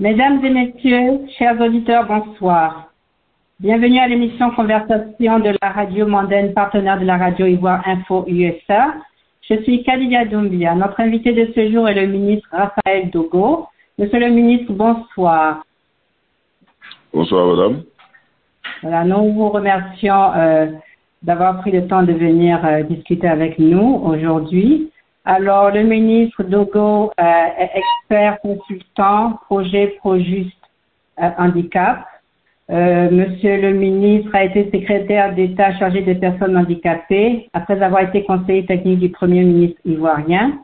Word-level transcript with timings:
Mesdames 0.00 0.42
et 0.42 0.48
messieurs, 0.48 1.26
chers 1.38 1.60
auditeurs, 1.60 2.06
bonsoir. 2.06 2.90
Bienvenue 3.58 3.98
à 3.98 4.08
l'émission 4.08 4.50
Conversation 4.52 5.40
de 5.40 5.54
la 5.60 5.68
radio 5.68 6.06
mondaine, 6.06 6.54
partenaire 6.54 6.98
de 6.98 7.04
la 7.04 7.18
radio 7.18 7.44
Ivoire 7.44 7.86
Info 7.86 8.24
USA. 8.26 8.94
Je 9.42 9.62
suis 9.62 9.82
Kalidia 9.82 10.24
Doumbia. 10.24 10.74
Notre 10.74 11.00
invité 11.00 11.34
de 11.34 11.52
ce 11.54 11.70
jour 11.70 11.86
est 11.86 11.94
le 11.94 12.06
ministre 12.06 12.48
Raphaël 12.50 13.10
Dogo. 13.10 13.66
Monsieur 13.98 14.20
le 14.20 14.30
ministre, 14.30 14.72
bonsoir. 14.72 15.66
Bonsoir, 17.12 17.54
madame. 17.54 17.82
Voilà, 18.80 19.04
nous 19.04 19.34
vous 19.34 19.50
remercions 19.50 20.32
euh, 20.34 20.68
d'avoir 21.22 21.60
pris 21.60 21.72
le 21.72 21.86
temps 21.86 22.04
de 22.04 22.14
venir 22.14 22.64
euh, 22.64 22.84
discuter 22.84 23.28
avec 23.28 23.58
nous 23.58 24.00
aujourd'hui. 24.02 24.89
Alors, 25.24 25.70
le 25.70 25.82
ministre 25.82 26.42
Dogo 26.44 27.12
euh, 27.20 27.22
est 27.58 27.70
expert 27.74 28.40
consultant 28.40 29.38
projet 29.46 29.88
Projuste 29.98 30.56
euh, 31.20 31.28
Handicap. 31.36 32.06
Euh, 32.70 33.10
Monsieur 33.10 33.60
le 33.60 33.74
ministre 33.74 34.30
a 34.34 34.44
été 34.44 34.70
secrétaire 34.72 35.34
d'État 35.34 35.76
chargé 35.78 36.02
des 36.02 36.14
personnes 36.14 36.56
handicapées 36.56 37.48
après 37.52 37.82
avoir 37.82 38.02
été 38.02 38.24
conseiller 38.24 38.64
technique 38.64 39.00
du 39.00 39.10
Premier 39.10 39.42
ministre 39.42 39.80
ivoirien. 39.84 40.58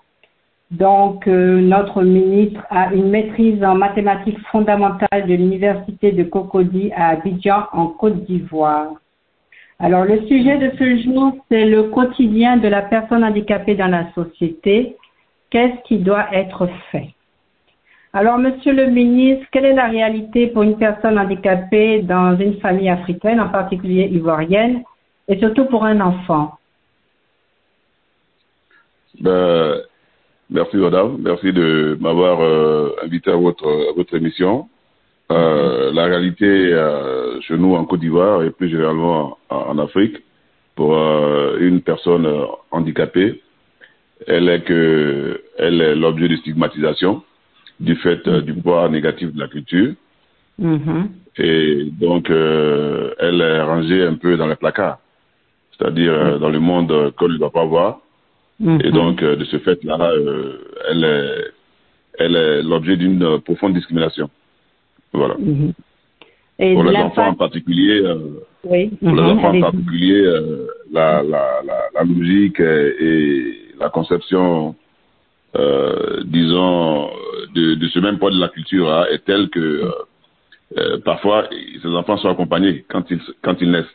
Donc, 0.70 1.28
euh, 1.28 1.60
notre 1.60 2.02
ministre 2.02 2.60
a 2.70 2.94
une 2.94 3.10
maîtrise 3.10 3.62
en 3.62 3.74
mathématiques 3.74 4.38
fondamentales 4.50 5.26
de 5.26 5.34
l'Université 5.34 6.12
de 6.12 6.24
Cocody 6.24 6.92
à 6.96 7.08
Abidjan, 7.10 7.64
en 7.72 7.88
Côte 7.88 8.24
d'Ivoire. 8.24 8.92
Alors, 9.78 10.04
le 10.04 10.26
sujet 10.26 10.56
de 10.56 10.70
ce 10.78 11.02
jour, 11.02 11.36
c'est 11.50 11.66
le 11.66 11.84
quotidien 11.84 12.56
de 12.56 12.68
la 12.68 12.82
personne 12.82 13.22
handicapée 13.22 13.74
dans 13.74 13.88
la 13.88 14.10
société. 14.14 14.96
Qu'est-ce 15.50 15.82
qui 15.86 15.98
doit 15.98 16.26
être 16.32 16.68
fait? 16.90 17.10
Alors, 18.12 18.38
Monsieur 18.38 18.72
le 18.72 18.86
ministre, 18.86 19.44
quelle 19.52 19.66
est 19.66 19.74
la 19.74 19.88
réalité 19.88 20.46
pour 20.46 20.62
une 20.62 20.78
personne 20.78 21.18
handicapée 21.18 22.00
dans 22.00 22.38
une 22.38 22.58
famille 22.60 22.88
africaine, 22.88 23.40
en 23.40 23.50
particulier 23.50 24.08
ivoirienne, 24.10 24.82
et 25.28 25.38
surtout 25.38 25.66
pour 25.66 25.84
un 25.84 26.00
enfant? 26.00 26.52
Ben, 29.20 29.74
Merci, 30.48 30.76
madame. 30.76 31.16
Merci 31.20 31.52
de 31.52 31.98
m'avoir 32.00 32.40
euh, 32.40 32.94
invité 33.02 33.32
à 33.32 33.36
votre, 33.36 33.66
à 33.66 33.92
votre 33.96 34.14
émission. 34.14 34.68
Euh, 35.32 35.90
la 35.92 36.04
réalité 36.04 36.46
euh, 36.46 37.40
chez 37.40 37.56
nous 37.58 37.74
en 37.74 37.84
Côte 37.84 37.98
d'Ivoire 38.00 38.44
et 38.44 38.50
plus 38.50 38.68
généralement 38.68 39.38
en, 39.50 39.56
en 39.56 39.78
Afrique 39.78 40.18
pour 40.76 40.96
euh, 40.96 41.56
une 41.58 41.80
personne 41.80 42.28
handicapée, 42.70 43.42
elle 44.28 44.48
est 44.48 44.62
que 44.62 45.40
elle 45.58 45.80
est 45.80 45.94
l'objet 45.96 46.28
de 46.28 46.36
stigmatisation 46.36 47.22
du 47.80 47.96
fait 47.96 48.28
du 48.28 48.54
poids 48.54 48.88
négatif 48.88 49.32
de 49.34 49.40
la 49.40 49.48
culture 49.48 49.94
Mhm. 50.58 51.10
et 51.36 51.84
donc 52.00 52.30
elle 52.30 53.40
est 53.42 53.60
rangée 53.62 54.02
un 54.04 54.14
peu 54.14 54.38
dans 54.38 54.46
les 54.46 54.54
placards, 54.56 54.98
c'est-à-dire 55.72 56.12
euh, 56.14 56.38
dans 56.38 56.48
le 56.48 56.60
monde 56.60 57.12
qu'on 57.18 57.28
ne 57.28 57.36
doit 57.36 57.50
pas 57.52 57.66
voir 57.66 57.98
Mhm. 58.60 58.80
et 58.82 58.90
donc 58.90 59.22
de 59.22 59.44
ce 59.44 59.58
fait-là, 59.58 60.12
elle 60.88 61.04
est 61.04 61.44
elle 62.18 62.36
est 62.36 62.62
l'objet 62.62 62.96
d'une 62.96 63.40
profonde 63.40 63.74
discrimination. 63.74 64.30
Voilà. 65.12 65.34
Mhm. 65.38 65.72
Et 66.58 66.72
Pour 66.74 66.84
les 66.84 66.96
enfants 66.96 67.28
en 67.28 67.34
particulier, 67.34 68.00
euh, 68.02 68.18
oui. 68.64 68.88
pour 69.00 69.14
les 69.14 69.22
mhm, 69.22 69.38
enfants 69.38 69.54
en 69.56 69.60
particulier, 69.60 70.20
euh, 70.24 70.66
la, 70.90 71.22
la, 71.22 71.60
la, 71.64 71.78
la 71.94 72.02
logique 72.04 72.60
et, 72.60 72.94
et 73.00 73.58
la 73.78 73.90
conception, 73.90 74.74
euh, 75.56 76.22
disons, 76.24 77.10
de, 77.54 77.74
de 77.74 77.88
ce 77.88 77.98
même 77.98 78.18
poids 78.18 78.30
de 78.30 78.40
la 78.40 78.48
culture 78.48 78.90
hein, 78.90 79.04
est 79.10 79.24
telle 79.24 79.48
que 79.50 79.60
euh, 79.60 79.90
euh, 80.78 80.98
parfois 81.04 81.48
ces 81.82 81.88
enfants 81.88 82.16
sont 82.16 82.28
accompagnés 82.30 82.84
quand 82.88 83.04
ils 83.10 83.20
quand 83.42 83.56
ils 83.60 83.70
naissent. 83.70 83.94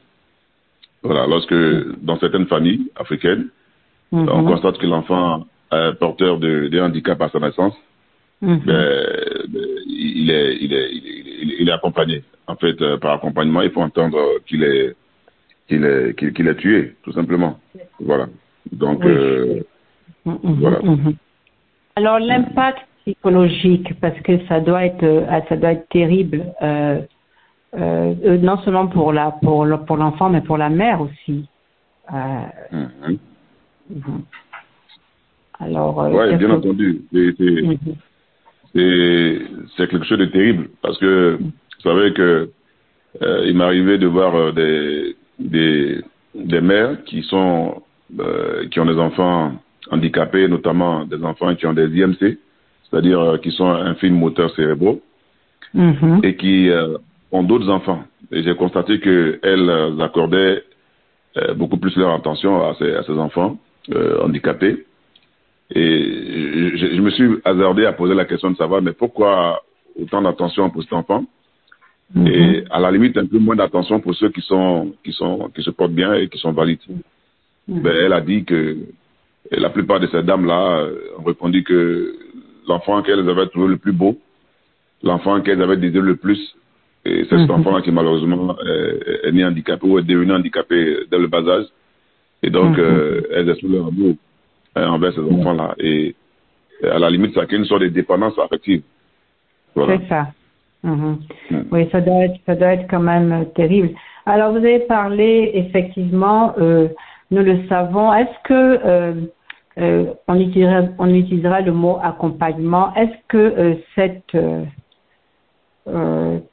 Voilà, 1.04 1.26
lorsque 1.26 1.56
dans 2.04 2.20
certaines 2.20 2.46
familles 2.48 2.92
africaines, 2.96 3.48
Mhm. 4.12 4.28
on 4.30 4.44
constate 4.44 4.78
que 4.78 4.86
l'enfant 4.86 5.46
est 5.72 5.94
porteur 5.94 6.38
de, 6.38 6.68
de 6.68 6.80
handicap 6.82 7.20
à 7.22 7.30
sa 7.30 7.40
naissance, 7.40 7.74
ben, 8.42 8.60
ben, 8.66 9.66
il, 10.02 10.30
est, 10.32 10.56
il, 10.60 10.74
est, 10.74 10.90
il, 10.92 11.08
est, 11.08 11.56
il 11.62 11.70
est 11.70 11.72
accompagné. 11.72 12.24
En 12.48 12.56
fait, 12.56 12.82
euh, 12.82 12.98
par 12.98 13.14
accompagnement, 13.14 13.62
il 13.62 13.72
faut 13.72 13.82
entendre 13.82 14.20
qu'il 14.48 14.64
est, 14.64 14.96
qu'il 15.68 15.84
est, 15.86 16.16
qu'il 16.34 16.48
est 16.48 16.56
tué, 16.56 16.96
tout 17.04 17.14
simplement. 17.14 17.60
Voilà. 18.00 18.28
Donc, 18.72 19.04
Oui. 19.06 19.12
euh, 19.12 19.62
Mhm, 20.26 20.38
Voilà. 20.44 20.80
mhm. 20.84 21.14
Alors 21.96 22.20
l'impact 22.20 22.80
psychologique, 23.02 24.00
parce 24.00 24.20
que 24.22 24.46
ça 24.46 24.60
doit 24.60 24.86
être, 24.86 25.04
euh, 25.04 25.26
ça 25.50 25.58
doit 25.58 25.72
être 25.72 25.90
terrible, 25.90 26.46
euh, 26.62 27.02
euh, 27.76 28.14
euh, 28.26 28.38
non 28.38 28.58
seulement 28.60 28.88
pour 28.88 29.14
la, 29.14 29.32
pour 29.32 29.66
le- 29.66 29.80
pour 29.80 29.98
l'enfant, 29.98 30.30
mais 30.30 30.42
pour 30.42 30.58
la 30.58 30.70
mère 30.70 31.02
aussi. 31.02 31.48
Mhm. 32.12 33.18
Alors. 35.60 36.08
qu'est-ce 36.12 36.38
bien 36.38 36.52
entendu. 36.52 37.02
C'est 38.74 39.88
quelque 39.90 40.06
chose 40.06 40.20
de 40.20 40.26
terrible 40.26 40.70
parce 40.82 40.98
que 40.98 41.38
vous 41.40 41.52
savez 41.84 42.14
que 42.14 42.50
euh, 43.22 43.44
il 43.46 43.56
m'arrivait 43.56 43.98
de 43.98 44.08
voir 44.08 44.36
euh, 44.36 44.52
des, 44.52 45.16
des 45.40 46.02
des 46.34 46.62
mères 46.62 47.04
qui 47.04 47.24
sont 47.24 47.82
euh, 48.20 48.68
qui 48.70 48.80
ont 48.80 48.86
des 48.86 48.98
enfants 48.98 49.54
handicapés, 49.90 50.48
notamment 50.48 51.06
des 51.06 51.22
enfants 51.24 51.54
qui 51.56 51.66
ont 51.66 51.74
des 51.74 51.88
IMC, 51.88 52.38
c'est-à-dire 52.90 53.20
euh, 53.20 53.38
qui 53.38 53.52
sont 53.52 53.70
infimes 53.70 54.16
moteurs 54.18 54.54
cérébraux 54.56 55.02
Mhm. 55.74 56.20
et 56.24 56.36
qui 56.36 56.70
ont 57.32 57.44
d'autres 57.44 57.70
enfants. 57.70 58.04
Et 58.30 58.44
j'ai 58.44 58.56
constaté 58.56 59.00
que 59.00 59.40
elles 59.42 59.70
euh, 59.70 59.98
accordaient 60.00 60.64
beaucoup 61.56 61.78
plus 61.78 61.96
leur 61.96 62.14
attention 62.14 62.62
à 62.70 62.76
ces, 62.76 62.92
à 62.94 63.04
ces 63.04 63.14
enfants 63.14 63.58
handicapés. 64.22 64.86
Et 65.74 66.72
je, 66.76 66.86
je 66.96 67.02
me 67.02 67.10
suis 67.12 67.30
hasardé 67.46 67.86
à 67.86 67.94
poser 67.94 68.14
la 68.14 68.26
question 68.26 68.52
de 68.52 68.58
savoir, 68.58 68.82
mais 68.82 68.94
pourquoi 68.94 69.62
autant 70.00 70.22
d'attention 70.22 70.70
pour 70.70 70.84
cet 70.84 70.94
enfant? 70.94 71.26
Mhm. 72.14 72.28
et 72.28 72.64
à 72.70 72.78
la 72.82 72.92
limite 72.92 73.18
un 73.18 73.26
peu 73.26 73.40
moins 73.40 73.56
d'attention 73.56 74.02
pour 74.02 74.14
ceux 74.16 74.28
qui 74.32 74.42
sont 74.42 74.94
qui 75.02 75.14
sont 75.14 75.50
qui 75.56 75.64
se 75.64 75.70
portent 75.70 75.94
bien 75.94 76.14
et 76.14 76.28
qui 76.28 76.38
sont 76.40 76.52
valides. 76.52 76.80
Mhm. 77.70 77.82
Ben, 77.84 77.94
elle 78.04 78.12
a 78.12 78.20
dit 78.20 78.44
que 78.44 78.80
la 79.50 79.70
plupart 79.70 80.02
de 80.02 80.08
ces 80.08 80.22
dames-là 80.22 80.62
euh, 80.80 81.18
ont 81.20 81.24
répondu 81.24 81.64
que 81.64 82.14
l'enfant 82.68 83.02
qu'elles 83.02 83.28
avaient 83.30 83.48
trouvé 83.48 83.70
le 83.70 83.78
plus 83.78 83.94
beau, 83.94 84.18
l'enfant 85.04 85.40
qu'elles 85.40 85.62
avaient 85.62 85.78
désiré 85.78 86.06
le 86.06 86.18
plus, 86.18 86.42
et 87.06 87.24
c'est 87.30 87.38
cet 87.38 87.48
Mhm. 87.50 87.52
enfant 87.60 87.82
qui 87.82 87.92
malheureusement 87.94 88.58
est, 88.60 89.28
est 89.28 89.32
né 89.32 89.46
handicapé 89.46 89.88
ou 89.88 89.98
est 89.98 90.04
devenu 90.04 90.34
handicapé 90.34 91.06
dès 91.10 91.18
le 91.18 91.28
bas 91.28 91.48
âge. 91.48 91.68
Et 92.44 92.50
donc, 92.50 92.78
Mhm. 92.78 92.84
euh, 92.84 93.22
elles 93.36 93.50
expriment 93.50 93.76
leur 93.76 93.88
amour 93.88 94.16
envers 94.76 95.14
ces 95.14 95.22
enfants-là. 95.22 95.76
Et 95.80 96.16
à 96.84 97.00
la 97.00 97.10
limite, 97.10 97.34
ça 97.34 97.46
crée 97.46 97.58
une 97.58 97.66
sorte 97.66 97.82
de 97.82 97.88
dépendance 97.90 98.38
affective. 98.40 98.82
Voilà. 99.76 99.98
C'est 99.98 100.08
ça. 100.08 100.28
Mhm. 100.84 101.20
Mm. 101.52 101.62
Oui, 101.72 101.88
ça 101.92 102.02
doit 102.02 102.26
être, 102.26 102.40
ça 102.46 102.56
doit 102.56 102.74
être 102.74 102.88
quand 102.90 103.00
même 103.00 103.32
euh, 103.32 103.46
terrible. 103.56 103.92
Alors, 104.26 104.52
vous 104.52 104.58
avez 104.58 104.80
parlé 104.80 105.52
effectivement, 105.54 106.54
euh, 106.60 106.88
nous 107.30 107.44
le 107.44 107.68
savons. 107.68 108.14
Est-ce 108.14 108.44
que 108.44 108.80
euh, 108.86 109.14
euh, 109.80 110.06
on 110.28 110.40
utilisera, 110.40 110.84
on 110.98 111.14
utilisera 111.14 111.62
le 111.62 111.72
mot 111.72 111.98
accompagnement? 112.02 112.94
Est-ce 112.96 113.16
que 113.28 113.78
cette 113.96 114.38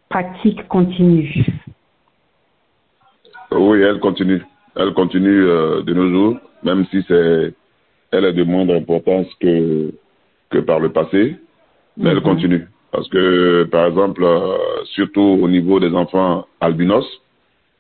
pratique 0.09 0.67
continue? 0.69 1.47
Oui, 3.51 3.81
elle 3.81 3.99
continue. 3.99 4.43
Elle 4.77 4.93
continue 4.95 5.43
de 5.43 5.95
nos 5.95 6.09
jours, 6.11 6.37
même 6.63 6.87
si 6.87 7.05
c'est 7.09 7.53
elle 8.13 8.25
est 8.25 8.33
de 8.33 8.45
moindre 8.45 8.75
importance 8.75 9.27
que 9.41 9.93
que 10.51 10.59
par 10.59 10.81
le 10.81 10.91
passé, 10.91 11.37
mais 11.99 12.11
elle 12.11 12.17
Mhm. 12.17 12.23
continue. 12.23 12.67
Parce 12.91 13.07
que, 13.11 13.65
par 13.65 13.87
exemple, 13.87 14.25
euh, 14.25 14.57
surtout 14.97 15.21
au 15.43 15.47
niveau 15.49 15.79
des 15.79 15.93
enfants 15.95 16.47
albinos, 16.61 17.07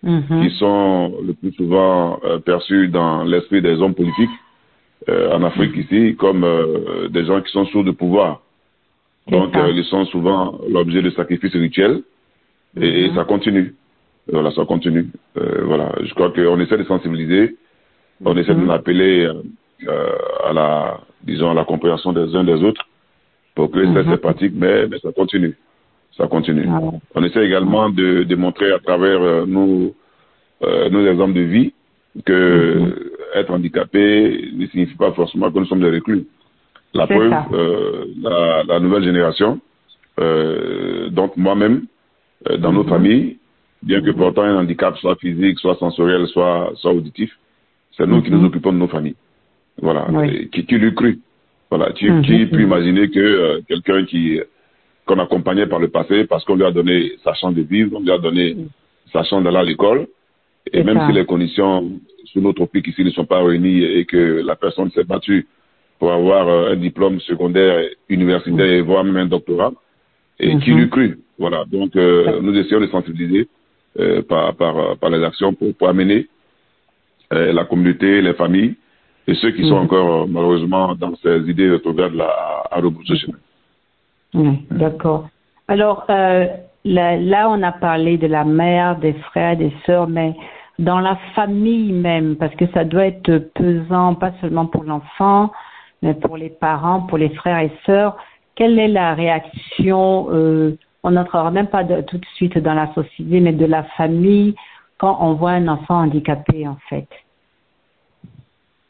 Mhm. 0.03 0.43
qui 0.43 0.51
sont 0.57 1.15
le 1.27 1.33
plus 1.33 1.53
souvent 1.53 2.21
euh, 2.25 2.39
perçus 2.39 2.89
dans 2.89 3.25
l'esprit 3.25 3.63
des 3.63 3.81
hommes 3.81 3.95
politiques 3.95 4.37
euh, 5.09 5.33
en 5.35 5.43
Afrique 5.45 5.75
ici 5.77 6.15
comme 6.17 6.45
des 7.11 7.25
gens 7.25 7.41
qui 7.41 7.51
sont 7.53 7.65
sourds 7.67 7.85
de 7.85 7.91
pouvoir. 7.93 8.43
Donc, 9.31 9.55
ils 9.75 9.85
sont 9.85 10.05
souvent 10.07 10.59
l'objet 10.69 11.01
de 11.03 11.11
sacrifices 11.11 11.55
rituels 11.55 12.03
et, 12.79 13.05
et 13.05 13.09
Mhm. 13.09 13.15
ça 13.17 13.25
continue. 13.25 13.75
Voilà, 14.31 14.51
ça 14.53 14.65
continue. 14.67 15.07
Voilà, 15.35 15.95
je 16.03 16.13
crois 16.15 16.31
qu'on 16.33 16.61
essaie 16.61 16.77
de 16.77 16.85
sensibiliser, 16.85 17.57
on 18.25 18.37
essaie 18.37 18.55
de 18.55 18.61
Mhm. 18.61 18.69
l'appeler 18.69 19.31
euh, 19.87 20.17
à 20.49 20.53
la, 20.53 21.01
disons, 21.23 21.51
à 21.51 21.55
la 21.55 21.65
compréhension 21.65 22.13
des 22.13 22.35
uns 22.35 22.45
des 22.45 22.63
autres 22.65 22.85
pour 23.55 23.71
que 23.71 23.85
ça 23.95 24.03
Mhm. 24.03 24.11
se 24.13 24.17
pratique, 24.17 24.53
mais, 24.55 24.87
mais 24.89 24.99
ça 24.99 25.13
continue. 25.13 25.57
Ça 26.17 26.27
continue. 26.27 26.67
Ah. 26.69 26.81
On 27.15 27.23
essaie 27.23 27.45
également 27.45 27.89
de, 27.91 28.25
de 28.25 28.37
montrer 28.37 28.73
à 28.73 28.79
travers 28.81 29.21
euh, 29.23 29.47
nos, 29.47 29.95
euh, 30.63 30.89
nos 30.91 31.07
exemples 31.07 31.35
de 31.35 31.43
vie 31.43 31.73
que 32.25 32.75
Mhm. 32.79 32.95
être 33.35 33.51
handicapé 33.53 34.51
ne 34.55 34.67
signifie 34.67 34.97
pas 34.97 35.13
forcément 35.13 35.51
que 35.53 35.59
nous 35.59 35.67
sommes 35.67 35.81
des 35.81 35.91
reclus. 35.91 36.27
La 36.95 37.07
preuve, 37.07 37.31
la, 38.23 38.65
la 38.65 38.81
nouvelle 38.81 39.05
génération 39.05 39.61
donc 41.11 41.37
moi-même, 41.37 41.83
dans 42.59 42.73
nos 42.73 42.85
familles, 42.85 43.39
bien 43.83 44.01
que 44.01 44.11
portant 44.11 44.43
un 44.43 44.57
handicap 44.59 44.97
soit 44.99 45.17
physique, 45.17 45.59
soit 45.61 45.77
sensoriel, 45.77 46.27
soit, 46.29 46.73
soit 46.77 46.93
auditif, 46.93 47.31
c'est 47.97 48.07
nous 48.07 48.23
qui 48.23 48.31
nous 48.31 48.45
occupons 48.45 48.73
de 48.73 48.79
nos 48.79 48.89
familles. 48.89 49.15
Voilà. 49.81 50.07
Qui, 50.53 50.67
qui 50.67 50.79
lui 50.79 50.95
cru? 50.95 51.19
Voilà. 51.71 51.93
Qui, 51.93 52.07
qui 52.23 52.47
peut 52.47 52.61
imaginer 52.61 53.09
que 53.11 53.61
quelqu'un 53.69 54.05
qui 54.05 54.41
qu'on 55.07 55.19
accompagnait 55.19 55.67
par 55.67 55.79
le 55.79 55.89
passé 55.89 56.25
parce 56.27 56.45
qu'on 56.45 56.57
lui 56.57 56.65
a 56.65 56.71
donné 56.71 57.13
sa 57.25 57.33
chance 57.35 57.55
de 57.55 57.63
vivre, 57.63 57.97
on 57.97 58.01
lui 58.01 58.11
a 58.11 58.19
donné 58.19 58.57
sa 59.13 59.25
chance 59.25 59.43
d'aller 59.43 59.57
à 59.57 59.63
l'école, 59.63 60.07
et 60.71 60.83
même 60.83 61.01
si 61.07 61.13
les 61.15 61.25
conditions 61.25 61.91
sur 62.27 62.43
notre 62.43 62.67
pic 62.67 62.87
ici 62.87 63.03
ne 63.03 63.11
sont 63.11 63.25
pas 63.25 63.43
réunies 63.43 63.83
et 63.83 64.05
que 64.05 64.43
la 64.45 64.55
personne 64.55 64.91
s'est 64.91 65.05
battue 65.05 65.47
pour 65.99 66.13
avoir 66.13 66.47
euh, 66.47 66.73
un 66.73 66.77
diplôme 66.77 67.21
secondaire, 67.21 67.89
universitaire, 68.11 68.85
voire 68.85 69.03
même 69.03 69.17
un 69.17 69.27
doctorat, 69.27 69.73
et 70.39 70.59
qui 70.59 70.73
lui 70.73 70.91
cru? 70.91 71.19
Voilà. 71.39 71.65
Donc, 71.65 71.97
euh, 71.97 72.41
nous 72.43 72.55
essayons 72.57 72.81
de 72.81 72.87
sensibiliser 72.89 73.49
euh, 73.99 74.21
par, 74.23 74.55
par, 74.57 74.99
par 74.99 75.09
les 75.09 75.25
actions 75.25 75.55
pour, 75.55 75.75
pour 75.75 75.89
amener 75.89 76.29
la 77.31 77.65
communauté, 77.65 78.23
les 78.23 78.35
familles 78.35 78.75
et 79.29 79.35
ceux 79.35 79.51
qui 79.51 79.69
sont 79.69 79.77
encore 79.77 80.27
malheureusement 80.27 80.95
dans 80.95 81.15
ces 81.17 81.39
idées 81.51 81.71
rétrogrades 81.71 82.19
à, 82.19 82.77
à. 82.77 82.81
Oui, 84.35 84.59
d'accord. 84.71 85.29
Alors, 85.69 86.07
euh, 86.09 86.47
là, 86.87 87.17
là, 87.19 87.51
on 87.51 87.63
a 87.63 87.73
parlé 87.73 88.17
de 88.17 88.27
la 88.27 88.45
mère, 88.45 88.97
des 88.97 89.13
frères, 89.13 89.57
des 89.57 89.73
sœurs, 89.85 90.09
mais 90.09 90.35
dans 90.79 91.01
la 91.01 91.17
famille 91.35 91.93
même, 91.93 92.37
parce 92.37 92.55
que 92.55 92.67
ça 92.73 92.85
doit 92.85 93.05
être 93.05 93.51
pesant, 93.55 94.15
pas 94.15 94.33
seulement 94.41 94.65
pour 94.65 94.85
l'enfant, 94.85 95.53
mais 96.01 96.15
pour 96.15 96.39
les 96.39 96.51
parents, 96.51 97.03
pour 97.03 97.19
les 97.19 97.31
frères 97.31 97.59
et 97.59 97.73
sœurs. 97.85 98.17
Quelle 98.55 98.79
est 98.79 98.89
la 98.89 99.13
réaction 99.13 100.29
euh, 100.31 100.79
On 101.03 101.11
n'entrera 101.11 101.51
même 101.51 101.67
pas 101.67 101.85
de, 101.85 102.01
tout 102.01 102.17
de 102.17 102.27
suite 102.37 102.57
dans 102.57 102.75
la 102.75 102.93
société, 102.95 103.41
mais 103.41 103.53
de 103.53 103.67
la 103.67 103.83
famille 103.83 104.55
quand 104.97 105.19
on 105.21 105.35
voit 105.35 105.53
un 105.53 105.69
enfant 105.69 105.97
handicapé, 105.97 106.67
en 106.67 106.79
fait? 106.89 107.07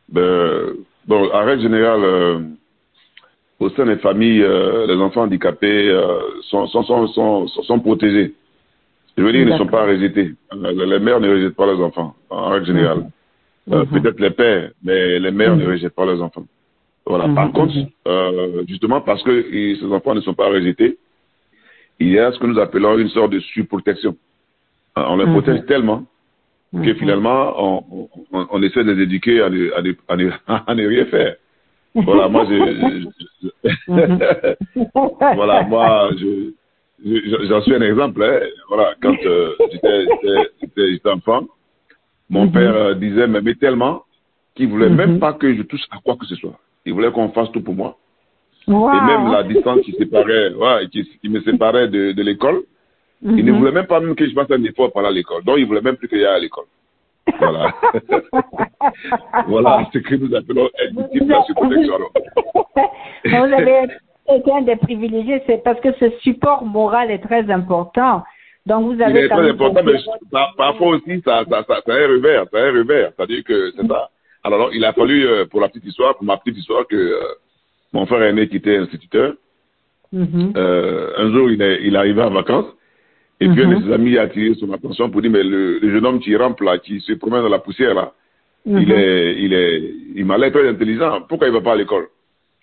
Ben, 0.09 0.75
bon, 1.07 1.31
en 1.33 1.45
règle 1.45 1.63
générale, 1.63 2.01
euh, 2.03 2.39
au 3.61 3.69
sein 3.71 3.87
des 3.87 3.97
familles, 3.97 4.43
euh, 4.43 4.87
les 4.87 4.95
enfants 4.95 5.23
handicapés 5.23 5.89
euh, 5.89 6.21
sont, 6.43 6.67
sont, 6.69 6.83
sont, 6.83 7.47
sont, 7.47 7.81
protégés. 7.81 8.35
Je 9.17 9.23
veux 9.23 9.33
dire, 9.33 9.43
ils 9.43 9.49
ne 9.49 9.59
sont 9.59 9.67
pas 9.67 9.85
rejetés. 9.85 10.33
Les 10.53 10.99
mères 11.01 11.21
ne 11.21 11.31
rejettent 11.31 11.57
pas 11.57 11.67
leurs 11.67 11.81
enfants, 11.81 12.15
en 12.31 12.51
règle 12.51 12.67
générale. 12.67 13.11
Euh, 13.71 13.85
mhm. 13.85 14.01
Peut-être 14.01 14.21
les 14.21 14.31
pères, 14.31 14.71
mais 14.83 15.19
les 15.19 15.31
mères 15.31 15.57
ne 15.57 15.65
mhm. 15.65 15.73
rejettent 15.73 15.95
pas 15.95 16.07
leurs 16.07 16.23
enfants. 16.23 16.45
Voilà. 17.05 17.27
Mhm. 17.27 17.35
Par 17.35 17.53
contre, 17.53 17.75
justement 18.69 19.01
parce 19.01 19.23
que 19.23 19.43
ces 19.51 19.93
enfants 19.93 20.15
ne 20.15 20.21
sont 20.21 20.35
pas 20.35 20.49
rejetés, 20.49 20.99
il 21.99 22.11
y 22.11 22.19
a 22.19 22.31
ce 22.31 22.39
que 22.39 22.47
nous 22.47 22.61
appelons 22.61 22.97
une 22.97 23.09
sorte 23.09 23.33
de 23.33 23.41
surprotection. 23.41 24.17
On 24.95 25.17
les 25.17 25.27
protège 25.27 25.67
tellement 25.67 26.05
que 26.73 26.94
finalement, 26.94 27.55
on, 27.56 28.09
on, 28.32 28.47
on, 28.50 28.62
essaie 28.62 28.85
de 28.85 28.93
les 28.93 29.05
éduquer 29.05 29.41
à 29.41 29.49
ne, 29.49 29.70
à 29.73 30.17
ne, 30.17 30.31
à 30.47 30.75
ne 30.75 30.87
rien 30.88 31.06
faire. 31.06 31.37
Voilà, 31.94 32.29
moi, 32.29 32.44
voilà, 35.35 35.62
moi, 35.65 36.11
j'en 37.05 37.62
suis 37.62 37.75
un 37.75 37.82
exemple. 37.82 38.23
Hein. 38.23 38.41
Voilà, 38.69 38.94
quand 39.00 39.17
euh, 39.25 39.55
j'étais 40.62 41.09
enfant, 41.09 41.47
mon 42.29 42.47
mhm. 42.47 42.53
père 42.53 42.75
euh, 42.75 42.94
disait, 42.94 43.26
mais, 43.26 43.41
mais 43.41 43.55
tellement 43.55 44.03
qu'il 44.55 44.69
voulait 44.69 44.91
même 44.91 45.14
mhm. 45.14 45.21
pas 45.21 45.32
que 45.32 45.55
je 45.55 45.62
touche 45.62 45.85
à 45.91 45.99
quoi 46.05 46.17
que 46.17 46.26
ce 46.26 46.35
soit. 46.37 46.59
Il 46.85 46.93
voulait 46.93 47.11
qu'on 47.11 47.31
fasse 47.31 47.50
tout 47.53 47.62
pour 47.62 47.75
moi. 47.75 47.97
Et 48.67 48.71
même 48.71 49.32
la 49.32 49.44
distance 49.44 49.81
qui 49.81 49.93
séparait, 49.93 50.53
ouais, 50.53 50.88
qui, 50.93 51.03
qui 51.21 51.29
me 51.31 51.41
séparait 51.41 51.88
de, 51.88 52.12
de 52.12 52.23
l'école, 52.23 52.62
il 53.23 53.44
ne 53.44 53.53
mhm. 53.53 53.59
voulait 53.59 53.73
même 53.73 53.87
pas 53.87 54.00
même 54.00 54.15
que 54.15 54.29
je 54.29 54.32
fasse 54.32 54.50
un 54.50 54.62
effort 54.65 54.93
par 54.93 55.05
à 55.05 55.11
l'école. 55.11 55.43
Donc, 55.44 55.56
il 55.59 55.67
voulait 55.67 55.81
même 55.81 55.97
plus 55.97 56.09
que 56.09 56.17
j'aille 56.17 56.26
à 56.26 56.38
l'école. 56.38 56.67
Voilà. 57.38 57.75
voilà 59.49 59.87
ce 59.93 59.99
que 59.99 60.15
nous 60.15 60.35
appelons 60.35 60.70
Vous 63.25 63.35
avez 63.35 63.88
été 64.35 64.53
un 64.53 64.62
des 64.62 64.76
privilégiés, 64.76 65.43
c'est 65.47 65.62
parce 65.62 65.81
que 65.81 65.93
ce 65.94 66.11
support 66.20 66.65
moral 66.65 67.11
est 67.11 67.19
très 67.19 67.50
important. 67.50 68.23
Donc 68.67 68.85
vous 68.85 69.03
avez. 69.03 69.21
Il 69.21 69.25
est 69.25 69.29
très 69.29 69.50
important, 69.50 69.82
mais 69.85 69.99
parfois 70.56 70.88
aussi, 70.88 71.21
ça, 71.25 71.44
ça, 71.49 71.64
ça, 71.67 71.81
ça, 71.85 71.93
a 71.93 71.97
un 71.97 72.09
revers. 72.09 72.44
Ça 72.53 72.59
a 72.59 72.69
un 72.69 72.73
revers. 72.73 73.12
C'est-à-dire 73.17 73.44
que 73.44 73.73
c'est 73.76 73.87
ça. 73.87 74.11
Alors, 74.44 74.71
il 74.73 74.85
a 74.85 74.93
fallu, 74.93 75.26
euh, 75.26 75.47
pour 75.47 75.61
la 75.61 75.69
petite 75.69 75.87
histoire, 75.87 76.17
pour 76.17 76.25
ma 76.25 76.37
petite 76.37 76.59
histoire, 76.59 76.87
que 76.87 76.97
euh, 76.97 77.21
mon 77.93 78.06
frère 78.06 78.23
aîné 78.23 78.49
qui 78.49 78.56
était 78.56 78.76
instituteur, 78.76 79.35
mm-hmm. 80.14 80.56
euh, 80.56 81.11
un 81.17 81.32
jour, 81.32 81.50
il 81.50 81.61
est, 81.61 81.81
il 81.82 81.94
est 81.94 81.99
arrivé 81.99 82.23
en 82.23 82.31
vacances 82.31 82.67
et 83.40 83.49
puis 83.49 83.62
un 83.62 83.69
de 83.69 83.75
mhm. 83.76 83.85
ses 83.85 83.93
amis 83.93 84.19
a 84.19 84.23
attiré 84.23 84.55
son 84.55 84.73
attention 84.73 85.11
pour 85.11 85.23
dire, 85.23 85.31
mais 85.31 85.44
le, 85.44 85.79
jeune 85.82 86.05
homme 86.05 86.20
qui 86.20 86.35
rampe 86.35 86.61
là, 86.61 86.79
qui 86.79 87.00
se 87.00 87.12
promène 87.12 87.43
dans 87.43 87.49
la 87.49 87.61
poussière 87.61 87.94
là, 87.94 88.12
il 88.67 88.73
mhm. 88.73 88.90
est, 88.90 89.37
il 89.38 89.52
est, 89.55 89.94
il 90.17 90.25
m'a 90.26 90.37
l'air 90.37 90.52
très 90.52 90.69
intelligent. 90.69 91.23
Pourquoi 91.29 91.49
il 91.49 91.55
va 91.55 91.61
pas 91.61 91.73
à 91.73 91.76
l'école? 91.76 92.08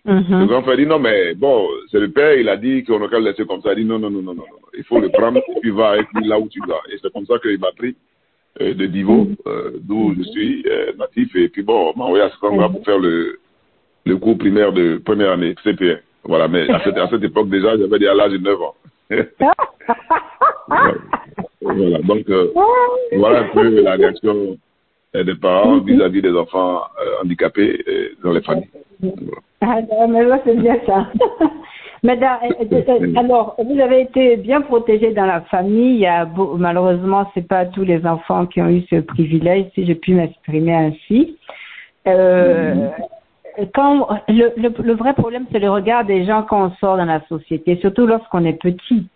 Mhm. 0.05 0.39
Le 0.41 0.45
grand 0.45 0.61
frère 0.61 0.77
dit, 0.77 0.85
non, 0.85 0.99
mais 0.99 1.33
bon, 1.33 1.67
c'est 1.91 1.99
le 1.99 2.11
père, 2.11 2.37
il 2.37 2.47
a 2.47 2.57
dit 2.57 2.83
qu'on 2.83 2.99
peut 2.99 3.07
le 3.11 3.19
laisser 3.25 3.45
comme 3.45 3.61
ça. 3.61 3.73
Il 3.73 3.77
dit, 3.77 3.85
non, 3.85 3.97
non, 3.97 4.11
non, 4.11 4.21
non, 4.21 4.35
non, 4.35 4.43
Il 4.77 4.83
faut 4.83 4.99
le 4.99 5.09
prendre 5.09 5.37
et 5.37 5.59
puis 5.61 5.71
va 5.71 5.91
avec 5.91 6.07
lui 6.13 6.27
là 6.27 6.39
où 6.39 6.47
tu 6.47 6.59
vas. 6.67 6.81
Et 6.91 6.97
c'est 7.01 7.11
comme 7.11 7.25
ça 7.25 7.39
qu'il 7.39 7.59
m'a 7.59 7.71
pris 7.71 7.95
euh, 8.61 8.73
de 8.75 8.85
Divo, 8.85 9.27
euh, 9.47 9.71
d'où 9.81 10.13
je 10.15 10.23
suis, 10.29 10.63
euh, 10.69 10.91
natif. 10.99 11.35
Et 11.35 11.49
puis 11.49 11.63
bon, 11.63 11.93
m'a 11.95 12.05
envoyé 12.05 12.23
à 12.23 12.29
ce 12.29 12.57
là 12.57 12.69
pour 12.69 12.85
faire 12.85 12.99
le, 12.99 13.39
le 14.05 14.17
cours 14.17 14.37
primaire 14.37 14.73
de 14.73 14.97
première 15.03 15.31
année, 15.31 15.55
CP1. 15.65 15.99
Voilà, 16.23 16.47
mais 16.47 16.69
à 16.69 16.83
cette, 16.83 16.97
à 16.97 17.07
cette 17.09 17.23
époque 17.23 17.49
déjà, 17.49 17.75
j'avais 17.77 17.99
déjà 17.99 18.13
l'âge 18.13 18.31
de 18.33 18.37
9 18.37 18.61
ans. 18.61 18.75
Voilà, 21.61 21.99
donc 21.99 22.29
euh, 22.29 22.51
voilà 23.17 23.39
un 23.41 23.47
peu 23.49 23.81
la 23.81 23.95
réaction 23.95 24.57
euh, 25.15 25.23
des 25.23 25.35
parents 25.35 25.79
vis-à-vis 25.79 26.21
des 26.21 26.35
enfants 26.35 26.81
euh, 26.99 27.23
handicapés 27.23 27.83
dans 28.23 28.31
les 28.31 28.41
familles. 28.41 28.69
Ah, 29.61 29.79
mais 30.09 30.23
c'est 30.43 30.55
bien 30.57 30.77
ça. 30.85 31.07
mais 32.03 32.19
alors, 33.15 33.55
vous 33.57 33.79
avez 33.79 34.01
été 34.01 34.37
bien 34.37 34.61
protégé 34.61 35.11
dans 35.13 35.25
la 35.25 35.41
famille. 35.41 35.95
Il 35.95 35.99
y 35.99 36.07
a, 36.07 36.27
malheureusement, 36.57 37.29
c'est 37.33 37.47
pas 37.47 37.65
tous 37.65 37.83
les 37.83 38.05
enfants 38.05 38.45
qui 38.45 38.61
ont 38.61 38.69
eu 38.69 38.83
ce 38.89 38.97
privilège, 39.01 39.67
si 39.75 39.85
je 39.85 39.93
puis 39.93 40.13
m'exprimer 40.13 40.73
ainsi. 40.73 41.37
Euh, 42.07 42.89
quand 43.73 44.07
le, 44.27 44.53
le, 44.57 44.93
vrai 44.93 45.13
problème, 45.13 45.45
c'est 45.51 45.59
le 45.59 45.69
regard 45.69 46.05
des 46.05 46.25
gens 46.25 46.43
quand 46.43 46.67
on 46.67 46.71
sort 46.75 46.97
dans 46.97 47.05
la 47.05 47.21
société, 47.27 47.77
surtout 47.77 48.05
lorsqu'on 48.05 48.43
est 48.45 48.61
petit. 48.61 49.07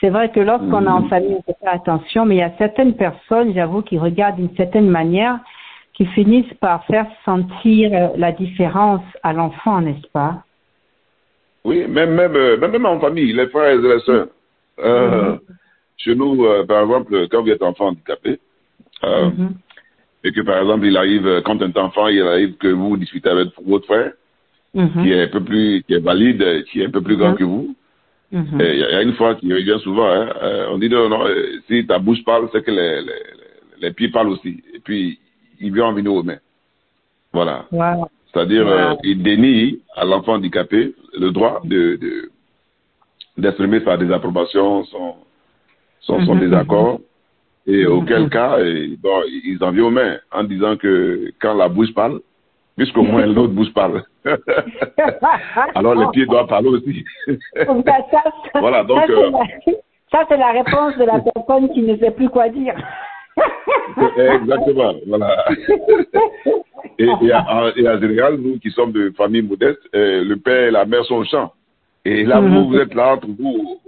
C'est 0.00 0.10
vrai 0.10 0.30
que 0.30 0.40
lorsqu'on 0.40 0.84
est 0.84 0.88
en 0.88 1.02
mhm. 1.02 1.08
famille, 1.08 1.36
on 1.38 1.42
peut 1.42 1.58
faire 1.60 1.74
attention, 1.74 2.24
mais 2.24 2.36
il 2.36 2.38
y 2.38 2.42
a 2.42 2.52
certaines 2.56 2.94
personnes, 2.94 3.52
j'avoue, 3.54 3.82
qui 3.82 3.98
regardent 3.98 4.36
d'une 4.36 4.54
certaine 4.56 4.88
manière, 4.88 5.38
qui 5.94 6.06
finissent 6.06 6.54
par 6.60 6.84
faire 6.86 7.06
sentir 7.24 7.90
euh, 7.92 8.08
la 8.16 8.32
différence 8.32 9.02
à 9.22 9.32
l'enfant, 9.34 9.80
n'est-ce 9.82 10.08
pas? 10.12 10.42
Oui, 11.64 11.86
même, 11.86 12.14
même, 12.14 12.34
euh, 12.34 12.56
même, 12.56 12.86
en 12.86 12.98
famille, 12.98 13.32
les 13.32 13.48
frères 13.48 13.72
et 13.72 13.76
les 13.76 14.00
sœurs. 14.00 14.28
Euh, 14.78 15.32
mhm. 15.32 15.40
Chez 15.98 16.14
nous, 16.14 16.46
par 16.66 16.82
exemple, 16.84 17.28
quand 17.30 17.42
vous 17.42 17.50
êtes 17.50 17.62
enfant 17.62 17.88
handicapé, 17.88 18.38
mhm. 19.02 19.52
Et 20.22 20.32
que 20.32 20.40
par 20.42 20.60
exemple, 20.60 20.86
il 20.86 20.96
arrive, 20.96 21.42
quand 21.44 21.60
un 21.62 21.72
enfant, 21.76 22.08
il 22.08 22.22
arrive 22.22 22.56
que 22.56 22.68
vous 22.68 22.96
discutez 22.96 23.28
avec 23.28 23.48
votre 23.64 23.86
frère, 23.86 24.12
qui 24.72 25.12
est 25.12 25.22
un 25.22 25.28
peu 25.28 25.42
plus, 25.42 25.82
qui 25.84 25.94
est 25.94 26.00
valide, 26.00 26.64
qui 26.70 26.80
est 26.80 26.86
un 26.86 26.90
peu 26.90 27.00
plus 27.00 27.16
grand 27.16 27.34
que 27.34 27.44
vous, 27.44 27.74
Mhm. 28.32 28.60
Il 28.60 28.78
y, 28.78 28.84
a 28.84 29.02
une 29.02 29.14
fois 29.14 29.34
qui 29.34 29.52
revient 29.52 29.78
souvent, 29.82 30.08
hein, 30.08 30.28
euh, 30.40 30.68
on 30.70 30.78
dit 30.78 30.88
non, 30.88 31.08
non, 31.08 31.26
euh, 31.26 31.58
si 31.66 31.84
ta 31.84 31.98
bouche 31.98 32.22
parle, 32.24 32.48
c'est 32.52 32.62
que 32.62 32.70
les, 32.70 33.02
les, 33.02 33.22
les, 33.80 33.92
pieds 33.92 34.08
parlent 34.08 34.28
aussi. 34.28 34.62
Et 34.72 34.78
puis, 34.78 35.18
il 35.58 35.74
vient 35.74 35.86
en 35.86 35.92
venir 35.92 36.14
aux 36.14 36.22
mains. 36.22 36.38
Voilà. 37.32 37.66
C'est-à-dire, 38.32 38.68
euh, 38.68 38.94
il 39.02 39.22
dénie 39.22 39.80
à 39.96 40.04
l'enfant 40.04 40.34
handicapé 40.34 40.94
le 41.18 41.30
droit 41.32 41.60
de 41.64 41.98
d'exprimer 43.36 43.80
sa 43.80 43.96
désapprobation, 43.96 44.84
son, 44.84 45.14
son, 46.00 46.24
son 46.24 46.34
mhm, 46.34 46.40
désaccord. 46.40 47.00
Mhm. 47.66 47.74
Et 47.74 47.86
auquel 47.86 48.28
cas, 48.30 48.56
bon, 49.02 49.22
ils 49.26 49.58
en 49.60 49.70
viennent 49.70 49.84
aux 49.84 49.90
mains 49.90 50.16
en 50.32 50.44
disant 50.44 50.76
que 50.76 51.32
quand 51.40 51.54
la 51.54 51.68
bouche 51.68 51.92
parle, 51.94 52.20
puisqu'au 52.76 53.02
moins 53.02 53.26
l'autre 53.26 53.52
bouge 53.52 53.72
parle. 53.74 54.02
Alors 55.74 55.94
les 55.94 56.06
pieds 56.12 56.26
doivent 56.26 56.46
parler 56.46 56.68
aussi. 56.68 57.04
voilà, 58.54 58.84
donc. 58.84 59.10
Euh, 59.10 59.30
ça, 60.10 60.24
c'est 60.28 60.36
la 60.36 60.50
réponse 60.50 60.96
de 60.96 61.04
la 61.04 61.20
personne 61.34 61.72
qui 61.72 61.82
ne 61.82 61.96
sait 61.98 62.10
plus 62.10 62.28
quoi 62.28 62.48
dire. 62.48 62.74
Exactement, 64.16 64.94
voilà. 65.06 65.44
Et, 66.98 67.04
et, 67.04 67.34
en, 67.34 68.00
général, 68.00 68.36
nous 68.36 68.58
qui 68.58 68.70
sommes 68.70 68.92
de 68.92 69.10
familles 69.16 69.42
modestes, 69.42 69.80
euh, 69.94 70.22
le 70.22 70.36
père 70.36 70.68
et 70.68 70.70
la 70.70 70.84
mère 70.84 71.04
sont 71.04 71.16
au 71.16 71.24
champ. 71.24 71.52
Et 72.04 72.24
là, 72.24 72.40
vous, 72.40 72.68
vous 72.68 72.76
êtes 72.78 72.94
là 72.94 73.14
entre 73.14 73.28
vous 73.28 73.78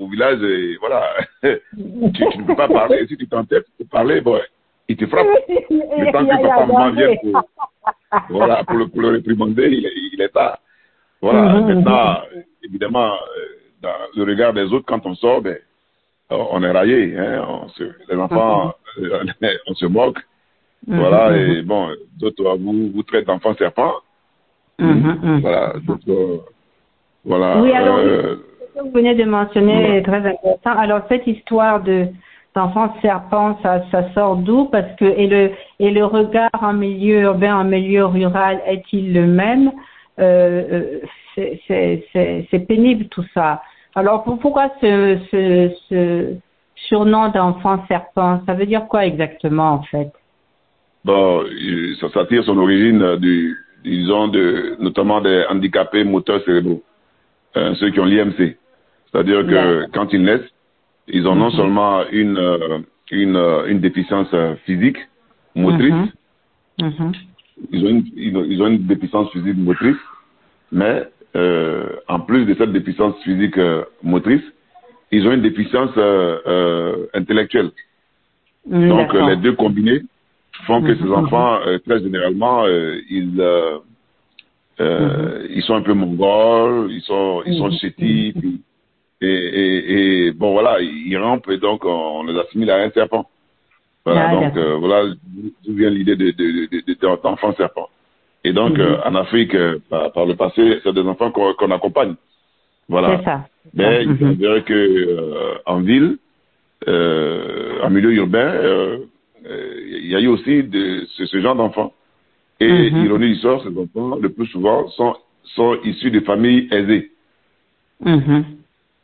au, 0.00 0.08
village, 0.08 0.42
et 0.42 0.76
voilà. 0.80 1.02
tu, 1.42 1.48
ne 1.48 2.46
peux 2.46 2.56
pas 2.56 2.68
parler. 2.68 3.06
Si 3.06 3.16
tu 3.16 3.28
t'entêtes 3.28 3.66
de 3.78 3.84
parler, 3.84 4.20
bon, 4.20 4.40
il 4.88 4.96
te 4.96 5.06
frappe. 5.06 5.26
Le 5.26 6.12
temps 6.12 6.24
que 6.24 6.42
papa 6.42 6.66
maman 6.66 6.90
vienne 6.92 7.16
pour, 7.22 7.42
pour, 8.28 8.76
le, 8.76 8.86
pour 8.88 9.00
le 9.02 9.08
réprimander, 9.08 9.68
il, 9.68 9.90
il 10.12 10.20
est 10.20 10.28
tard. 10.28 10.58
Voilà, 11.22 11.52
mhm, 11.52 11.66
maintenant, 11.66 12.20
mhm. 12.34 12.42
évidemment, 12.64 13.12
euh, 13.12 13.46
dans 13.82 13.94
le 14.16 14.24
regard 14.24 14.52
des 14.52 14.72
autres, 14.72 14.86
quand 14.86 15.04
on 15.04 15.14
sort, 15.14 15.42
ben, 15.42 15.58
on 16.30 16.62
est 16.62 16.70
raillé. 16.70 17.16
Hein, 17.18 17.44
on 17.46 17.68
se, 17.68 17.84
les 18.08 18.16
enfants, 18.16 18.74
on 19.66 19.74
se 19.74 19.86
moque. 19.86 20.18
Voilà, 20.86 21.36
et 21.36 21.62
bon, 21.62 21.90
d'autres 22.18 22.56
vous, 22.56 22.90
vous 22.90 23.02
traitent 23.02 23.26
d'enfants 23.26 23.54
serpents. 23.54 23.94
Voilà, 24.78 25.74
d'autres, 25.86 26.44
voilà. 27.24 27.60
Oui, 27.60 27.70
alors, 27.72 27.98
euh, 27.98 28.36
que 28.74 28.80
vous 28.82 28.90
venez 28.92 29.14
de 29.14 29.24
mentionner 29.24 29.96
est 29.96 30.02
très 30.02 30.18
intéressant. 30.18 30.78
Alors, 30.78 31.02
cette 31.08 31.26
histoire 31.26 31.82
de 31.82 32.06
d'enfants 32.54 32.92
serpents, 33.00 33.58
ça, 33.62 33.82
ça 33.92 34.12
sort 34.12 34.36
d'où? 34.36 34.64
Parce 34.66 34.92
que 34.98 35.04
et 35.04 35.28
le 35.28 35.50
et 35.78 35.90
le 35.90 36.04
regard 36.04 36.50
en 36.60 36.72
milieu 36.72 37.20
urbain, 37.22 37.54
en 37.54 37.64
milieu 37.64 38.06
rural, 38.06 38.60
est-il 38.66 39.14
le 39.14 39.26
même? 39.26 39.70
Euh, 40.18 40.98
C'est 41.36 42.66
pénible 42.66 43.06
tout 43.06 43.24
ça. 43.32 43.62
Alors 43.94 44.24
pourquoi 44.24 44.70
ce, 44.80 45.18
ce, 45.30 45.70
ce 45.88 46.34
surnom 46.74 47.28
d'enfant 47.28 47.84
serpent? 47.88 48.42
Ça 48.46 48.54
veut 48.54 48.66
dire 48.66 48.86
quoi 48.88 49.06
exactement 49.06 49.70
en 49.74 49.82
fait? 49.82 50.10
Bon, 51.04 51.44
ça, 52.00 52.08
ça 52.12 52.26
tire 52.26 52.44
son 52.44 52.58
origine 52.58 53.16
du, 53.16 53.56
disons, 53.84 54.28
de, 54.28 54.76
notamment 54.80 55.20
des 55.20 55.44
handicapés 55.48 56.04
moteurs 56.04 56.42
cérébraux, 56.44 56.82
euh, 57.56 57.74
ceux 57.74 57.90
qui 57.90 58.00
ont 58.00 58.04
l'IMC. 58.04 58.56
C'est-à-dire 59.10 59.46
que 59.46 59.86
quand 59.92 60.12
ils 60.12 60.22
naissent, 60.22 60.48
ils 61.08 61.26
ont 61.26 61.34
non 61.34 61.50
mhm. 61.50 61.56
seulement 61.56 62.02
une, 62.10 62.38
euh, 62.38 62.78
une, 63.10 63.36
euh, 63.36 63.66
une 63.66 63.80
déficience 63.80 64.28
physique, 64.64 64.98
motrice, 65.54 65.92
mhm. 65.92 66.10
Mhm. 66.80 67.12
Ils, 67.72 67.84
ont 67.84 67.88
une, 67.88 68.04
ils, 68.16 68.62
ont, 68.62 68.68
une 68.68 68.86
déficience 68.86 69.30
physique 69.32 69.56
motrice, 69.56 69.96
mais 70.72 71.02
euh, 71.36 71.88
en 72.08 72.20
plus 72.20 72.46
de 72.46 72.54
cette 72.54 72.72
déficience 72.72 73.14
physique 73.22 73.58
motrice, 74.02 74.42
ils 75.10 75.26
ont 75.26 75.32
une 75.32 75.42
déficience 75.42 75.90
intellectuelle. 77.12 77.70
Donc 78.64 79.12
les 79.12 79.36
deux 79.36 79.52
combinés 79.52 80.02
font 80.66 80.80
que 80.82 80.94
ces 80.94 81.10
enfants, 81.10 81.58
très 81.84 82.00
généralement, 82.00 82.64
ils 83.10 83.42
ils 84.80 85.62
sont 85.62 85.74
un 85.74 85.82
peu 85.82 85.94
mongols, 85.94 86.90
ils 86.90 87.02
sont 87.02 87.42
ils 87.44 87.58
sont 87.58 87.70
chétifs, 87.70 88.36
et, 89.22 89.26
et, 89.26 90.26
et, 90.26 90.30
bon, 90.32 90.52
voilà, 90.52 90.80
ils 90.80 91.16
rampent 91.18 91.50
et 91.50 91.58
donc 91.58 91.84
on, 91.84 92.22
les 92.24 92.38
assimile 92.38 92.70
à 92.70 92.82
un 92.82 92.90
serpent. 92.90 93.26
Voilà, 94.04 94.30
ah, 94.30 94.34
donc 94.34 94.56
euh, 94.56 94.76
voilà 94.76 95.12
d'où 95.64 95.74
vient 95.74 95.90
l'idée 95.90 96.16
de, 96.16 96.30
de, 96.30 96.68
de, 96.70 97.22
d'enfants 97.22 97.54
serpents. 97.54 97.90
Et 98.44 98.54
donc, 98.54 98.78
mhm. 98.78 98.80
euh, 98.80 99.04
en 99.04 99.14
Afrique, 99.14 99.54
euh, 99.54 99.78
par, 99.90 100.24
le 100.24 100.34
passé, 100.34 100.80
c'est 100.82 100.94
des 100.94 101.02
enfants 101.02 101.30
qu'on, 101.30 101.70
accompagne. 101.70 102.14
Voilà. 102.88 103.18
C'est 103.18 103.24
ça. 103.24 103.46
Mais 103.74 104.04
il 104.04 104.10
mhm. 104.10 104.34
dirait 104.36 104.62
que 104.62 105.60
en 105.66 105.80
ville, 105.80 106.16
en 106.86 107.90
milieu 107.90 108.12
urbain, 108.14 108.54
il 109.44 110.06
y 110.06 110.16
a 110.16 110.20
eu 110.20 110.28
aussi 110.28 110.62
de, 110.62 111.04
ce, 111.10 111.40
genre 111.40 111.54
d'enfants. 111.54 111.92
Et 112.60 112.90
mhm. 112.90 113.04
ironie 113.06 113.28
du 113.28 113.36
sort, 113.36 113.62
ces 113.62 113.76
enfants, 113.76 114.16
le 114.16 114.28
plus 114.28 114.46
souvent, 114.46 114.88
sont, 114.88 115.16
sont 115.44 115.78
issus 115.84 116.10
de 116.10 116.20
familles 116.20 116.68
aisées 116.70 117.10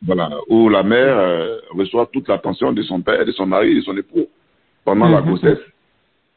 voilà, 0.05 0.29
où 0.47 0.69
la 0.69 0.83
mère 0.83 1.17
euh, 1.17 1.57
reçoit 1.71 2.07
toute 2.11 2.27
l'attention 2.27 2.71
de 2.71 2.81
son 2.83 3.01
père, 3.01 3.25
de 3.25 3.31
son 3.31 3.45
mari, 3.45 3.75
de 3.75 3.81
son 3.81 3.97
époux 3.97 4.27
pendant 4.85 5.09
la 5.09 5.21
mhm. 5.21 5.27
grossesse. 5.27 5.59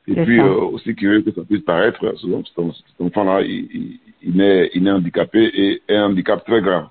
Et 0.09 0.15
puis 0.25 0.41
euh, 0.41 0.55
aussi 0.55 0.95
curieux 0.95 1.23
que 1.23 1.31
ça 1.31 1.43
puisse 1.45 1.63
paraître, 1.63 2.01
cet 2.01 3.01
enfant-là, 3.01 3.43
il, 3.43 3.99
il, 4.23 4.41
est, 4.41 4.71
il 4.75 4.87
est 4.87 4.91
handicapé 4.91 5.45
et 5.45 5.83
est 5.87 5.97
un 5.97 6.07
handicap 6.07 6.45
très 6.45 6.61
grave. 6.61 6.89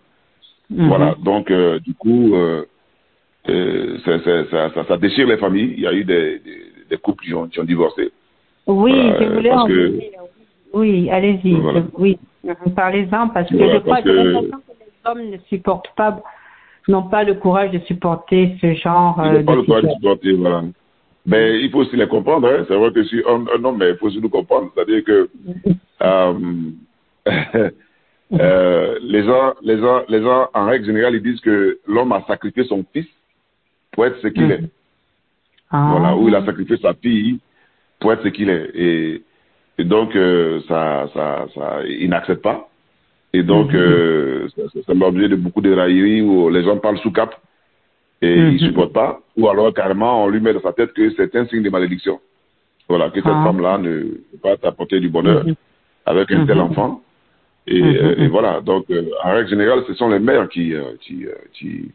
Mhm. 0.70 0.88
Voilà, 0.88 1.16
donc 1.24 1.50
euh, 1.50 1.80
du 1.80 1.94
coup, 1.96 2.36
ça, 3.46 4.20
ça, 4.24 4.86
ça, 4.88 4.98
déchire 4.98 5.28
les 5.28 5.38
familles. 5.38 5.74
Il 5.76 5.82
y 5.82 5.88
a 5.88 5.94
eu 5.94 6.04
des, 6.04 6.40
des, 6.90 6.98
couples 6.98 7.26
qui 7.26 7.34
ont, 7.34 7.48
qui 7.48 7.60
ont, 7.60 7.64
divorcé. 7.64 8.12
Oui, 8.70 8.94
je 9.20 9.26
voulais 9.26 9.52
en 9.52 9.66
que... 9.66 10.00
Oui, 10.74 11.10
allez-y. 11.10 11.58
Oui, 11.98 12.20
parlez-en 12.76 13.30
parce 13.30 13.50
que 13.50 13.58
je 13.58 13.78
crois 13.80 14.02
que 14.02 14.10
les 14.10 14.52
hommes 15.06 15.30
ne 15.32 15.38
supportent 15.50 15.92
pas 15.96 16.22
n'ont 16.88 17.04
pas 17.04 17.24
le 17.24 17.36
courage 17.36 17.72
de 17.72 17.80
supporter 17.80 18.58
ce 18.62 18.74
genre 18.74 19.22
Ils 19.26 19.34
n'ont 19.34 19.44
pas 19.44 19.56
le 19.56 19.64
courage 19.64 19.84
de 19.84 19.90
supporter, 19.90 20.34
voilà. 20.34 20.64
Mais 21.26 21.62
il 21.62 21.70
faut 21.70 21.80
aussi 21.80 21.96
les 21.96 22.08
comprendre. 22.08 22.48
Hein. 22.48 22.66
C'est 22.68 22.76
vrai 22.76 22.92
que 22.92 23.04
si 23.04 23.22
un, 23.28 23.46
un 23.56 23.64
homme, 23.64 23.78
mais 23.78 23.92
il 23.92 23.98
faut 23.98 24.08
aussi 24.08 24.20
nous 24.20 24.30
comprendre. 24.30 24.72
C'est-à-dire 24.74 25.04
que 25.04 25.30
euh, 26.02 26.34
euh, 28.34 29.00
les, 29.04 29.24
gens, 29.24 29.54
les, 29.62 29.78
gens, 29.78 30.02
les 30.08 30.22
gens, 30.22 30.48
en 30.54 30.66
règle 30.66 30.86
générale, 30.86 31.16
ils 31.16 31.22
disent 31.22 31.42
que 31.42 31.80
l'homme 31.88 32.12
a 32.14 32.24
sacrifié 32.26 32.64
son 32.64 32.84
fils 32.94 33.06
pour 33.92 34.06
être 34.06 34.20
ce 34.22 34.28
qu'il 34.28 34.52
est. 34.52 34.64
Ah. 35.70 35.90
Voilà, 35.92 36.16
ou 36.16 36.30
il 36.30 36.36
a 36.36 36.46
sacrifié 36.46 36.78
sa 36.78 36.94
fille 36.96 37.40
pour 38.00 38.14
être 38.14 38.24
ce 38.24 38.30
qu'il 38.30 38.50
est. 38.50 38.72
Et, 38.74 39.24
et 39.78 39.84
donc, 39.84 40.16
euh, 40.16 40.62
ça, 40.68 41.10
ça, 41.14 41.48
ça, 41.54 41.80
il 41.88 42.10
n'accepte 42.10 42.42
pas. 42.42 42.70
Et 43.34 43.44
donc, 43.44 43.72
mhm. 43.72 43.80
euh, 43.80 44.48
c'est 44.86 44.94
l'objet 44.94 45.30
de 45.30 45.36
beaucoup 45.36 45.62
de 45.62 45.72
railleries 45.74 46.22
où 46.22 46.50
les 46.50 46.64
gens 46.64 46.78
parlent 46.78 46.98
sous 47.00 47.12
cap 47.12 47.36
et 48.22 48.34
ils 48.34 48.46
ne 48.46 48.52
mhm. 48.52 48.60
supportent 48.60 48.94
pas. 48.94 49.22
Ou 49.38 49.48
alors, 49.48 49.74
carrément, 49.74 50.26
on 50.26 50.28
lui 50.28 50.40
met 50.40 50.54
dans 50.54 50.62
sa 50.62 50.74
tête 50.74 50.94
que 50.94 51.12
c'est 51.16 51.36
un 51.36 51.46
signe 51.46 51.64
de 51.64 51.70
malédiction. 51.70 52.20
Voilà, 52.88 53.10
que 53.10 53.22
cette 53.22 53.28
ah. 53.28 53.44
femme-là 53.46 53.78
ne 53.78 54.02
peut 54.02 54.38
pas 54.42 54.58
t'apporter 54.58 55.00
du 55.00 55.10
bonheur 55.10 55.46
mhm. 55.46 55.56
avec 56.06 56.32
un 56.32 56.46
tel 56.46 56.60
enfant. 56.60 57.02
Et, 57.68 57.84
euh, 57.84 58.16
et 58.18 58.28
voilà, 58.28 58.62
donc, 58.62 58.86
euh, 58.90 59.10
en 59.24 59.32
règle 59.32 59.50
générale, 59.50 59.84
ce 59.88 59.94
sont 59.94 60.10
les 60.10 60.18
mères 60.18 60.50
qui, 60.50 60.74
euh, 60.74 60.94
qui, 61.02 61.28
qui, 61.54 61.92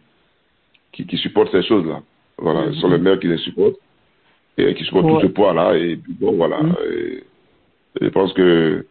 qui, 0.92 1.06
qui, 1.06 1.16
supportent 1.16 1.50
ces 1.50 1.64
choses-là. 1.64 2.00
Voilà, 2.38 2.72
ce 2.72 2.78
sont 2.78 2.88
les 2.88 2.98
mères 2.98 3.18
qui 3.18 3.26
les 3.26 3.38
supportent 3.38 3.78
et 4.56 4.74
qui 4.74 4.84
supportent 4.84 5.08
tout 5.08 5.20
ce 5.20 5.32
poids-là. 5.32 5.76
Et 5.76 5.98
bon, 6.20 6.32
voilà. 6.32 6.60
Et, 6.90 7.22
je 8.00 8.08
pense 8.08 8.32
que 8.32 8.84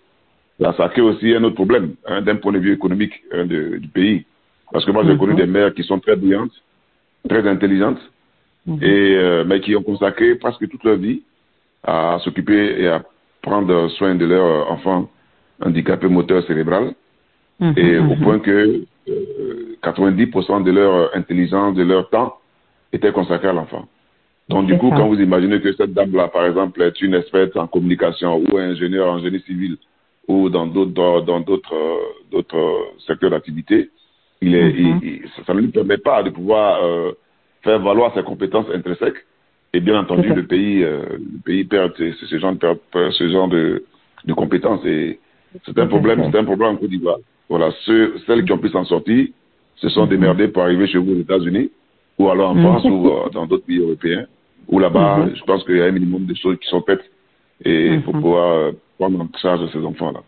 ça 0.59 0.89
crée 0.89 1.01
aussi 1.01 1.33
un 1.33 1.43
autre 1.43 1.55
problème 1.55 1.95
hein, 2.05 2.21
d'un 2.21 2.37
point 2.37 2.53
de 2.53 2.59
vue 2.59 2.73
économique 2.73 3.13
hein, 3.31 3.45
de, 3.45 3.77
du 3.77 3.87
pays. 3.89 4.25
Parce 4.71 4.85
que 4.85 4.91
moi, 4.91 5.03
j'ai 5.05 5.17
connu 5.17 5.33
mhm. 5.33 5.39
des 5.39 5.45
mères 5.45 5.73
qui 5.73 5.83
sont 5.83 5.99
très 5.99 6.15
brillantes, 6.15 6.53
très 7.29 7.47
intelligentes, 7.47 7.99
mhm. 8.65 8.79
et, 8.81 9.15
euh, 9.15 9.43
mais 9.45 9.59
qui 9.61 9.75
ont 9.75 9.83
consacré 9.83 10.35
presque 10.35 10.67
toute 10.69 10.83
leur 10.83 10.95
vie 10.95 11.21
à 11.83 12.17
s'occuper 12.23 12.81
et 12.81 12.87
à 12.87 13.03
prendre 13.41 13.89
soin 13.89 14.15
de 14.15 14.25
leurs 14.25 14.71
enfants 14.71 15.09
handicapés 15.61 16.07
moteurs 16.07 16.45
cérébral, 16.47 16.93
mhm. 17.59 17.73
et 17.77 17.99
au 17.99 18.15
point 18.15 18.39
que 18.39 18.83
euh, 19.09 19.77
90% 19.83 20.63
de 20.63 20.71
leur 20.71 21.15
intelligence, 21.15 21.75
de 21.75 21.83
leur 21.83 22.09
temps, 22.09 22.37
était 22.93 23.11
consacré 23.11 23.49
à 23.49 23.53
l'enfant. 23.53 23.85
Donc, 24.49 24.67
du 24.67 24.77
coup, 24.77 24.89
quand 24.89 25.07
vous 25.07 25.19
imaginez 25.19 25.61
que 25.61 25.73
cette 25.73 25.93
dame-là, 25.93 26.27
par 26.27 26.45
exemple, 26.45 26.81
est 26.81 27.01
une 27.01 27.15
experte 27.15 27.55
en 27.55 27.67
communication 27.67 28.41
ou 28.41 28.57
ingénieur 28.57 29.07
en 29.07 29.19
génie 29.19 29.39
civil, 29.41 29.77
ou 30.27 30.49
dans 30.49 30.67
d'autres 30.67 31.21
dans 31.21 31.39
d'autres 31.39 31.99
d'autres 32.31 32.93
secteurs 33.05 33.31
d'activité, 33.31 33.89
il 34.41 34.55
est, 34.55 34.73
mhm. 34.73 35.21
ça 35.45 35.53
ne 35.53 35.61
lui 35.61 35.69
permet 35.69 35.97
pas 35.97 36.23
de 36.23 36.29
pouvoir 36.29 36.83
euh, 36.83 37.13
faire 37.61 37.79
valoir 37.79 38.13
ses 38.13 38.23
compétences 38.23 38.67
intrinsèques. 38.73 39.25
Et 39.73 39.79
bien 39.79 39.99
entendu, 39.99 40.31
le 40.33 40.45
pays, 40.45 40.83
euh, 40.83 41.01
le 41.17 41.39
pays 41.43 41.63
perd 41.63 41.93
ce 41.97 42.37
genre, 42.37 42.53
de, 42.53 43.09
ce 43.11 43.29
genre 43.29 43.47
de, 43.47 43.83
de 44.25 44.33
compétences. 44.33 44.85
Et 44.85 45.19
c'est 45.65 45.77
un 45.79 45.87
problème, 45.87 46.29
c'est 46.31 46.37
un 46.37 46.43
problème 46.43 46.69
en 46.69 46.75
Côte 46.75 46.89
d'Ivoire. 46.89 47.17
Voilà, 47.49 47.71
ceux, 47.85 48.15
celles 48.27 48.45
qui 48.45 48.51
ont 48.51 48.57
pu 48.57 48.69
s'en 48.69 48.85
sortir 48.85 49.27
se 49.77 49.89
sont 49.89 50.05
démerdées 50.05 50.47
pour 50.49 50.63
arriver 50.63 50.87
chez 50.87 50.97
vous 50.97 51.13
aux 51.13 51.19
États-Unis, 51.19 51.71
ou 52.19 52.29
alors 52.29 52.51
en 52.51 52.55
mhm. 52.55 52.63
France, 52.63 52.85
ou 52.85 53.07
euh, 53.07 53.29
dans 53.33 53.45
d'autres 53.45 53.65
pays 53.65 53.79
européens, 53.79 54.25
où 54.67 54.79
là-bas, 54.79 55.27
je 55.33 55.43
pense 55.43 55.63
qu'il 55.65 55.77
y 55.77 55.81
a 55.81 55.85
un 55.85 55.91
minimum 55.91 56.25
de 56.25 56.33
choses 56.35 56.57
qui 56.59 56.67
sont 56.69 56.81
faites. 56.81 57.03
Et 57.65 57.87
il 57.87 58.01
faut 58.03 58.11
pouvoir 58.11 58.71
prendre 58.97 59.21
en 59.21 59.27
charge 59.37 59.61
de 59.61 59.67
ces 59.67 59.85
enfants-là. 59.85 60.21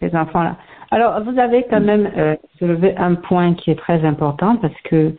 Ces 0.00 0.14
enfants-là. 0.14 0.56
Alors, 0.90 1.22
vous 1.22 1.38
avez 1.38 1.64
quand 1.68 1.80
même 1.80 2.10
euh, 2.16 2.36
soulevé 2.58 2.96
un 2.96 3.14
point 3.14 3.54
qui 3.54 3.70
est 3.70 3.78
très 3.78 4.04
important 4.04 4.56
parce 4.56 4.80
que 4.84 5.12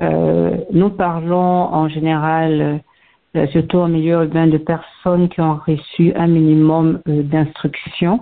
euh, 0.00 0.56
nous 0.72 0.90
parlons 0.90 1.36
en 1.36 1.88
général, 1.88 2.80
euh, 3.36 3.46
surtout 3.48 3.78
au 3.78 3.86
milieu 3.86 4.14
urbain, 4.14 4.46
de 4.46 4.56
personnes 4.56 5.28
qui 5.28 5.40
ont 5.40 5.58
reçu 5.66 6.12
un 6.14 6.26
minimum 6.26 7.00
euh, 7.08 7.22
d'instruction. 7.22 8.20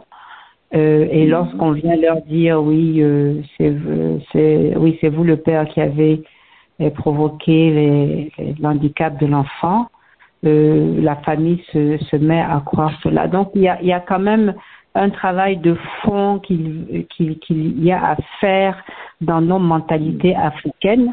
Euh, 0.75 1.07
et 1.11 1.26
mm-hmm. 1.26 1.30
lorsqu'on 1.30 1.71
vient 1.73 1.97
leur 1.97 2.21
dire 2.23 2.61
oui, 2.62 3.00
euh, 3.00 3.40
c'est 3.59 4.76
oui, 4.76 4.99
c'est 5.00 5.09
vous 5.09 5.25
le 5.25 5.37
père 5.37 5.66
qui 5.68 5.80
avez 5.80 6.23
provoqué 6.94 8.30
l'handicap 8.61 9.18
de 9.20 9.26
l'enfant, 9.26 9.88
euh, 10.44 11.00
la 11.00 11.16
famille 11.16 11.62
se, 11.73 11.99
se, 11.99 12.16
met 12.16 12.40
à 12.40 12.62
croire 12.64 12.92
cela. 13.02 13.26
Donc 13.26 13.50
il 13.54 13.62
y 13.62 13.68
a, 13.68 13.80
il 13.82 13.88
y 13.88 13.92
a 13.92 14.00
quand 14.00 14.20
même 14.20 14.54
un 14.94 15.11
travail 15.11 15.56
de 15.56 15.76
fond 16.02 16.38
qu'il 16.38 17.06
y 17.18 17.92
a 17.92 18.12
à 18.12 18.16
faire 18.40 18.76
dans 19.20 19.40
nos 19.40 19.58
mentalités 19.58 20.37
africaines 20.37 21.11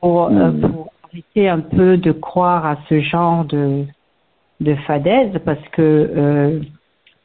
pour, 0.00 0.24
euh, 0.24 0.50
mm. 0.50 0.60
pour 0.60 0.92
arrêter 1.04 1.48
un 1.48 1.60
peu 1.60 1.96
de 1.96 2.12
croire 2.12 2.66
à 2.66 2.76
ce 2.88 3.00
genre 3.00 3.44
de, 3.46 3.84
de 4.60 4.74
fadaise 4.86 5.32
parce 5.44 5.66
que 5.72 5.82
euh, 5.82 6.60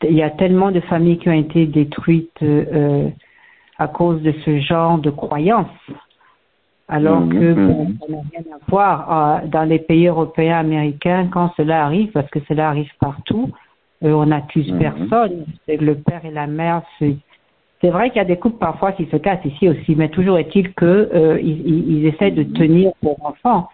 il 0.03 0.15
y 0.15 0.23
a 0.23 0.29
tellement 0.29 0.71
de 0.71 0.79
familles 0.81 1.17
qui 1.17 1.29
ont 1.29 1.33
été 1.33 1.65
détruites 1.65 2.41
euh, 2.41 3.09
à 3.77 3.87
cause 3.87 4.21
de 4.21 4.33
ce 4.45 4.59
genre 4.59 4.97
de 4.97 5.09
croyances. 5.09 5.67
Alors 6.91 7.21
Mhm, 7.21 7.29
que 7.39 7.53
bon, 7.53 7.83
mhm. 7.85 7.97
ça 7.99 8.05
n'a 8.11 8.17
rien 8.31 8.43
à 8.55 8.57
voir 8.67 9.41
euh, 9.43 9.47
dans 9.47 9.63
les 9.63 9.77
pays 9.79 10.07
européens, 10.07 10.57
américains, 10.57 11.27
quand 11.31 11.51
cela 11.55 11.85
arrive, 11.85 12.11
parce 12.11 12.29
que 12.31 12.39
cela 12.47 12.67
arrive 12.69 12.89
partout, 12.99 13.51
euh, 14.03 14.11
on 14.11 14.25
n'accuse 14.25 14.71
Mhm. 14.71 14.79
personne. 14.79 15.45
C'est 15.67 15.77
le 15.77 15.95
père 15.95 16.25
et 16.25 16.31
la 16.31 16.47
mère. 16.47 16.81
C'est 16.97 17.15
c'est 17.81 17.91
vrai 17.91 18.09
qu'il 18.09 18.17
y 18.17 18.21
a 18.21 18.25
des 18.25 18.35
couples 18.37 18.57
parfois 18.57 18.91
qui 18.91 19.05
se 19.05 19.15
cassent 19.15 19.45
ici 19.45 19.69
aussi, 19.69 19.95
mais 19.95 20.09
toujours 20.09 20.37
est-il 20.37 20.73
que 20.73 21.09
euh, 21.13 21.39
ils, 21.41 22.05
essaient 22.07 22.29
de 22.31 22.43
tenir 22.43 22.91
pour 23.01 23.15
enfants. 23.25 23.69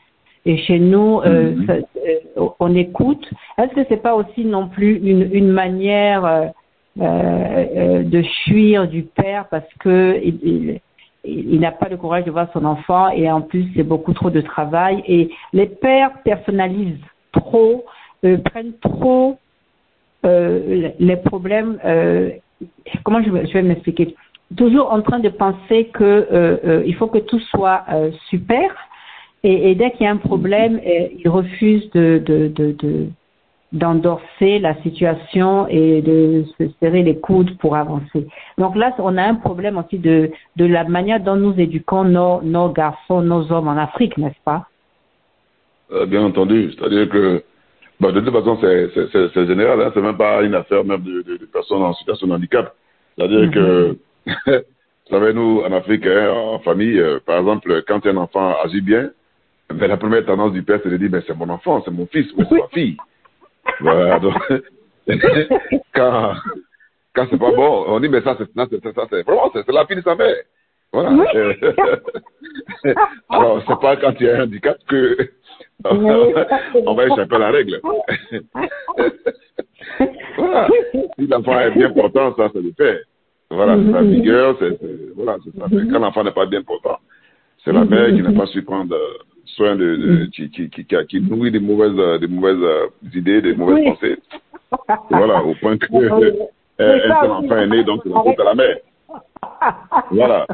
Et 0.45 0.57
chez 0.57 0.77
nous, 0.77 1.21
euh, 1.21 1.55
Mhm. 1.55 1.65
ça- 1.65 2.43
on 2.59 2.75
écoute. 2.75 3.27
Est-ce 3.57 3.73
que 3.73 3.83
c'est 3.89 4.03
pas 4.03 4.13
aussi 4.13 4.45
non 4.45 4.67
plus 4.67 4.97
une, 4.97 5.27
une 5.33 5.47
manière 5.47 6.51
de 6.97 8.21
fuir 8.43 8.87
du 8.87 9.03
père 9.03 9.45
parce 9.49 9.71
que 9.79 10.19
il, 10.23 10.35
il- 10.43 10.79
il- 11.25 11.59
n'a 11.59 11.71
pas 11.71 11.89
le 11.89 11.97
courage 11.97 12.25
de 12.25 12.31
voir 12.31 12.47
son 12.53 12.65
enfant 12.65 13.09
et 13.09 13.29
en 13.29 13.41
plus 13.41 13.65
c'est 13.75 13.83
beaucoup 13.83 14.13
trop 14.13 14.29
de 14.29 14.41
travail. 14.41 15.03
Et 15.07 15.29
les 15.53 15.67
pères 15.67 16.11
personnalisent 16.23 17.03
trop, 17.31 17.85
euh, 18.23 18.37
prennent 18.37 18.73
trop 18.81 19.37
euh, 20.25 20.89
les 20.99 21.17
problèmes. 21.17 21.77
euh, 21.85 22.31
comment 23.03 23.21
je 23.21 23.29
vais, 23.29 23.45
je 23.47 23.53
vais 23.53 23.63
m'expliquer? 23.63 24.15
Toujours 24.55 24.91
en 24.91 25.01
train 25.01 25.19
de 25.19 25.29
penser 25.29 25.85
que 25.93 26.83
il 26.85 26.95
faut 26.95 27.07
que 27.07 27.17
tout 27.17 27.39
soit 27.39 27.83
super. 28.29 28.69
Et, 29.45 29.71
et 29.71 29.75
dès 29.75 29.91
qu'il 29.91 30.05
y 30.05 30.07
a 30.07 30.11
un 30.11 30.17
problème, 30.17 30.79
euh, 30.85 31.07
ils 31.19 31.29
refusent 31.29 31.89
de, 31.91 32.21
de, 32.25 32.47
de, 32.47 32.71
de 32.71 33.09
d'endorser 33.71 34.59
la 34.59 34.75
situation 34.83 35.67
et 35.67 36.01
de 36.01 36.45
se 36.57 36.69
serrer 36.79 37.03
les 37.03 37.19
coudes 37.19 37.57
pour 37.57 37.75
avancer. 37.75 38.27
Donc 38.57 38.75
là, 38.75 38.95
on 38.99 39.17
a 39.17 39.23
un 39.23 39.35
problème 39.35 39.77
aussi 39.77 39.99
de, 39.99 40.31
de 40.55 40.65
la 40.65 40.83
manière 40.85 41.19
dont 41.19 41.35
nous 41.35 41.59
éduquons 41.59 42.03
nos, 42.03 42.41
nos 42.41 42.69
garçons, 42.69 43.21
nos 43.21 43.51
hommes 43.51 43.67
en 43.67 43.77
Afrique, 43.77 44.17
n'est-ce 44.17 44.41
pas? 44.43 44.67
Euh, 45.91 46.05
bien 46.05 46.23
entendu. 46.23 46.71
C'est-à-dire 46.71 47.09
que, 47.09 47.43
bah, 47.99 48.11
de 48.11 48.21
toute 48.21 48.33
façon, 48.33 48.57
c'est, 48.61 49.45
général, 49.47 49.81
hein, 49.81 49.91
c'est 49.93 50.01
même 50.01 50.17
pas 50.17 50.41
une 50.41 50.55
affaire 50.55 50.83
même 50.83 51.01
de, 51.01 51.21
de, 51.21 51.37
de 51.37 51.45
personnes 51.45 51.83
en 51.83 51.93
situation 51.93 52.27
de 52.27 52.33
handicap. 52.33 52.73
C'est-à-dire 53.17 53.51
que, 53.51 53.97
vous 54.25 54.61
savez, 55.09 55.33
nous, 55.33 55.61
en 55.65 55.71
Afrique, 55.71 56.05
hein, 56.05 56.31
en 56.31 56.59
famille, 56.59 56.99
euh, 56.99 57.19
par 57.25 57.39
exemple, 57.39 57.83
quand 57.87 58.05
un 58.05 58.17
enfant 58.17 58.55
agit 58.63 58.81
bien, 58.81 59.09
ben, 59.69 59.87
la 59.87 59.97
première 59.97 60.25
tendance 60.25 60.53
du 60.53 60.63
père, 60.63 60.79
c'est 60.83 60.89
de 60.89 60.97
dire, 60.97 61.09
ben, 61.09 61.21
c'est 61.25 61.37
mon 61.37 61.49
enfant, 61.49 61.81
c'est 61.83 61.91
mon 61.91 62.05
fils, 62.07 62.31
ou 62.37 62.43
c'est 62.49 62.59
ma 62.59 62.67
fille. 62.67 62.97
Voilà, 63.79 64.19
donc, 64.19 64.33
quand, 65.95 66.33
quand 67.13 67.27
c'est 67.29 67.37
pas 67.39 67.51
bon, 67.51 67.85
on 67.87 67.99
dit, 67.99 68.09
mais 68.09 68.21
ça, 68.21 68.35
c'est, 68.37 68.51
ça, 68.53 68.67
c'est, 69.09 69.23
vraiment, 69.23 69.49
c'est, 69.53 69.63
c'est 69.65 69.71
la 69.71 69.85
fille 69.85 69.97
de 69.97 70.01
sa 70.01 70.15
mère. 70.15 70.35
Voilà. 70.93 71.09
Oui. 71.11 71.25
Alors, 73.29 73.61
c'est 73.67 73.79
pas 73.81 73.97
quand 73.97 74.13
il 74.19 74.25
y 74.25 74.29
a 74.29 74.37
un 74.37 74.43
handicap 74.43 74.77
que 74.87 75.17
on 75.85 76.93
va 76.95 77.05
échapper 77.05 77.35
à 77.35 77.39
la 77.39 77.51
règle. 77.51 77.81
voilà. 80.37 80.67
Si 81.17 81.27
l'enfant 81.27 81.59
est 81.59 81.71
bien 81.71 81.91
portant, 81.91 82.35
ça, 82.35 82.49
c'est 82.53 82.61
le 82.61 82.71
père. 82.71 82.99
Voilà, 83.49 83.77
c'est 83.77 83.91
sa 83.91 84.01
vigueur, 84.01 84.55
c'est, 84.59 84.77
c'est- 84.79 85.13
voilà, 85.15 85.37
c'est 85.43 85.57
ça. 85.59 85.65
Quand 85.69 85.99
l'enfant 85.99 86.23
n'est 86.23 86.31
pas 86.31 86.45
bien 86.45 86.63
portant, 86.63 86.97
c'est 87.63 87.71
la 87.73 87.85
mère 87.85 88.07
qui 88.07 88.21
n'a 88.21 88.31
pas 88.31 88.47
su 88.47 88.63
prendre 88.63 88.95
euh, 88.95 89.17
soin 89.45 89.75
de, 89.75 89.95
de- 89.95 90.25
qui, 90.27 90.49
qui, 90.49 90.69
qui, 90.69 90.85
qui, 90.85 90.95
qui 91.09 91.21
nourrit 91.21 91.51
des 91.51 91.59
mauvaises, 91.59 92.19
des 92.19 92.27
mauvaises 92.27 92.89
idées, 93.13 93.41
des 93.41 93.53
mauvaises 93.55 93.83
Oui. 93.83 93.91
pensées. 93.91 94.17
Voilà, 95.09 95.43
au 95.43 95.53
point 95.55 95.77
que 95.77 95.85
euh, 95.93 96.47
seul 96.79 97.11
aussi. 97.11 97.45
enfant 97.45 97.57
est 97.57 97.67
né, 97.67 97.83
donc 97.83 98.01
c'est 98.03 98.09
la 98.09 98.21
faute 98.23 98.39
à 98.39 98.43
la 98.43 98.55
mère. 98.55 98.77
Voilà. 100.11 100.47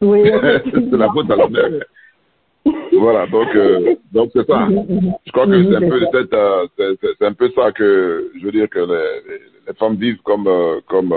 Oui, 0.00 0.22
c'est 0.90 0.96
la 0.96 1.10
faute 1.12 1.30
à 1.30 1.36
la 1.36 1.48
mère. 1.48 1.70
Voilà, 2.98 3.26
donc 3.28 3.54
euh, 3.54 3.94
donc 4.12 4.30
c'est 4.32 4.46
ça. 4.46 4.66
Je 5.26 5.32
crois 5.32 5.46
que 5.46 5.64
c'est 5.64 5.76
un 5.76 5.88
peu 5.88 6.00
cette, 6.12 6.34
euh, 6.34 6.66
c'est- 6.76 7.24
un 7.24 7.32
peu 7.32 7.50
ça 7.54 7.70
que 7.72 8.30
je 8.40 8.44
veux 8.44 8.52
dire 8.52 8.68
que 8.68 8.80
les, 8.80 9.74
femmes 9.74 9.96
vivent 9.96 10.20
comme 10.24 10.46
euh, 10.48 10.80
comme 10.88 11.14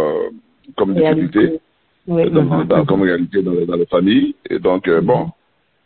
comme 0.78 0.93
difficulté, 0.93 1.60
Oui, 2.08 2.30
dans, 2.30 2.43
dans- 2.43 2.63
dans- 2.65 2.86
comme 2.86 3.02
réalité 3.02 3.41
dans, 3.41 3.54
dans 3.65 3.76
les 3.78 3.86
familles. 3.88 4.36
Et 4.50 4.60
donc 4.60 4.88
bon, 5.02 5.30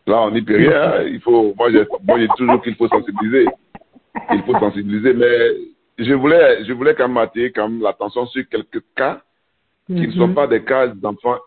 là 0.07 0.21
on 0.23 0.31
n'y 0.31 0.41
peut 0.41 0.57
rien. 0.57 1.03
Il 1.03 1.19
faut, 1.21 1.53
moi 1.57 1.71
j'ai 1.71 1.85
moi 2.03 2.19
j'ai 2.19 2.27
toujours 2.37 2.61
qu'il 2.61 2.75
faut 2.75 2.87
sensibiliser. 2.87 3.45
Il 4.31 4.43
faut 4.43 4.57
sensibiliser, 4.59 5.13
mais 5.13 5.51
je 5.97 6.13
voulais 6.13 6.63
je 6.65 6.73
voulais 6.73 6.95
quand 6.95 7.07
même 7.07 7.17
attirer 7.17 7.51
quand 7.51 7.69
même 7.69 7.81
l'attention 7.81 8.25
sur 8.27 8.47
quelques 8.49 8.83
cas 8.95 9.21
qui 9.87 10.07
ne 10.07 10.11
sont 10.11 10.33
pas 10.33 10.47
des 10.47 10.63
cas 10.63 10.87
d'enfants 10.87 11.39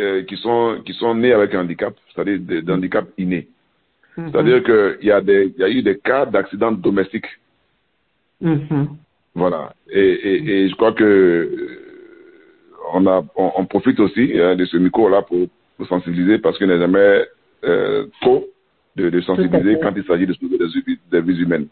euh, 0.00 0.22
qui 0.24 0.36
sont 0.36 0.82
qui 0.84 0.92
sont 0.94 1.14
nés 1.14 1.32
avec 1.32 1.54
un 1.54 1.60
handicap, 1.62 1.94
c'est-à-dire 2.08 2.38
des, 2.40 2.62
des 2.62 2.72
handicaps 2.72 3.08
innés. 3.18 3.48
Mhm. 4.16 4.30
C'est-à-dire 4.30 4.62
qu'il 4.62 5.06
y 5.08 5.10
a 5.12 5.20
des 5.20 5.52
il 5.56 5.60
y 5.60 5.64
a 5.64 5.68
eu 5.68 5.82
des 5.82 5.98
cas 5.98 6.26
d'accidents 6.26 6.72
domestiques. 6.72 7.26
Mhm. 8.40 8.88
Voilà. 9.34 9.72
Et, 9.90 10.00
et, 10.00 10.50
et 10.50 10.68
je 10.68 10.74
crois 10.74 10.92
que 10.92 11.48
on 12.92 13.06
a 13.06 13.24
on, 13.36 13.52
on 13.56 13.66
profite 13.66 14.00
aussi 14.00 14.32
hein, 14.40 14.56
de 14.56 14.64
ce 14.64 14.76
micro 14.76 15.08
là 15.08 15.22
pour, 15.22 15.46
pour 15.76 15.86
sensibiliser 15.86 16.38
parce 16.38 16.58
qu'il 16.58 16.66
n'est 16.66 16.78
jamais 16.78 17.24
euh, 17.64 18.06
de, 18.96 19.10
de 19.10 19.20
sensibiliser 19.20 19.78
quand 19.80 19.92
il 19.96 20.04
s'agit 20.04 20.26
de 20.26 20.32
sauver 20.34 20.58
des, 20.58 21.20
vies- 21.20 21.40
humaines. 21.42 21.68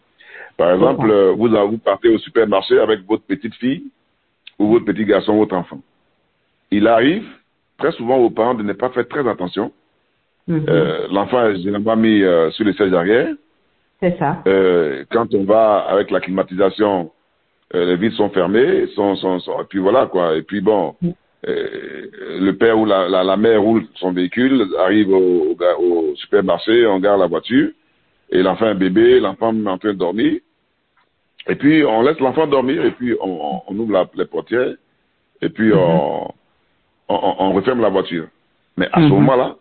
Par 0.57 0.73
exemple, 0.73 1.11
euh, 1.11 1.33
vous 1.33 1.49
vous 1.49 1.79
partez 1.79 2.09
au 2.09 2.19
supermarché 2.19 2.79
avec 2.79 3.01
votre 3.07 3.25
petite 3.25 3.55
fille 3.57 3.85
ou 4.59 4.69
votre 4.69 4.85
petit 4.85 5.05
garçon, 5.05 5.37
votre 5.37 5.55
enfant. 5.57 5.81
Il 6.71 6.87
arrive 6.87 7.27
très 7.79 7.93
souvent 7.93 8.17
aux 8.17 8.31
parents 8.31 8.55
de 8.55 8.63
ne 8.63 8.73
pas 8.73 8.91
faire 8.91 9.07
très 9.09 9.29
attention. 9.29 9.73
Mhm. 10.49 10.67
Euh, 10.69 11.07
L'enfant 11.11 11.45
est 11.47 11.57
généralement 11.57 11.97
mis 11.97 12.23
euh, 12.23 12.51
sur 12.53 12.65
le 12.65 12.73
siège 12.73 12.93
arrière. 12.93 13.35
C'est 14.01 14.17
ça. 14.19 14.43
Euh, 14.47 15.05
quand 15.11 15.35
on 15.35 15.45
va 15.45 15.79
avec 15.89 16.11
la 16.11 16.21
climatisation, 16.21 17.11
les 17.75 17.97
vitres 17.97 18.17
sont 18.17 18.31
fermées, 18.31 18.87
sont, 18.95 19.17
sont, 19.17 19.41
sont- 19.41 19.61
et 19.61 19.65
puis 19.69 19.81
voilà 19.81 20.07
quoi. 20.07 20.37
Et 20.37 20.43
puis 20.43 20.61
bon, 20.61 20.95
euh, 21.05 21.09
le 21.47 22.53
père 22.53 22.79
ou 22.79 22.85
la, 22.87 23.09
la, 23.09 23.23
la 23.23 23.37
mère 23.37 23.63
roule 23.63 23.85
son 23.97 24.13
véhicule, 24.13 24.67
arrive 24.79 25.11
au, 25.11 25.51
au, 25.51 25.55
ga- 25.55 25.77
au 25.79 26.15
supermarché, 26.17 26.87
on 26.87 26.99
garde 26.99 27.21
la 27.21 27.27
voiture, 27.27 27.71
et 28.31 28.43
l'enfant 28.43 28.69
est 28.69 28.75
bébé, 28.75 29.21
l'enfant 29.21 29.55
est 29.55 29.67
en 29.69 29.79
train 29.79 29.93
de 29.93 29.99
dormir. 29.99 30.41
Et 31.49 31.55
puis 31.55 31.85
on 31.85 32.03
laisse 32.03 32.19
l'enfant 32.19 32.47
dormir, 32.49 32.85
et 32.85 32.91
puis 32.91 33.15
on, 33.21 33.55
on, 33.57 33.63
on 33.69 33.79
ouvre 33.79 33.93
la, 33.93 34.11
les 34.17 34.25
portières, 34.27 34.75
et 35.41 35.49
puis 35.49 35.73
on, 35.73 36.25
on, 36.29 36.31
on- 37.09 37.37
on 37.39 37.53
referme 37.53 37.81
la 37.81 37.89
voiture. 37.91 38.27
Mais 38.77 38.89
à 38.93 39.01
ce 39.01 39.05
Mhm. 39.07 39.11
moment-là, 39.11 39.57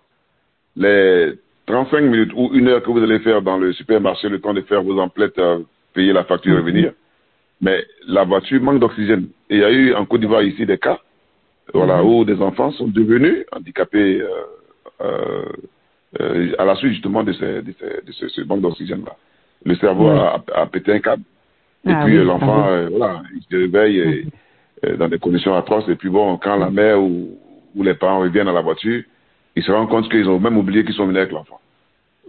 les 0.75 1.33
35 1.67 2.01
minutes 2.01 2.31
ou 2.35 2.49
une 2.53 2.67
heure 2.67 2.81
que 2.83 2.89
vous 2.91 3.01
allez 3.03 3.19
faire 3.19 3.41
dans 3.41 3.57
le 3.57 3.73
supermarché, 3.73 4.27
le 4.29 4.39
temps 4.41 4.53
de 4.53 4.61
faire 4.61 4.81
vos 4.83 4.99
emplettes, 4.99 5.37
euh, 5.39 5.59
payer 5.93 6.13
la 6.13 6.23
facture 6.23 6.53
et 6.53 6.55
Mhm. 6.61 6.65
revenir, 6.65 6.91
mais 7.61 7.85
la 8.07 8.23
voiture 8.23 8.61
manque 8.61 8.79
d'oxygène. 8.79 9.27
Et 9.49 9.55
il 9.57 9.61
y 9.61 9.63
a 9.63 9.71
eu 9.71 9.93
en 9.93 10.05
Côte 10.05 10.21
d'Ivoire 10.21 10.43
ici 10.43 10.65
des 10.65 10.77
cas 10.79 10.99
voilà, 11.73 12.01
Mhm. 12.01 12.07
où 12.09 12.25
des 12.25 12.41
enfants 12.41 12.71
sont 12.71 12.87
devenus 12.87 13.45
handicapés 13.51 14.21
euh, 14.21 14.27
euh, 15.01 15.45
euh, 16.21 16.53
à 16.57 16.65
la 16.65 16.75
suite 16.75 16.93
justement 16.93 17.23
de, 17.23 17.33
ces, 17.33 17.61
de, 17.61 17.73
ces- 17.79 18.05
de 18.05 18.11
ce, 18.11 18.27
ce 18.29 18.41
manque 18.41 18.61
d'oxygène-là. 18.61 19.15
Le 19.65 19.75
cerveau 19.75 20.07
a, 20.07 20.43
a 20.53 20.65
pété 20.67 20.93
un 20.93 20.99
câble. 20.99 21.23
Et 21.87 21.91
Ah 21.91 22.01
puis 22.05 22.17
oui, 22.17 22.25
l'enfant, 22.25 22.63
ah 22.65 22.67
oui. 22.69 22.73
euh, 22.85 22.89
voilà, 22.97 23.23
il 23.35 23.41
se 23.43 23.55
réveille 23.55 23.99
et, 23.99 24.25
euh, 24.85 24.97
dans 24.97 25.07
des 25.09 25.19
conditions 25.19 25.53
atroces. 25.55 25.87
Et 25.89 25.95
puis 25.95 26.09
bon, 26.09 26.37
quand 26.37 26.55
la 26.55 26.69
mère 26.69 27.01
ou, 27.01 27.37
ou 27.75 27.83
les 27.83 27.93
parents 27.95 28.19
reviennent 28.19 28.47
à 28.47 28.53
la 28.53 28.61
voiture, 28.61 29.03
ils 29.55 29.63
se 29.63 29.71
rendent 29.71 29.89
compte 29.89 30.09
qu'ils 30.09 30.27
ont 30.29 30.39
même 30.39 30.57
oublié 30.57 30.83
qu'ils 30.85 30.93
sont 30.95 31.05
venus 31.07 31.19
avec 31.19 31.31
l'enfant. 31.31 31.59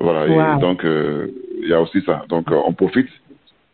Voilà, 0.00 0.26
Wow. 0.26 0.58
et 0.58 0.60
donc 0.60 0.84
euh, 0.84 1.28
il 1.62 1.68
y 1.68 1.72
a 1.72 1.80
aussi 1.80 2.02
ça. 2.02 2.24
Donc 2.28 2.50
euh, 2.50 2.60
on 2.66 2.72
profite, 2.74 3.08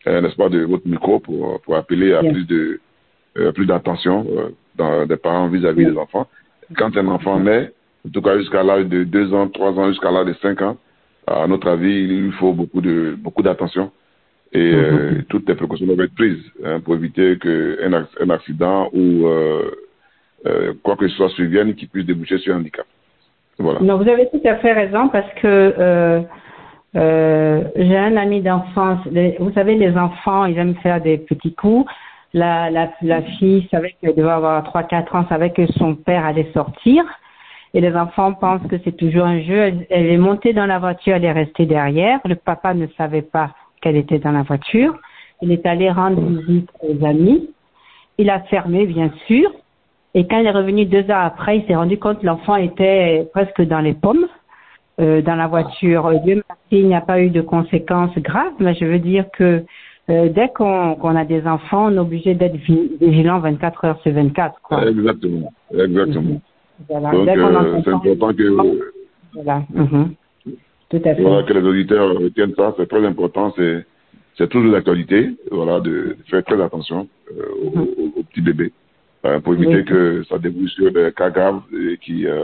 euh, 0.07 0.21
n'est-ce 0.21 0.37
pas, 0.37 0.49
de 0.49 0.61
votre 0.65 0.87
micro 0.87 1.19
pour, 1.21 1.61
pour 1.63 1.77
appeler 1.77 2.13
à 2.15 2.21
plus 2.23 2.47
de 2.47 2.81
euh, 3.39 3.51
plus 3.53 3.67
d'attention 3.67 4.27
euh, 4.37 4.51
dans- 4.77 5.07
des 5.07 5.17
parents 5.17 5.49
vis-à-vis 5.49 5.87
des 5.87 5.97
enfants. 5.99 6.27
Quand 6.77 6.97
un 6.97 7.09
enfant 7.09 7.39
naît, 7.39 7.73
en 8.07 8.11
tout 8.11 8.23
cas 8.23 8.39
jusqu'à 8.39 8.63
l'âge 8.63 8.87
de 8.87 9.05
2 9.05 9.33
ans, 9.35 9.49
3 9.49 9.73
ans, 9.79 9.89
jusqu'à 9.89 10.11
l'âge 10.11 10.27
de 10.27 10.35
5 10.35 10.63
ans, 10.63 10.77
à 11.27 11.47
notre 11.47 11.69
avis, 11.69 11.93
il 12.05 12.23
lui 12.25 12.33
faut 12.33 12.53
beaucoup 12.53 12.81
de 12.81 13.15
beaucoup 13.19 13.43
d'attention 13.43 13.91
et 14.53 14.73
euh, 14.75 15.23
toutes 15.29 15.49
les 15.49 15.55
précautions 15.55 15.87
doivent 15.87 16.01
être 16.01 16.15
prises 16.15 16.43
hein, 16.65 16.81
pour 16.81 16.95
éviter 16.95 17.39
qu'un 17.39 17.91
ac- 17.91 18.17
un 18.21 18.31
accident 18.31 18.89
ou 18.93 19.27
euh, 19.27 19.71
euh, 20.47 20.73
quoi 20.83 20.97
que 20.97 21.07
ce 21.09 21.17
soit 21.17 21.29
survienne 21.31 21.75
qui 21.75 21.87
puisse 21.87 22.07
déboucher 22.07 22.39
sur 22.39 22.55
un 22.55 22.59
handicap. 22.59 22.87
Voilà. 23.59 23.81
Non, 23.81 23.97
vous 23.99 24.09
avez 24.09 24.29
tout 24.31 24.41
à 24.45 24.57
fait 24.57 24.73
raison 24.73 25.09
parce 25.09 25.33
que 25.41 26.23
j'ai 26.95 27.97
un 27.97 28.17
ami 28.17 28.41
d'enfance. 28.43 29.01
Vous 29.39 29.53
savez, 29.53 29.77
les 29.77 29.97
enfants, 29.97 30.47
ils 30.47 30.59
aiment 30.59 30.75
faire 30.77 31.01
des 31.01 31.19
petits 31.19 31.55
coups. 31.55 31.91
La, 32.35 32.71
la, 32.71 32.91
la 33.03 33.23
fille 33.23 33.69
savait 33.71 33.95
qu'elle 34.01 34.15
devait 34.15 34.31
avoir 34.31 34.63
3-4 34.65 35.17
ans, 35.17 35.27
savait 35.29 35.51
que 35.51 35.67
son 35.73 35.95
père 35.95 36.25
allait 36.25 36.51
sortir. 36.55 37.05
Et 37.75 37.81
les 37.81 37.95
enfants 37.95 38.35
pensent 38.35 38.67
que 38.69 38.77
c'est 38.85 38.97
toujours 38.97 39.25
un 39.25 39.41
jeu. 39.41 39.73
Elle, 39.91 40.07
est 40.07 40.19
montée 40.19 40.53
dans 40.53 40.67
la 40.67 40.79
voiture, 40.79 41.15
elle 41.15 41.25
est 41.25 41.33
restée 41.33 41.67
derrière. 41.67 42.21
Le 42.25 42.37
papa 42.37 42.75
ne 42.75 42.87
savait 42.99 43.23
pas 43.23 43.51
qu'elle 43.81 43.97
était 43.97 44.19
dans 44.19 44.33
la 44.33 44.43
voiture. 44.43 44.99
Il 45.41 45.51
est 45.53 45.65
allé 45.67 45.91
rendre 45.91 46.21
visite 46.21 46.71
aux 46.81 47.05
amis. 47.05 47.51
Il 48.19 48.31
a 48.31 48.41
fermé, 48.41 48.87
bien 48.87 49.11
sûr. 49.27 49.51
Et 50.15 50.27
quand 50.27 50.39
il 50.39 50.47
est 50.47 50.51
revenu 50.51 50.85
deux 50.85 51.11
heures 51.11 51.25
après, 51.25 51.59
il 51.59 51.67
s'est 51.67 51.75
rendu 51.75 51.99
compte 51.99 52.21
que 52.21 52.27
l'enfant 52.27 52.57
était 52.57 53.29
presque 53.33 53.63
dans 53.63 53.81
les 53.81 53.95
pommes. 53.95 54.27
euh, 55.01 55.23
dans 55.23 55.37
la 55.37 55.47
voiture. 55.47 56.11
Dieu 56.21 56.43
merci, 56.49 56.83
il 56.83 56.89
n'y 56.89 56.95
a 56.95 57.01
pas 57.01 57.21
eu 57.21 57.31
de 57.31 57.41
conséquences 57.41 58.17
graves, 58.19 58.53
mais 58.59 58.75
je 58.75 58.85
veux 58.85 58.99
dire 58.99 59.25
que 59.33 59.65
euh, 60.11 60.29
dès 60.29 60.49
qu'on 60.49 61.17
a 61.17 61.25
des 61.25 61.47
enfants, 61.47 61.87
on 61.87 61.95
est 61.95 61.99
obligé 61.99 62.35
d'être 62.35 62.57
vigilant 62.57 63.39
24 63.39 63.85
heures 63.85 64.01
sur 64.03 64.13
24. 64.13 64.61
Quoi. 64.63 64.89
Exactement, 64.89 65.53
exactement. 65.73 66.41
Voilà. 66.89 67.11
Donc, 67.13 67.29
euh, 67.29 67.81
c'est 67.85 67.91
important 67.91 68.35
que... 68.35 68.81
Voilà. 69.35 69.63
Mhm. 69.73 70.15
Tout 70.91 71.01
à 71.05 71.15
fait. 71.15 71.23
Voilà, 71.23 71.43
que 71.45 71.53
les 71.53 71.63
auditeurs 71.63 72.19
retiennent 72.19 72.55
ça, 72.57 72.75
c'est 72.77 72.89
très 72.89 73.05
important, 73.07 73.53
c'est 73.57 73.87
c'est 74.39 74.49
toujours 74.49 74.73
d'actualité, 74.73 75.31
voilà, 75.51 75.79
de 75.81 76.17
faire 76.31 76.43
très 76.45 76.61
attention 76.61 77.07
euh, 77.31 77.71
mhm. 77.75 77.87
aux, 78.17 78.23
petits 78.23 78.41
bébés 78.41 78.73
pour 79.45 79.55
éviter 79.55 79.85
que 79.85 80.25
ça 80.25 80.39
débouche 80.39 80.71
sur 80.73 80.91
des 80.91 81.13
cas 81.17 81.31
graves 81.31 81.63
et 81.73 81.97
qui, 81.99 82.27
euh, 82.27 82.41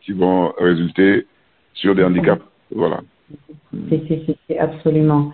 qui 0.00 0.12
vont 0.12 0.52
résulter 0.58 1.26
sur 1.74 1.94
des 1.94 2.02
handicaps. 2.02 2.42
Voilà. 2.74 3.00
C'est 4.48 4.58
absolument. 4.58 5.32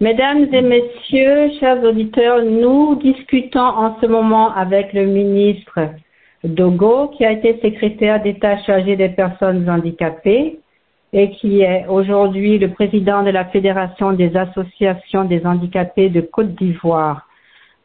Mesdames 0.00 0.46
et 0.52 0.62
messieurs, 0.62 1.50
chers 1.58 1.82
auditeurs, 1.82 2.44
nous 2.44 2.94
discutons 2.96 3.60
en 3.60 3.96
ce 4.00 4.06
moment 4.06 4.54
avec 4.54 4.92
le 4.92 5.06
ministre 5.06 5.90
Dogo, 6.44 7.08
qui 7.08 7.24
a 7.24 7.32
été 7.32 7.58
secrétaire 7.62 8.22
d'État 8.22 8.58
chargé 8.58 8.96
des 8.96 9.08
personnes 9.08 9.68
handicapées 9.68 10.60
et 11.12 11.30
qui 11.30 11.62
est 11.62 11.86
aujourd'hui 11.88 12.58
le 12.58 12.68
président 12.68 13.22
de 13.22 13.30
la 13.30 13.46
Fédération 13.46 14.12
des 14.12 14.36
associations 14.36 15.24
des 15.24 15.44
handicapés 15.44 16.10
de 16.10 16.20
Côte 16.20 16.54
d'Ivoire. 16.54 17.26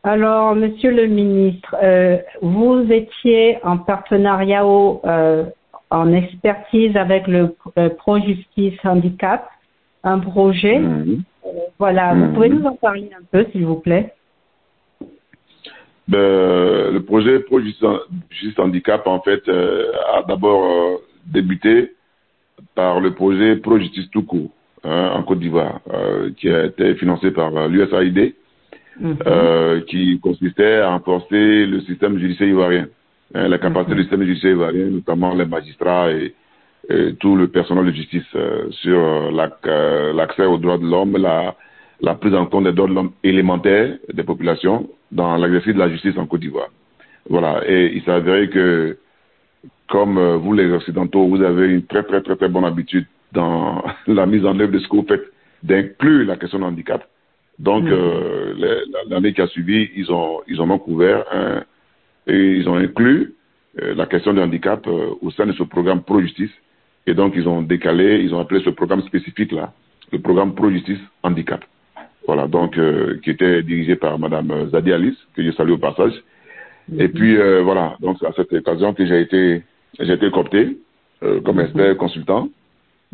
Alors, 0.03 0.53
Monsieur 0.53 0.91
le 0.91 1.07
ministre, 1.07 1.75
euh, 1.81 2.17
vous 2.41 2.85
étiez 2.91 3.57
en 3.63 3.77
partenariat 3.77 4.63
euh, 4.65 5.45
en 5.89 6.13
expertise 6.13 6.95
avec 6.97 7.27
le 7.27 7.55
Pro 7.97 8.19
Justice 8.19 8.77
Handicap, 8.83 9.49
un 10.03 10.19
projet. 10.19 10.81
Euh, 11.73 11.85
voilà, 11.85 12.13
vous 12.13 12.33
pouvez 12.33 12.49
nous 12.49 12.63
en 12.65 12.75
parler 12.75 13.09
un 13.17 13.23
peu, 13.31 13.45
s'il 13.51 13.65
vous 13.65 13.79
plaît. 13.79 14.13
Ben, 16.07 16.91
le 16.91 16.99
projet 16.99 17.39
Pro 17.39 17.59
Justice 17.59 18.59
Handicap, 18.59 19.07
en 19.07 19.21
fait, 19.21 19.47
a 19.49 20.23
d'abord 20.27 20.99
débuté 21.25 21.91
par 22.75 22.99
le 22.99 23.13
projet 23.13 23.55
Pro 23.57 23.77
Justice 23.79 24.09
tout 24.11 24.23
court 24.23 24.49
hein, 24.83 25.11
en 25.13 25.23
Côte 25.23 25.39
d'Ivoire, 25.39 25.81
euh, 25.93 26.31
qui 26.37 26.49
a 26.49 26.65
été 26.65 26.95
financé 26.95 27.31
par 27.31 27.55
euh, 27.55 27.67
l'USAID, 27.67 28.33
mhm. 28.99 29.17
euh, 29.25 29.81
qui 29.81 30.19
consistait 30.19 30.77
à 30.77 30.89
renforcer 30.89 31.65
le 31.65 31.81
système 31.81 32.17
judiciaire 32.17 32.49
ivoirien, 32.49 32.87
hein, 33.33 33.47
la 33.47 33.57
capacité 33.57 33.91
mhm. 33.91 33.97
du 33.97 34.03
système 34.03 34.23
judiciaire 34.23 34.51
ivoirien, 34.51 34.85
notamment 34.85 35.33
les 35.33 35.45
magistrats 35.45 36.11
et, 36.11 36.33
tout 37.19 37.35
le 37.35 37.47
personnel 37.47 37.85
de 37.85 37.91
justice 37.91 38.25
sur 38.71 39.31
l'accès 39.31 40.45
aux 40.45 40.57
droits 40.57 40.77
de 40.77 40.85
l'homme, 40.85 41.17
la, 41.17 41.55
la 42.01 42.15
prise 42.15 42.35
en 42.35 42.45
compte 42.45 42.65
des 42.65 42.73
droits 42.73 42.89
de 42.89 42.93
l'homme 42.93 43.11
élémentaires 43.23 43.97
des 44.13 44.23
populations 44.23 44.89
dans 45.11 45.37
l'exercice 45.37 45.73
de 45.73 45.79
la 45.79 45.89
justice 45.89 46.17
en 46.17 46.25
Côte 46.25 46.41
d'Ivoire. 46.41 46.69
Voilà, 47.29 47.61
et 47.67 47.93
il 47.95 48.09
avéré 48.09 48.49
que 48.49 48.97
comme 49.87 50.17
euh, 50.17 50.37
vous 50.37 50.53
les 50.53 50.71
Occidentaux, 50.71 51.27
vous 51.27 51.41
avez 51.41 51.67
une 51.67 51.85
très 51.85 52.03
très 52.03 52.21
très 52.21 52.35
très 52.35 52.49
bonne 52.49 52.65
habitude 52.65 53.05
dans 53.31 53.83
la 54.07 54.25
mise 54.25 54.45
en 54.45 54.59
œuvre 54.59 54.71
de 54.71 54.79
ce 54.79 54.87
que 54.87 54.95
vous 54.95 55.05
faites 55.07 55.31
d'inclure 55.61 56.25
la 56.25 56.35
question 56.35 56.59
de 56.59 56.65
handicap. 56.65 57.07
Donc, 57.59 57.83
mm. 57.83 57.91
euh, 57.91 58.81
l'année 59.09 59.33
qui 59.33 59.41
a 59.41 59.47
suivi, 59.47 59.89
ils 59.95 60.11
ont 60.11 60.41
ils 60.47 60.59
en 60.59 60.69
ont 60.69 60.79
couvert 60.79 61.23
un, 61.31 61.63
et 62.27 62.57
ils 62.57 62.67
ont 62.67 62.75
inclus 62.75 63.35
euh, 63.81 63.93
la 63.95 64.05
question 64.05 64.33
du 64.33 64.41
handicap 64.41 64.85
au 64.87 65.31
sein 65.31 65.45
de 65.45 65.53
ce 65.53 65.63
programme 65.63 66.01
Pro 66.03 66.19
Justice. 66.19 66.51
Et 67.05 67.13
donc, 67.13 67.33
ils 67.35 67.47
ont 67.47 67.61
décalé, 67.61 68.21
ils 68.23 68.33
ont 68.33 68.39
appelé 68.39 68.61
ce 68.63 68.69
programme 68.69 69.01
spécifique 69.03 69.51
là, 69.51 69.73
le 70.11 70.19
programme 70.19 70.55
Pro 70.55 70.69
Justice 70.69 70.99
Handicap. 71.23 71.63
Voilà, 72.25 72.47
donc 72.47 72.79
qui 73.21 73.29
était 73.29 73.63
dirigé 73.63 73.97
par 73.97 74.17
Madame 74.17 74.69
Zadi 74.69 74.93
Alice, 74.93 75.17
que 75.35 75.43
je 75.43 75.51
salue 75.51 75.71
au 75.71 75.77
passage. 75.77 76.13
Et 76.97 77.09
puis 77.09 77.35
voilà, 77.61 77.97
donc 77.99 78.23
à 78.23 78.31
cette 78.33 78.53
occasion 78.53 78.93
que 78.93 79.05
j'ai 79.05 79.19
été 79.19 79.63
j'ai 79.99 80.13
été 80.13 80.31
coopté 80.31 80.77
euh, 81.23 81.41
comme 81.41 81.57
mhm. 81.57 81.65
expert 81.65 81.97
consultant 81.97 82.49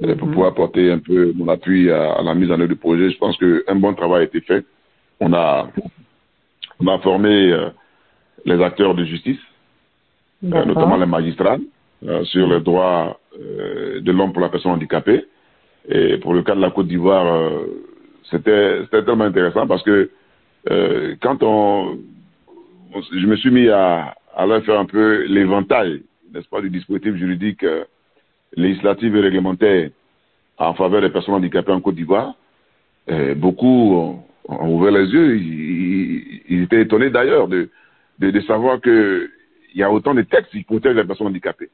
euh, 0.04 0.16
pour 0.16 0.28
mhm. 0.28 0.34
pouvoir 0.34 0.52
apporter 0.52 0.92
un 0.92 1.00
peu 1.00 1.34
mon 1.36 1.48
appui 1.50 1.92
à, 1.92 2.22
la 2.22 2.34
mise 2.34 2.52
en 2.52 2.60
œuvre 2.60 2.68
du 2.68 2.76
projet. 2.76 3.12
Je 3.12 3.18
pense 3.18 3.38
qu'un 3.38 3.76
bon 3.76 3.94
travail 3.94 4.22
a 4.22 4.26
été 4.26 4.42
fait. 4.42 4.66
On 5.20 5.34
a, 5.34 5.68
on 6.80 6.88
a 6.88 7.00
formé 7.00 7.52
euh, 7.52 7.70
les 8.46 8.62
acteurs 8.64 8.96
de 8.96 9.04
justice, 9.04 9.40
notamment 10.42 10.96
les 10.96 11.06
magistrats, 11.06 11.58
sur 12.24 12.48
les 12.48 12.62
droits 12.62 13.20
de 13.40 14.12
l'homme 14.12 14.34
pour 14.34 14.42
la 14.42 14.50
personne 14.50 14.72
handicapée. 14.72 15.26
Et 15.88 16.18
pour 16.18 16.34
le 16.34 16.44
cas 16.44 16.56
de 16.56 16.62
la 16.62 16.72
Côte 16.72 16.88
d'Ivoire, 16.88 17.52
c'était 18.30 18.86
tellement 18.92 19.24
intéressant 19.24 19.66
parce 19.66 19.84
que 19.84 20.10
quand 21.22 21.42
on, 21.42 21.98
je 23.12 23.26
me 23.26 23.36
suis 23.38 23.52
mis 23.52 23.70
à, 23.70 24.16
à 24.36 24.62
faire 24.62 24.80
un 24.80 24.86
peu 24.86 25.26
l'éventail 25.26 26.04
n'est-ce 26.34 26.48
pas, 26.48 26.62
du 26.62 26.70
dispositif 26.70 27.16
juridique 27.16 27.64
euh, 27.64 27.84
législatif 28.56 29.14
et 29.14 29.20
réglementaire 29.20 29.90
en 30.58 30.74
faveur 30.74 31.02
des 31.02 31.10
personnes 31.10 31.36
handicapées 31.36 31.72
en 31.72 31.82
Côte 31.82 31.96
d'Ivoire, 31.96 32.34
euh, 33.10 33.34
beaucoup 33.34 33.96
ont, 33.96 34.24
ouvert 34.68 34.92
les 34.92 35.08
yeux. 35.10 35.38
Ils, 35.38 36.64
étaient 36.64 36.82
étonnés 36.82 37.10
d'ailleurs 37.10 37.48
de, 37.48 37.70
de, 38.20 38.42
savoir 38.42 38.82
qu'il 38.82 39.30
y 39.76 39.84
a 39.84 39.92
autant 39.92 40.14
de 40.14 40.24
textes 40.24 40.52
qui 40.52 40.64
protègent 40.64 40.98
les 40.98 41.06
personnes 41.06 41.28
handicapées. 41.28 41.70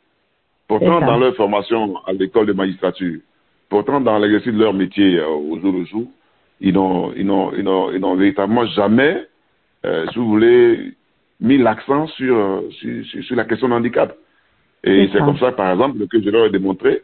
Pourtant, 0.68 1.00
dans 1.00 1.18
leur 1.18 1.36
formation 1.36 1.98
à 2.06 2.14
l'école 2.14 2.48
de 2.48 2.54
magistrature, 2.54 3.20
pourtant 3.70 4.02
dans 4.02 4.18
l'exercice 4.18 4.54
de 4.54 4.60
leur 4.60 4.74
métier 4.74 5.18
euh, 5.18 5.28
au 5.28 5.60
jour 5.60 5.74
le 5.74 5.86
jour, 5.86 6.08
ils 6.62 6.74
n'ont, 6.74 7.12
ils 7.14 8.18
véritablement 8.18 8.66
jamais, 8.68 9.28
si 9.84 10.18
vous 10.18 10.28
voulez, 10.28 10.94
mis 11.42 11.58
l'accent 11.58 12.08
sur, 12.08 12.64
sur, 12.72 13.24
sur, 13.24 13.36
la 13.36 13.44
question 13.44 13.68
de 13.68 13.74
handicap. 13.74 14.16
Et 14.84 15.10
c'est 15.12 15.20
comme 15.20 15.38
ça, 15.38 15.52
par 15.52 15.72
exemple, 15.72 16.08
que 16.08 16.22
je 16.22 16.30
leur 16.30 16.46
ai 16.46 16.50
démontré 16.50 17.02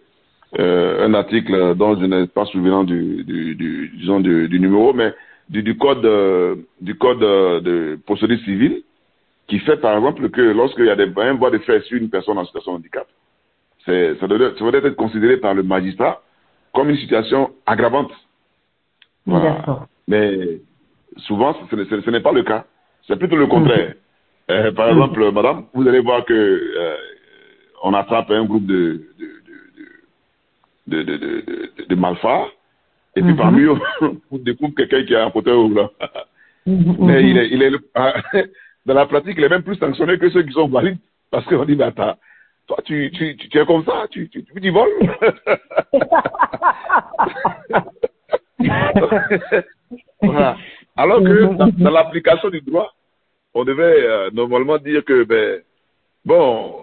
euh, 0.59 1.05
un 1.05 1.13
article 1.13 1.75
dont 1.75 1.97
je 1.99 2.05
n'ai 2.05 2.27
pas 2.27 2.45
souvenir 2.45 2.83
du, 2.83 3.23
du, 3.23 3.55
du, 3.55 3.91
disons 3.97 4.19
du, 4.19 4.49
du, 4.49 4.59
numéro, 4.59 4.93
mais 4.93 5.13
du, 5.49 5.63
du 5.63 5.77
code, 5.77 6.05
euh, 6.05 6.55
du 6.81 6.95
code 6.95 7.23
euh, 7.23 7.61
de 7.61 7.99
procédure 8.05 8.39
civile, 8.39 8.83
qui 9.47 9.59
fait 9.59 9.77
par 9.77 9.95
exemple 9.95 10.29
que 10.29 10.41
lorsqu'il 10.41 10.85
y 10.85 10.89
a 10.89 10.95
des, 10.95 11.09
un 11.15 11.33
voie 11.33 11.51
de 11.51 11.57
fait 11.59 11.81
sur 11.83 11.97
une 11.97 12.09
personne 12.09 12.37
en 12.37 12.45
situation 12.45 12.73
de 12.73 12.77
handicap, 12.79 13.07
ça, 13.85 14.27
doit, 14.27 14.51
ça 14.57 14.59
doit 14.59 14.73
être 14.75 14.95
considéré 14.95 15.37
par 15.37 15.53
le 15.53 15.63
magistrat 15.63 16.21
comme 16.73 16.89
une 16.89 16.97
situation 16.97 17.51
aggravante. 17.65 18.11
Voilà. 19.25 19.87
Mais 20.07 20.59
souvent, 21.17 21.55
ce, 21.69 22.09
n'est 22.09 22.19
pas 22.21 22.31
le 22.31 22.43
cas. 22.43 22.65
C'est 23.07 23.17
plutôt 23.17 23.35
le 23.37 23.47
contraire. 23.47 23.93
Euh, 24.49 24.71
par 24.71 24.89
exemple, 24.89 25.31
madame, 25.31 25.65
vous 25.73 25.87
allez 25.87 25.99
voir 25.99 26.25
que 26.25 26.33
euh, 26.33 26.95
on 27.83 27.93
attrape 27.93 28.31
un 28.31 28.45
groupe 28.45 28.65
de, 28.65 29.01
de, 30.87 31.03
de, 31.03 31.17
de, 31.17 31.85
de 31.87 31.95
malfrats, 31.95 32.47
et 33.15 33.21
puis 33.21 33.33
parmi 33.35 33.61
eux, 33.61 33.75
on 34.31 34.37
découvre 34.37 34.73
quelqu'un 34.75 35.03
qui 35.03 35.15
a 35.15 35.25
un 35.25 35.31
fauteuil 35.31 35.55
roulant. 35.55 35.89
Mais 36.65 37.29
il 37.29 37.37
est, 37.37 37.49
il 37.49 37.63
est 37.63 37.71
dans 38.85 38.93
la 38.93 39.05
pratique, 39.05 39.35
il 39.37 39.43
est 39.43 39.49
même 39.49 39.63
plus 39.63 39.77
sanctionné 39.77 40.17
que 40.17 40.29
ceux 40.29 40.43
qui 40.43 40.53
sont 40.53 40.67
valides, 40.67 40.97
parce 41.29 41.45
qu'on 41.45 41.65
dit, 41.65 41.75
mais 41.75 41.85
attends, 41.85 42.15
toi, 42.71 42.81
tu, 42.85 43.11
tu, 43.11 43.35
tu, 43.35 43.57
es 43.57 43.65
comme 43.65 43.83
ça, 43.83 44.05
tu, 44.09 44.29
tu, 44.29 44.45
tu, 44.45 44.69
voles. 44.71 44.89
voilà. 50.21 50.55
Alors 50.95 51.21
que 51.21 51.53
dans, 51.53 51.67
dans 51.67 51.91
l'application 51.91 52.49
du 52.49 52.61
droit, 52.61 52.93
on 53.53 53.65
devait 53.65 54.29
normalement 54.31 54.77
dire 54.77 55.03
que, 55.03 55.23
ben, 55.25 55.59
bon, 56.23 56.75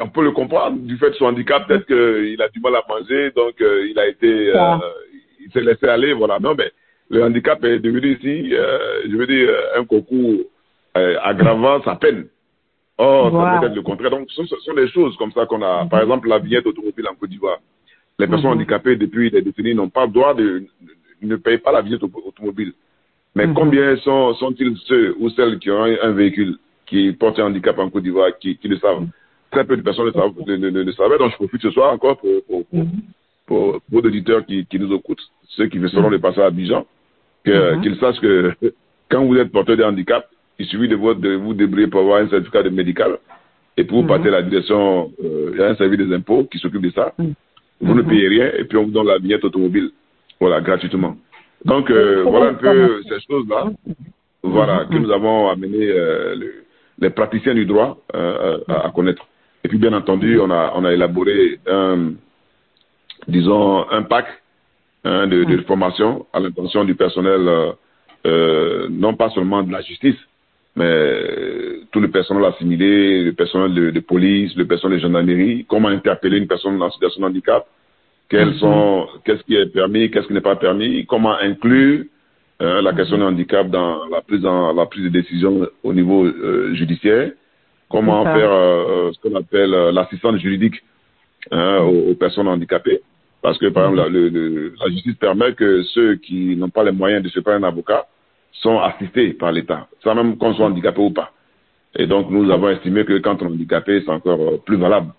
on 0.00 0.08
peut 0.08 0.24
le 0.24 0.30
comprendre 0.32 0.78
du 0.78 0.96
fait 0.96 1.10
de 1.10 1.14
son 1.16 1.26
handicap, 1.26 1.66
peut-être 1.66 1.84
qu'il 1.84 2.40
a 2.40 2.48
du 2.48 2.60
mal 2.60 2.76
à 2.76 2.84
manger, 2.88 3.30
donc 3.32 3.60
euh, 3.60 3.86
il 3.90 3.98
a 3.98 4.08
été, 4.08 4.56
euh, 4.56 4.76
il 5.44 5.52
s'est 5.52 5.60
laissé 5.60 5.86
aller, 5.86 6.14
voilà. 6.14 6.38
Non, 6.40 6.54
mais 6.56 6.72
le 7.10 7.24
handicap 7.24 7.62
est 7.64 7.78
devenu 7.78 8.16
ici, 8.16 8.54
euh, 8.54 9.02
je 9.04 9.16
veux 9.16 9.26
dire, 9.26 9.50
un 9.76 9.84
concours 9.84 10.40
aggravant 10.94 11.82
sa 11.82 11.96
peine. 11.96 12.26
Or, 13.02 13.32
ça 13.32 13.60
peut 13.60 13.66
être 13.68 13.74
le 13.74 13.82
contraire. 13.82 14.10
Donc, 14.10 14.30
ce, 14.30 14.44
sont 14.44 14.74
des 14.74 14.88
choses 14.88 15.16
comme 15.16 15.32
ça 15.32 15.46
qu'on 15.46 15.62
a. 15.62 15.86
Par 15.86 16.02
exemple, 16.02 16.28
la 16.28 16.38
vignette 16.38 16.66
automobile 16.66 17.06
en 17.10 17.14
Côte 17.14 17.30
d'Ivoire. 17.30 17.58
Les 18.18 18.26
personnes 18.26 18.50
mhm. 18.50 18.56
handicapées, 18.56 18.96
depuis 18.96 19.30
les 19.30 19.40
décennies, 19.40 19.74
n'ont 19.74 19.88
pas 19.88 20.04
le 20.04 20.12
droit 20.12 20.34
de, 20.34 20.64
ne 21.22 21.36
payent 21.36 21.58
pas 21.58 21.72
la 21.72 21.80
vignette 21.80 22.02
automobile. 22.02 22.74
Mais 23.34 23.46
mhm. 23.46 23.54
combien 23.54 23.96
sont, 23.98 24.34
sont-ils 24.34 24.76
ceux 24.84 25.16
ou 25.18 25.30
celles 25.30 25.58
qui 25.58 25.70
ont 25.70 25.82
un, 25.82 26.10
véhicule 26.10 26.58
qui 26.84 27.10
porte 27.12 27.38
un 27.38 27.46
handicap 27.46 27.78
en 27.78 27.88
Côte 27.88 28.02
d'Ivoire, 28.02 28.36
qui, 28.38 28.58
qui 28.58 28.68
le 28.68 28.76
savent? 28.76 29.06
Très 29.50 29.64
peu 29.64 29.78
de 29.78 29.82
personnes 29.82 30.04
le, 30.04 30.12
savent, 30.12 30.34
le, 30.46 30.92
savaient, 30.92 31.18
donc 31.18 31.30
je 31.30 31.36
profite 31.36 31.62
ce 31.62 31.70
soir 31.70 31.94
encore 31.94 32.18
pour, 32.18 32.44
pour, 32.46 32.66
pour, 32.66 32.78
mm-hmm. 32.80 33.00
pour, 33.46 33.80
vos 33.90 34.00
auditeurs 34.00 34.44
qui, 34.44 34.66
qui 34.66 34.78
nous 34.78 34.94
écoutent, 34.94 35.26
ceux 35.48 35.68
qui 35.68 35.78
seront 35.88 36.08
mm-hmm. 36.08 36.10
le 36.10 36.18
passer 36.18 36.40
à 36.42 36.46
Abidjan, 36.46 36.86
mm-hmm. 37.46 37.80
qu'ils 37.80 37.96
sachent 37.96 38.20
que 38.20 38.52
quand 39.08 39.24
vous 39.24 39.38
êtes 39.38 39.50
porteur 39.50 39.78
de 39.78 39.84
handicap, 39.84 40.28
il 40.60 40.66
suffit 40.66 40.88
de 40.88 40.94
vous, 40.94 41.14
de 41.14 41.30
vous 41.36 41.54
débrouiller 41.54 41.86
pour 41.86 42.02
avoir 42.02 42.18
un 42.20 42.28
certificat 42.28 42.62
de 42.62 42.68
médical 42.68 43.16
et 43.78 43.84
pour 43.84 44.02
vous 44.02 44.06
passer 44.06 44.28
la 44.28 44.42
direction, 44.42 45.10
euh, 45.24 45.52
il 45.54 45.58
y 45.58 45.62
a 45.62 45.68
un 45.68 45.74
service 45.74 45.98
des 45.98 46.14
impôts 46.14 46.44
qui 46.44 46.58
s'occupe 46.58 46.82
de 46.82 46.90
ça. 46.90 47.14
Vous 47.80 47.94
ne 47.94 48.02
payez 48.02 48.28
rien 48.28 48.50
et 48.58 48.64
puis 48.64 48.76
on 48.76 48.84
vous 48.84 48.90
donne 48.90 49.06
la 49.06 49.16
vignette 49.16 49.42
automobile. 49.42 49.90
Voilà, 50.38 50.60
gratuitement. 50.60 51.16
Donc, 51.64 51.90
euh, 51.90 52.24
voilà 52.26 52.50
un 52.50 52.54
peu 52.54 53.02
ces 53.08 53.20
choses-là. 53.26 53.70
Voilà, 54.42 54.84
que 54.84 54.96
nous 54.96 55.10
avons 55.10 55.48
amené 55.48 55.88
euh, 55.88 56.36
les 56.98 57.10
praticiens 57.10 57.54
du 57.54 57.64
droit 57.64 57.98
euh, 58.14 58.58
à, 58.68 58.90
connaître. 58.94 59.26
Et 59.64 59.68
puis, 59.68 59.78
bien 59.78 59.94
entendu, 59.94 60.38
on 60.40 60.50
a, 60.50 60.72
on 60.76 60.84
a 60.84 60.92
élaboré 60.92 61.58
un, 61.66 62.12
disons, 63.28 63.90
un 63.90 64.02
pack 64.02 64.26
hein, 65.04 65.26
de, 65.26 65.44
de, 65.44 65.62
formation 65.62 66.26
à 66.34 66.40
l'intention 66.40 66.84
du 66.84 66.94
personnel, 66.94 67.48
non 68.90 69.14
pas 69.14 69.30
seulement 69.30 69.62
de 69.62 69.72
la 69.72 69.80
justice, 69.80 70.16
mais 70.76 71.80
tout 71.90 72.00
le 72.00 72.10
personnel 72.10 72.44
assimilé, 72.44 73.24
le 73.24 73.32
personnel 73.32 73.74
de, 73.74 73.90
de, 73.90 74.00
police, 74.00 74.54
le 74.56 74.66
personnel 74.66 74.98
de 74.98 75.02
gendarmerie, 75.02 75.66
comment 75.68 75.88
interpeller 75.88 76.38
une 76.38 76.46
personne 76.46 76.80
en 76.80 76.90
situation 76.90 77.22
de 77.22 77.26
handicap, 77.26 77.66
quels 78.28 78.54
sont, 78.54 79.08
qu'est-ce 79.24 79.42
qui 79.42 79.56
est 79.56 79.66
permis, 79.66 80.10
qu'est-ce 80.10 80.28
qui 80.28 80.32
n'est 80.32 80.40
pas 80.40 80.56
permis, 80.56 81.04
comment 81.06 81.36
inclure 81.36 82.04
euh, 82.62 82.82
la 82.82 82.92
question 82.92 83.16
du 83.16 83.24
handicap 83.24 83.68
dans 83.68 84.06
la 84.06 84.20
prise, 84.20 84.44
en, 84.46 84.72
la 84.72 84.86
prise 84.86 85.04
de 85.04 85.08
décision 85.08 85.66
au 85.82 85.92
niveau 85.92 86.24
euh, 86.24 86.72
judiciaire, 86.74 87.32
comment 87.88 88.22
faire 88.22 88.52
euh, 88.52 89.10
ce 89.12 89.20
qu'on 89.20 89.34
appelle 89.34 89.70
l'assistance 89.70 90.36
juridique 90.36 90.76
hein, 91.50 91.78
aux, 91.78 92.14
personnes 92.14 92.48
handicapées? 92.48 93.00
Parce 93.42 93.58
que, 93.58 93.66
par 93.68 93.88
exemple, 93.90 94.12
la, 94.12 94.84
la, 94.84 94.90
justice 94.92 95.14
permet 95.14 95.54
que 95.54 95.82
ceux 95.94 96.16
qui 96.16 96.54
n'ont 96.56 96.68
pas 96.68 96.84
les 96.84 96.92
moyens 96.92 97.24
de 97.24 97.30
se 97.30 97.40
faire 97.40 97.54
un 97.54 97.62
avocat 97.62 98.06
sont 98.52 98.78
assistés 98.78 99.32
par 99.32 99.52
l'État, 99.52 99.88
sans 100.02 100.14
même 100.14 100.36
qu'on 100.36 100.54
soit 100.54 100.66
handicapé 100.66 101.00
ou 101.00 101.10
pas. 101.10 101.30
Et 101.96 102.06
donc, 102.06 102.30
nous 102.30 102.50
avons 102.50 102.68
estimé 102.68 103.04
que 103.04 103.18
quand 103.18 103.42
on 103.42 103.46
est 103.46 103.52
handicapé, 103.52 104.02
c'est 104.04 104.10
encore 104.10 104.62
plus 104.64 104.76
valable. 104.76 105.12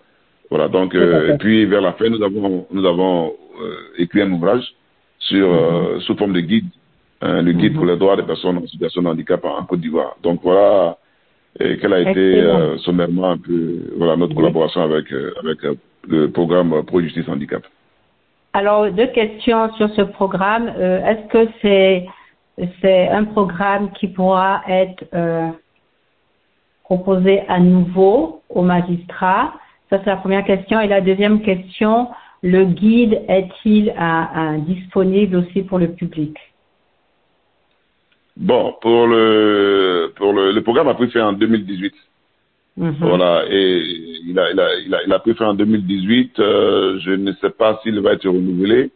Voilà, 0.52 0.68
donc, 0.68 0.94
euh, 0.94 1.32
et 1.32 1.38
puis 1.38 1.64
vers 1.64 1.80
la 1.80 1.92
fin, 1.94 2.10
nous 2.10 2.22
avons, 2.22 2.66
nous 2.70 2.84
avons 2.84 3.32
euh, 3.60 3.74
écrit 3.96 4.20
un 4.20 4.30
ouvrage 4.32 4.64
sur, 5.18 5.50
euh, 5.50 5.98
sous 6.00 6.14
forme 6.16 6.34
de 6.34 6.40
guide, 6.40 6.66
hein, 7.22 7.40
le 7.40 7.52
guide 7.52 7.74
pour 7.74 7.86
les 7.86 7.96
droits 7.96 8.16
des 8.16 8.22
personnes 8.22 8.58
en 8.58 8.66
situation 8.66 9.00
de 9.00 9.08
handicap 9.08 9.42
en, 9.44 9.64
Côte 9.64 9.80
d'Ivoire. 9.80 10.16
Donc 10.22 10.40
voilà 10.42 10.98
quelle 11.58 11.92
a 11.92 12.10
été 12.10 12.42
sommairement 12.78 13.30
un 13.30 13.38
peu 13.38 13.78
voilà, 13.96 14.16
notre 14.16 14.34
collaboration 14.34 14.82
avec, 14.82 15.06
avec 15.12 15.78
le 16.08 16.30
programme 16.30 16.82
Pro 16.84 17.00
Justice 17.00 17.28
Handicap. 17.28 17.62
Alors, 18.54 18.90
deux 18.90 19.08
questions 19.08 19.72
sur 19.74 19.90
ce 19.94 20.02
programme. 20.02 20.68
Est-ce 20.68 21.28
que 21.28 21.50
c'est 21.60 22.06
c'est 22.80 23.08
un 23.08 23.24
programme 23.24 23.90
qui 23.92 24.08
pourra 24.08 24.62
être 24.68 25.04
proposé 26.84 27.42
à 27.48 27.58
nouveau 27.58 28.42
aux 28.48 28.62
magistrats 28.62 29.52
ça, 29.92 30.00
c'est 30.02 30.10
la 30.10 30.16
première 30.16 30.44
question. 30.46 30.80
Et 30.80 30.88
la 30.88 31.02
deuxième 31.02 31.42
question, 31.42 32.08
le 32.42 32.64
guide 32.64 33.20
est-il 33.28 33.92
disponible 34.66 35.36
aussi 35.36 35.62
pour 35.62 35.78
le 35.78 35.88
public? 35.88 36.34
Bon, 38.34 38.74
pour 38.80 39.06
le, 39.06 40.14
pour 40.16 40.32
le, 40.32 40.52
le 40.52 40.62
programme 40.62 40.88
a 40.88 40.94
pris 40.94 41.10
fin 41.10 41.28
en 41.28 41.34
2018. 41.34 41.92
Mhm. 42.78 42.94
Voilà, 43.00 43.44
et 43.50 43.82
il 44.24 44.38
a, 44.38 44.50
il 44.50 44.60
a, 44.60 44.68
il 44.80 44.94
a, 44.94 45.02
il 45.04 45.12
a 45.12 45.18
pris 45.18 45.34
fin 45.34 45.48
en 45.48 45.54
2018. 45.54 46.38
Euh, 46.38 46.98
je 47.00 47.10
ne 47.10 47.32
sais 47.34 47.50
pas 47.50 47.78
s'il 47.82 48.00
va 48.00 48.14
être 48.14 48.26
renouvelé, 48.26 48.90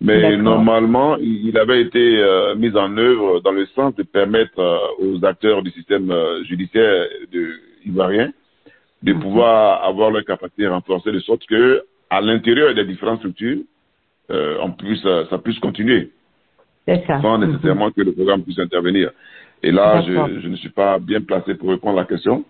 mais 0.00 0.36
normalement, 0.36 1.16
il 1.16 1.58
avait 1.58 1.82
été 1.82 2.18
euh, 2.18 2.54
mis 2.54 2.74
en 2.76 2.96
œuvre 2.96 3.40
dans 3.40 3.50
le 3.52 3.66
sens 3.66 3.94
de 3.96 4.04
permettre 4.04 4.58
euh, 4.58 4.78
aux 5.00 5.24
acteurs 5.24 5.62
du 5.62 5.70
système 5.72 6.12
judiciaire 6.44 7.06
de, 7.32 7.54
ivoirien 7.84 8.30
de 9.02 9.12
mhm. 9.12 9.20
pouvoir 9.20 9.84
avoir 9.84 10.10
leur 10.10 10.24
capacité 10.24 10.66
renforcée 10.66 11.12
de 11.12 11.20
sorte 11.20 11.46
que 11.46 11.82
à 12.10 12.20
l'intérieur 12.20 12.74
des 12.74 12.84
différentes 12.84 13.18
structures, 13.18 13.58
euh, 14.30 14.58
on 14.62 14.72
puisse, 14.72 15.04
euh, 15.04 15.24
ça 15.30 15.38
puisse 15.38 15.58
continuer. 15.58 16.10
Sans 17.20 17.38
mhm. 17.38 17.46
nécessairement 17.46 17.90
que 17.90 18.00
le 18.00 18.12
programme 18.12 18.42
puisse 18.42 18.58
intervenir. 18.58 19.10
Et 19.62 19.72
là, 19.72 20.02
je, 20.02 20.40
je, 20.40 20.48
ne 20.48 20.56
suis 20.56 20.70
pas 20.70 20.98
bien 20.98 21.20
placé 21.20 21.54
pour 21.54 21.70
répondre 21.70 21.98
à 21.98 22.02
la 22.02 22.06
question. 22.06 22.44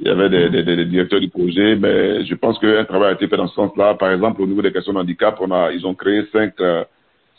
Il 0.00 0.06
y 0.06 0.10
avait 0.10 0.28
des, 0.28 0.48
des, 0.50 0.62
des 0.62 0.84
directeurs 0.84 1.20
du 1.20 1.28
projet, 1.28 1.74
mais 1.74 2.24
je 2.24 2.34
pense 2.36 2.58
qu'un 2.60 2.84
travail 2.84 3.10
a 3.10 3.12
été 3.14 3.26
fait 3.26 3.36
dans 3.36 3.48
ce 3.48 3.54
sens-là. 3.54 3.94
Par 3.94 4.12
exemple, 4.12 4.40
au 4.42 4.46
niveau 4.46 4.62
des 4.62 4.72
questions 4.72 4.92
de 4.92 4.98
handicap, 4.98 5.36
on 5.40 5.50
a, 5.50 5.72
ils 5.72 5.84
ont 5.86 5.94
créé 5.94 6.22
cinq, 6.32 6.52
euh, 6.60 6.84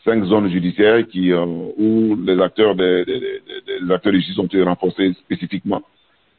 cinq 0.04 0.26
zones 0.26 0.50
judiciaires 0.50 1.08
qui, 1.08 1.32
euh, 1.32 1.46
où 1.46 2.18
les 2.22 2.40
acteurs 2.42 2.76
des, 2.76 3.06
des, 3.06 3.20
des, 3.20 3.94
acteurs 3.94 4.12
de 4.12 4.18
justice 4.18 4.38
ont 4.40 4.46
été 4.46 4.62
renforcés 4.62 5.14
spécifiquement 5.14 5.82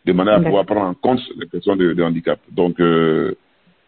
de 0.05 0.13
manière 0.13 0.35
à 0.35 0.41
pouvoir 0.41 0.67
prendre 0.67 0.83
en 0.83 0.95
compte 0.95 1.21
les 1.39 1.47
questions 1.47 1.77
de, 1.77 2.03
handicap. 2.03 2.39
Donc, 2.51 2.81
euh, 2.81 3.35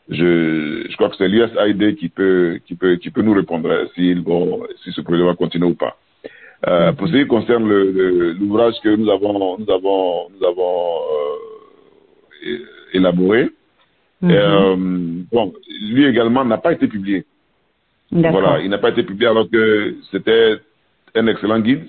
je, 0.09 0.87
je 0.88 0.97
crois 0.97 1.11
que 1.11 1.16
c'est 1.16 1.29
l'USAID 1.29 1.97
qui 1.97 2.09
peut, 2.09 2.61
qui 2.66 2.75
peut, 2.75 2.97
qui 2.97 3.11
peut 3.11 3.23
nous 3.23 3.35
répondre 3.35 3.71
si, 3.95 4.14
bon, 4.14 4.62
si 4.85 4.92
ce 4.92 5.01
projet 5.01 5.25
va 5.25 5.35
continuer 5.35 5.66
ou 5.66 5.75
pas. 5.75 5.97
Euh, 6.66 6.92
pour 6.92 7.09
ce 7.09 7.12
qui 7.12 7.27
concerne 7.27 7.68
l'ouvrage 7.68 8.75
que 8.83 8.95
nous 8.95 9.11
avons, 9.11 9.59
nous 9.59 9.71
avons, 9.71 10.29
nous 10.31 10.47
avons 10.47 10.97
euh, 10.97 11.51
élaboré, 12.92 13.50
euh, 14.24 14.76
bon, 14.76 15.52
lui 15.81 16.05
également 16.05 16.44
n'a 16.44 16.59
pas 16.59 16.72
été 16.72 16.87
publié. 16.87 17.24
Voilà, 18.11 18.61
il 18.61 18.68
n'a 18.68 18.78
pas 18.78 18.90
été 18.90 19.02
publié 19.02 19.28
alors 19.28 19.48
que 19.50 19.96
c'était 20.11 20.57
un 21.14 21.26
excellent 21.26 21.61
guide 21.61 21.87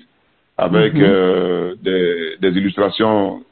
avec 0.56 0.94
euh, 0.94 1.74
des, 1.82 2.36
des 2.40 2.58
illustrations 2.58 3.42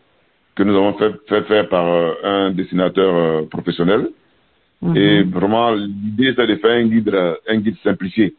que 0.55 0.62
nous 0.62 0.75
avons 0.75 0.95
fait, 0.95 1.12
fait 1.29 1.43
faire 1.43 1.69
par 1.69 1.87
euh, 1.87 2.12
un 2.25 2.51
dessinateur 2.51 3.47
professionnel. 3.49 4.09
Et 4.97 5.23
vraiment, 5.23 5.71
l'idée, 5.71 6.33
c'est 6.35 6.45
de 6.45 6.57
faire 6.57 6.73
un 6.73 6.87
guide, 6.88 7.15
un 7.47 7.57
guide 7.59 7.77
simplifié, 7.85 8.35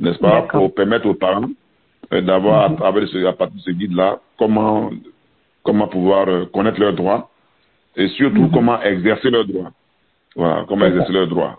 n'est-ce 0.00 0.18
pas, 0.18 0.42
pour 0.42 0.74
permettre 0.74 1.06
aux 1.06 1.14
parents 1.14 1.50
d'avoir, 2.10 2.70
ce, 2.70 3.26
à 3.26 3.34
partir 3.34 3.56
de 3.56 3.60
ce 3.60 3.70
guide-là, 3.72 4.18
comment, 4.38 4.90
comment 5.62 5.86
pouvoir 5.88 6.50
connaître 6.52 6.80
leurs 6.80 6.94
droits 6.94 7.28
et 7.98 8.08
surtout 8.08 8.42
mhm. 8.42 8.50
comment 8.50 8.80
exercer 8.82 9.30
leurs 9.30 9.44
droits. 9.46 9.72
Voilà, 10.36 10.64
comment 10.68 10.86
exercer 10.86 11.12
leurs 11.12 11.28
droits. 11.28 11.58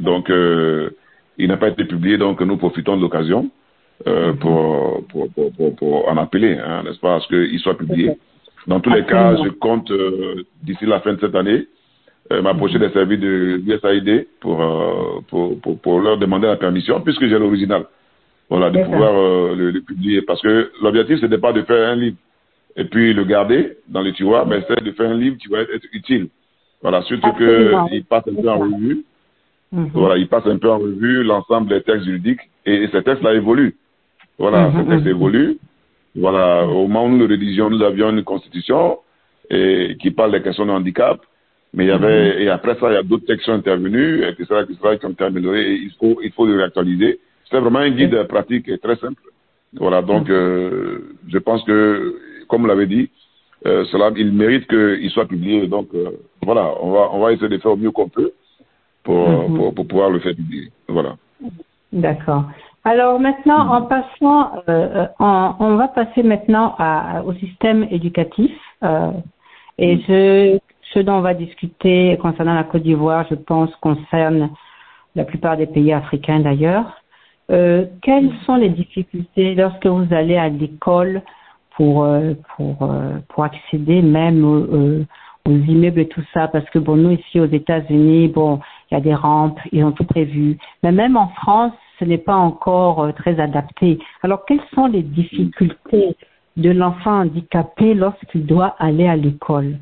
donc, 0.00 0.30
il 1.38 1.48
n'a 1.48 1.56
pas 1.56 1.68
été 1.68 1.84
publié, 1.84 2.18
donc 2.18 2.40
nous 2.40 2.56
profitons 2.56 2.96
de 2.96 3.02
l'occasion 3.02 3.50
pour, 4.40 5.04
pour, 5.08 5.28
pour, 5.32 5.76
pour, 5.76 6.08
en 6.08 6.16
appeler, 6.18 6.58
hein, 6.58 6.82
n'est-ce 6.84 7.00
pas, 7.00 7.16
à 7.16 7.20
ce 7.20 7.28
qu'il 7.28 7.58
soit 7.60 7.78
publié. 7.78 8.12
Dans 8.66 8.80
tous 8.80 8.90
les 8.90 9.04
cas, 9.04 9.36
je 9.36 9.50
compte, 9.50 9.90
euh, 9.90 10.44
d'ici 10.62 10.86
la 10.86 11.00
fin 11.00 11.12
de 11.12 11.20
cette 11.20 11.34
année, 11.34 11.66
euh, 12.32 12.40
m'approcher 12.40 12.78
des 12.78 12.88
services 12.90 13.20
de 13.20 13.60
l'USAID 13.62 14.08
euh, 14.08 14.24
pour, 15.28 15.60
pour, 15.60 15.78
pour, 15.80 16.00
leur 16.00 16.16
demander 16.16 16.46
la 16.46 16.56
permission, 16.56 17.00
puisque 17.02 17.26
j'ai 17.26 17.38
l'original. 17.38 17.84
Voilà, 18.48 18.70
de 18.70 18.82
pouvoir 18.82 19.12
le, 19.54 19.70
le, 19.70 19.80
publier. 19.80 20.22
Parce 20.22 20.40
que 20.40 20.70
l'objectif, 20.82 21.20
ce 21.20 21.26
n'est 21.26 21.38
pas 21.38 21.52
de 21.52 21.62
faire 21.62 21.90
un 21.90 21.96
livre 21.96 22.16
et 22.76 22.84
puis 22.84 23.12
le 23.12 23.24
garder 23.24 23.76
dans 23.88 24.02
les 24.02 24.12
tiroirs, 24.12 24.46
mais 24.46 24.64
c'est 24.66 24.82
de 24.82 24.92
faire 24.92 25.10
un 25.10 25.16
livre 25.16 25.36
qui 25.36 25.48
va 25.48 25.60
être 25.60 25.86
utile. 25.92 26.28
Voilà, 26.82 27.02
surtout 27.02 27.32
qu'il 27.32 28.04
passe 28.04 28.24
un 28.28 28.40
peu 28.40 28.48
en 28.48 28.58
revue. 28.58 29.04
Mhm. 29.72 29.90
Voilà, 29.94 30.16
il 30.18 30.28
passe 30.28 30.46
un 30.46 30.58
peu 30.58 30.70
en 30.70 30.78
revue 30.78 31.22
l'ensemble 31.24 31.68
des 31.68 31.82
textes 31.82 32.04
juridiques 32.04 32.40
et, 32.66 32.88
ces 32.92 33.02
textes-là 33.02 33.34
évoluent. 33.34 33.76
Voilà, 34.38 34.70
ces 34.70 34.78
mhm, 34.78 34.88
textes 34.88 35.04
mhm. 35.06 35.10
évoluent. 35.10 35.58
Voilà, 36.16 36.66
au 36.66 36.86
moment 36.86 37.06
où 37.06 37.16
nous 37.16 37.26
rédigions, 37.26 37.70
nous 37.70 37.82
avions 37.82 38.10
une 38.10 38.22
constitution 38.22 38.98
et, 39.50 39.96
qui 40.00 40.10
parle 40.10 40.32
des 40.32 40.42
questions 40.42 40.66
de 40.66 40.70
handicap. 40.70 41.20
Mais 41.72 41.86
il 41.86 41.88
y 41.88 41.90
avait, 41.90 42.42
et 42.44 42.48
après 42.50 42.76
ça, 42.78 42.88
il 42.90 42.94
y 42.94 42.98
a 42.98 43.02
d'autres 43.02 43.26
textes 43.26 43.40
qui 43.40 43.46
sont 43.46 43.56
intervenus, 43.56 44.22
etc., 44.22 44.62
etc., 44.62 44.96
qui 44.98 45.06
ont 45.06 45.10
été 45.10 45.24
améliorés, 45.24 45.72
et 45.72 45.74
il 45.74 45.90
faut, 45.98 46.20
il 46.22 46.30
faut 46.30 46.46
les 46.46 46.54
réactualiser. 46.54 47.18
C'est 47.50 47.58
vraiment 47.58 47.80
un 47.80 47.90
guide 47.90 48.22
pratique 48.28 48.68
et 48.68 48.78
très 48.78 48.94
simple. 48.96 49.20
Voilà, 49.72 50.02
donc, 50.02 50.30
euh, 50.30 51.00
je 51.26 51.38
pense 51.38 51.64
que, 51.64 52.16
comme 52.48 52.62
vous 52.62 52.68
l'avez 52.68 52.86
dit, 52.86 53.10
euh, 53.66 53.84
cela, 53.86 54.10
il 54.16 54.32
mérite 54.32 54.66
qu'il 54.66 55.10
soit 55.10 55.26
publié. 55.26 55.66
Donc, 55.66 55.88
euh, 55.94 56.10
voilà, 56.42 56.74
on 56.82 56.90
va, 56.90 57.08
on 57.12 57.20
va 57.20 57.32
essayer 57.32 57.48
de 57.48 57.58
faire 57.58 57.72
au 57.72 57.76
mieux 57.76 57.90
qu'on 57.90 58.08
peut 58.08 58.32
pour, 59.02 59.28
mhm. 59.28 59.56
pour, 59.56 59.74
pour 59.74 59.86
pouvoir 59.86 60.10
le 60.10 60.18
faire 60.20 60.34
publier. 60.34 60.70
Voilà. 60.88 61.16
D'accord. 61.92 62.44
Alors 62.84 63.18
maintenant, 63.18 63.72
en 63.72 63.82
passant, 63.82 64.50
euh, 64.68 65.06
on, 65.18 65.76
va 65.76 65.88
passer 65.88 66.22
maintenant 66.22 66.74
à, 66.78 67.22
au 67.24 67.32
système 67.34 67.86
éducatif. 67.90 68.52
Euh, 68.82 69.10
et 69.78 69.98
ce, 70.06 70.60
ce 70.92 70.98
dont 70.98 71.14
on 71.14 71.20
va 71.22 71.32
discuter 71.32 72.18
concernant 72.20 72.54
la 72.54 72.64
Côte 72.64 72.82
d'Ivoire, 72.82 73.24
je 73.30 73.36
pense, 73.36 73.74
concerne 73.76 74.50
la 75.16 75.24
plupart 75.24 75.56
des 75.56 75.66
pays 75.66 75.92
africains 75.92 76.40
d'ailleurs. 76.40 77.00
Quelles 77.48 78.30
sont 78.46 78.56
les 78.56 78.70
difficultés 78.70 79.54
lorsque 79.54 79.86
vous 79.86 80.06
allez 80.12 80.36
à 80.36 80.48
l'école 80.48 81.22
pour 81.76 82.04
euh, 82.04 82.34
pour 82.56 82.82
euh, 82.82 83.18
pour 83.28 83.44
accéder 83.44 84.02
même 84.02 84.44
aux, 84.44 85.04
aux 85.46 85.52
immeubles 85.52 86.00
et 86.00 86.08
tout 86.08 86.24
ça 86.32 86.48
Parce 86.48 86.68
que 86.70 86.78
bon, 86.78 86.96
nous 86.96 87.10
ici 87.10 87.38
aux 87.40 87.46
États-Unis, 87.46 88.28
bon, 88.28 88.60
il 88.90 88.94
y 88.94 88.96
a 88.96 89.00
des 89.00 89.14
rampes, 89.14 89.58
ils 89.72 89.84
ont 89.84 89.92
tout 89.92 90.04
prévu. 90.04 90.58
Mais 90.82 90.92
même 90.92 91.16
en 91.16 91.28
France, 91.28 91.72
ce 91.98 92.04
n'est 92.04 92.18
pas 92.18 92.36
encore 92.36 93.02
euh, 93.02 93.12
très 93.12 93.38
adapté. 93.40 93.98
Alors, 94.22 94.44
quelles 94.46 94.62
sont 94.74 94.86
les 94.86 95.02
difficultés 95.02 96.16
de 96.56 96.70
l'enfant 96.70 97.20
handicapé 97.22 97.94
lorsqu'il 97.94 98.46
doit 98.46 98.74
aller 98.78 99.06
à 99.06 99.16
l'école? 99.16 99.76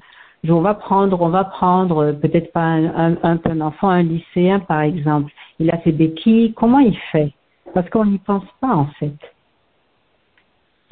On 0.49 0.61
va 0.61 0.75
prendre, 0.75 1.21
on 1.23 1.29
va 1.29 1.45
prendre 1.45 1.99
euh, 2.03 2.13
peut-être 2.13 2.53
pas 2.53 2.61
un, 2.61 3.17
un, 3.23 3.39
un, 3.45 3.61
enfant, 3.61 3.89
un 3.89 4.03
lycéen 4.03 4.59
par 4.61 4.81
exemple. 4.81 5.33
il 5.61 5.71
a 5.71 5.81
ses 5.85 5.93
béquilles. 5.93 6.53
Comment 6.55 6.81
il 6.81 6.97
fait? 7.13 7.33
Parce 7.75 7.89
qu'on 7.91 8.07
n'y 8.07 8.19
pense 8.19 8.45
pas 8.61 8.75
en 8.75 8.87
fait. 8.99 9.15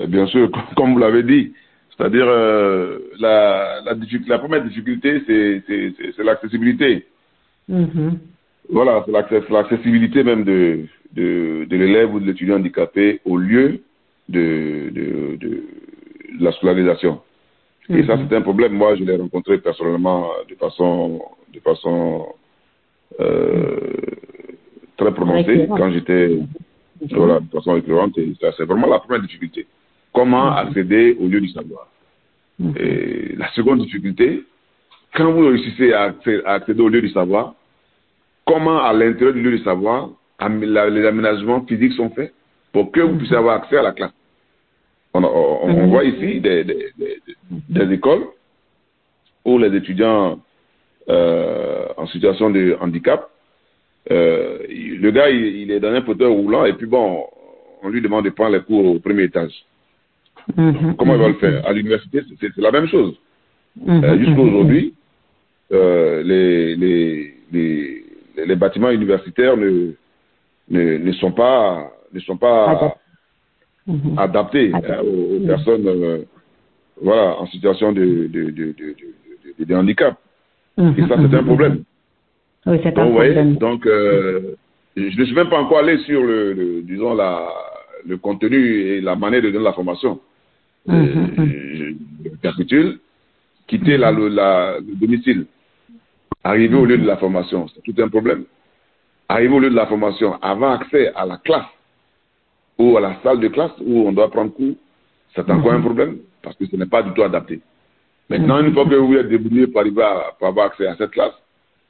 Bien 0.08 0.26
sûr, 0.26 0.50
comme 0.76 0.94
vous 0.94 0.98
l'avez 0.98 1.22
dit, 1.22 1.52
c'est-à-dire 1.96 2.26
euh, 2.26 2.98
la, 3.18 3.80
la, 3.84 3.94
la, 4.26 4.38
première 4.38 4.64
difficulté, 4.64 5.22
c'est 5.26 6.22
l'accessibilité. 6.22 7.04
Mm-hmm. 7.70 8.12
Voilà, 8.70 9.04
c'est 9.06 9.50
l'accessibilité 9.50 10.22
même 10.22 10.44
de, 10.44 10.86
de, 11.14 11.66
de 11.68 11.76
l'élève 11.76 12.14
ou 12.14 12.20
de 12.20 12.26
l'étudiant 12.26 12.56
handicapé 12.56 13.20
au 13.24 13.36
lieu 13.36 13.80
de, 14.28 14.90
de, 14.92 15.36
de 15.36 15.62
la 16.40 16.52
scolarisation. 16.52 17.20
Et 17.88 18.04
ça, 18.04 18.14
mm-hmm. 18.14 18.28
c'est 18.28 18.36
un 18.36 18.42
problème. 18.42 18.72
Moi, 18.72 18.94
je 18.94 19.04
l'ai 19.04 19.16
rencontré 19.16 19.58
personnellement 19.58 20.28
de 20.48 20.54
façon, 20.54 21.20
de 21.52 21.60
façon 21.60 22.26
euh, 23.18 23.90
très 24.96 25.12
prononcée 25.12 25.66
quand 25.68 25.90
j'étais 25.90 26.28
mm-hmm. 26.28 27.14
voilà, 27.16 27.40
de 27.40 27.48
façon 27.50 27.72
récurrente. 27.72 28.16
Et 28.16 28.32
ça, 28.40 28.52
c'est 28.56 28.64
vraiment 28.64 28.86
la 28.86 29.00
première 29.00 29.20
difficulté. 29.20 29.66
Comment 30.12 30.52
accéder 30.52 31.16
au 31.20 31.28
lieu 31.28 31.40
du 31.40 31.48
savoir. 31.48 31.86
Et 32.76 33.34
La 33.36 33.50
seconde 33.52 33.80
difficulté, 33.80 34.44
quand 35.14 35.32
vous 35.32 35.46
réussissez 35.46 35.92
à 35.92 36.14
accéder 36.46 36.82
au 36.82 36.88
lieu 36.88 37.00
du 37.00 37.10
savoir, 37.10 37.54
comment 38.46 38.82
à 38.82 38.92
l'intérieur 38.92 39.34
du 39.34 39.42
lieu 39.42 39.56
du 39.56 39.64
savoir, 39.64 40.10
les 40.48 41.06
aménagements 41.06 41.64
physiques 41.66 41.92
sont 41.92 42.10
faits 42.10 42.32
pour 42.72 42.90
que 42.90 43.00
vous 43.00 43.16
puissiez 43.16 43.36
avoir 43.36 43.56
accès 43.56 43.76
à 43.76 43.82
la 43.82 43.92
classe. 43.92 44.12
On, 45.12 45.24
on, 45.24 45.86
voit 45.88 46.04
ici 46.04 46.40
des, 46.40 46.62
des, 46.62 46.92
des, 47.68 47.92
écoles 47.94 48.26
où 49.44 49.58
les 49.58 49.76
étudiants 49.76 50.38
euh, 51.08 51.86
en 51.96 52.06
situation 52.06 52.50
de 52.50 52.76
handicap, 52.80 53.28
euh, 54.10 54.58
le 54.68 55.10
gars, 55.10 55.28
il, 55.30 55.70
est 55.72 55.80
dans 55.80 55.92
un 55.92 56.02
fauteuil 56.02 56.32
roulant 56.32 56.64
et 56.64 56.74
puis 56.74 56.86
bon, 56.86 57.24
on 57.82 57.88
lui 57.88 58.00
demande 58.00 58.24
de 58.24 58.30
prendre 58.30 58.56
les 58.56 58.62
cours 58.62 58.84
au 58.84 58.98
premier 59.00 59.24
étage. 59.24 59.52
Mm-hmm. 60.56 60.96
Comment 60.96 61.14
il 61.14 61.20
va 61.20 61.28
le 61.28 61.34
faire? 61.34 61.66
À 61.66 61.72
l'université, 61.72 62.22
c'est 62.40 62.56
la 62.56 62.70
même 62.70 62.86
chose. 62.86 63.14
Mm-hmm. 63.78 64.04
Euh, 64.04 64.18
Jusqu'à 64.18 64.40
aujourd'hui, 64.40 64.94
euh, 65.72 66.22
les, 66.22 66.76
les, 66.76 67.34
les, 67.52 68.04
les, 68.46 68.56
bâtiments 68.56 68.90
universitaires 68.90 69.56
ne, 69.56 69.92
ne, 70.68 70.98
ne, 70.98 71.12
sont 71.12 71.32
pas, 71.32 71.90
ne 72.12 72.20
sont 72.20 72.36
pas 72.36 72.96
adaptés 74.16 74.72
hein, 74.74 74.80
aux, 75.02 75.46
personnes 75.46 75.86
euh, 75.86 76.22
voilà, 77.00 77.40
en 77.40 77.46
situation 77.46 77.92
de, 77.92 78.28
de, 78.28 78.50
de, 78.50 78.74
de, 78.74 79.64
de 79.64 79.74
handicap. 79.74 80.16
Et 80.78 81.02
ça, 81.08 81.16
c'est 81.16 81.36
un 81.36 81.44
problème. 81.44 81.84
Oui, 82.66 82.78
c'est 82.82 82.98
un 82.98 83.04
donc, 83.04 83.14
problème. 83.14 83.56
donc, 83.56 83.86
euh, 83.86 84.54
je 84.96 85.18
ne 85.18 85.24
suis 85.24 85.34
même 85.34 85.48
pas 85.48 85.60
encore 85.60 85.78
allé 85.78 85.98
sur 85.98 86.22
le, 86.22 86.52
le, 86.52 86.82
disons, 86.82 87.14
la, 87.14 87.48
le 88.06 88.16
contenu 88.16 88.80
et 88.80 89.00
la 89.00 89.16
manière 89.16 89.42
de 89.42 89.50
donner 89.50 89.64
la 89.64 89.72
formation. 89.72 90.20
Mhm, 90.86 91.94
je 92.24 92.30
récapitule, 92.30 92.98
quitter 93.66 93.96
la, 93.96 94.12
la, 94.12 94.78
le 94.80 94.94
domicile, 94.94 95.46
arriver 96.42 96.76
au 96.76 96.84
lieu 96.84 96.98
de 96.98 97.06
la 97.06 97.16
formation, 97.16 97.66
c'est 97.68 97.82
tout 97.82 98.02
un 98.02 98.08
problème. 98.08 98.44
Arriver 99.28 99.54
au 99.54 99.60
lieu 99.60 99.70
de 99.70 99.76
la 99.76 99.86
formation, 99.86 100.34
avoir 100.42 100.80
accès 100.80 101.12
à 101.14 101.26
la 101.26 101.36
classe 101.36 101.66
ou 102.78 102.96
à 102.96 103.00
la 103.00 103.20
salle 103.22 103.40
de 103.40 103.48
classe 103.48 103.72
où 103.80 104.08
on 104.08 104.12
doit 104.12 104.30
prendre 104.30 104.52
cours, 104.52 104.74
c'est 105.34 105.48
encore 105.50 105.72
un 105.72 105.80
problème 105.80 106.18
parce 106.42 106.56
que 106.56 106.66
ce 106.66 106.76
n'est 106.76 106.86
pas 106.86 107.02
du 107.02 107.12
tout 107.12 107.22
adapté. 107.22 107.60
Maintenant, 108.28 108.60
une 108.60 108.72
fois 108.72 108.86
que 108.86 108.94
vous 108.94 109.14
êtes 109.14 109.28
débrouillé 109.28 109.66
pour 109.66 109.80
arriver 109.80 110.02
à 110.02 110.32
pour 110.38 110.48
avoir 110.48 110.66
accès 110.66 110.86
à 110.86 110.96
cette 110.96 111.10
classe, 111.10 111.34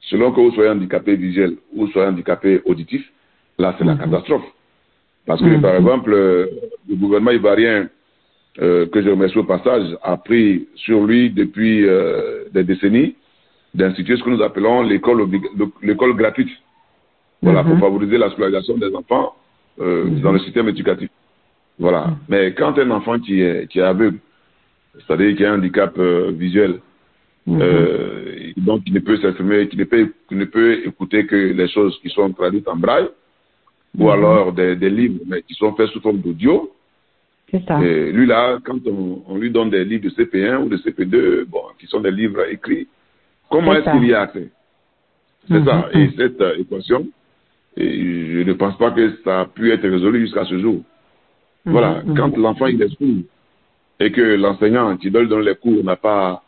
selon 0.01 0.31
que 0.31 0.41
vous 0.41 0.51
soyez 0.51 0.69
handicapé 0.69 1.15
visuel 1.15 1.55
ou 1.73 1.87
soyez 1.87 2.07
handicapé 2.09 2.61
auditif, 2.65 3.09
là, 3.57 3.75
c'est 3.77 3.85
la 3.85 3.95
catastrophe. 3.95 4.43
Parce 5.25 5.39
que, 5.41 5.61
par 5.61 5.75
exemple, 5.75 6.11
le 6.11 6.95
gouvernement 6.95 7.31
ivoirien 7.31 7.89
euh, 8.59 8.85
que 8.87 9.01
je 9.01 9.09
remercie 9.09 9.37
au 9.37 9.45
passage, 9.45 9.95
a 10.03 10.17
pris 10.17 10.67
sur 10.75 11.05
lui 11.05 11.29
depuis 11.29 11.87
euh, 11.87 12.43
des 12.53 12.65
décennies 12.65 13.15
d'instituer 13.73 14.17
ce 14.17 14.23
que 14.23 14.29
nous 14.29 14.41
appelons 14.41 14.81
l'école 14.81 15.25
l'école 15.81 16.17
gratuite. 16.17 16.49
Voilà, 17.41 17.63
pour 17.63 17.79
favoriser 17.79 18.17
la 18.17 18.29
scolarisation 18.29 18.77
des 18.77 18.93
enfants 18.93 19.33
euh, 19.79 20.09
dans 20.21 20.33
le 20.33 20.39
système 20.39 20.67
éducatif. 20.67 21.09
Voilà. 21.79 22.17
Mais 22.27 22.53
quand 22.53 22.77
un 22.77 22.91
enfant 22.91 23.19
qui 23.19 23.41
est, 23.41 23.67
qui 23.71 23.79
est 23.79 23.83
aveugle, 23.83 24.19
c'est-à-dire 25.07 25.35
qui 25.37 25.45
a 25.45 25.53
un 25.53 25.57
handicap 25.57 25.97
visuel, 25.97 26.81
donc 27.47 28.83
qui 28.83 28.91
ne 28.91 28.99
peut 28.99 29.17
s'exprimer, 29.17 29.69
qui 29.69 29.77
ne 29.77 29.85
peut, 29.85 30.11
qui 30.27 30.35
ne 30.35 30.45
peut 30.45 30.85
écouter 30.85 31.25
que 31.25 31.35
les 31.35 31.69
choses 31.69 31.97
qui 32.01 32.09
sont 32.09 32.31
traduites 32.33 32.67
en 32.67 32.75
braille, 32.75 33.07
ou 33.97 34.09
alors 34.09 34.51
des, 34.51 34.75
des 34.75 34.89
livres, 34.89 35.21
mais 35.25 35.41
qui 35.41 35.53
sont 35.53 35.73
faits 35.73 35.89
sous 35.91 36.01
forme 36.01 36.19
d'audio, 36.19 36.69
et 37.53 38.11
lui, 38.11 38.25
là, 38.25 38.59
quand 38.63 38.79
on, 38.87 39.23
on, 39.27 39.37
lui 39.37 39.51
donne 39.51 39.69
des 39.69 39.83
livres 39.83 40.05
de 40.05 40.09
CP1 40.09 40.63
ou 40.63 40.69
de 40.69 40.77
CP2, 40.77 41.45
bon, 41.45 41.63
qui 41.79 41.87
sont 41.87 41.99
des 41.99 42.11
livres 42.11 42.45
écrits, 42.49 42.87
comment 43.49 43.73
est-ce 43.73 43.91
qu'il 43.91 44.07
y 44.07 44.13
a 44.13 44.21
accès? 44.21 44.49
C'est 45.49 45.63
ça. 45.65 45.89
Et 45.93 46.09
cette 46.17 46.39
euh, 46.39 46.57
équation, 46.59 47.07
et 47.75 48.33
je 48.33 48.39
ne 48.43 48.53
pense 48.53 48.77
pas 48.77 48.91
que 48.91 49.17
ça 49.23 49.41
a 49.41 49.45
pu 49.45 49.71
être 49.71 49.87
résolu 49.87 50.21
jusqu'à 50.21 50.45
ce 50.45 50.57
jour. 50.59 50.81
Voilà. 51.65 52.03
Quand 52.15 52.35
l'enfant 52.37 52.67
il 52.67 52.81
est 52.81 52.89
et 53.99 54.11
que 54.11 54.21
l'enseignant 54.21 54.97
qui 54.97 55.11
doit 55.11 55.21
lui 55.21 55.29
donner 55.29 55.45
les 55.45 55.55
cours 55.55 55.83
n'a 55.83 55.95
pas 55.95 56.43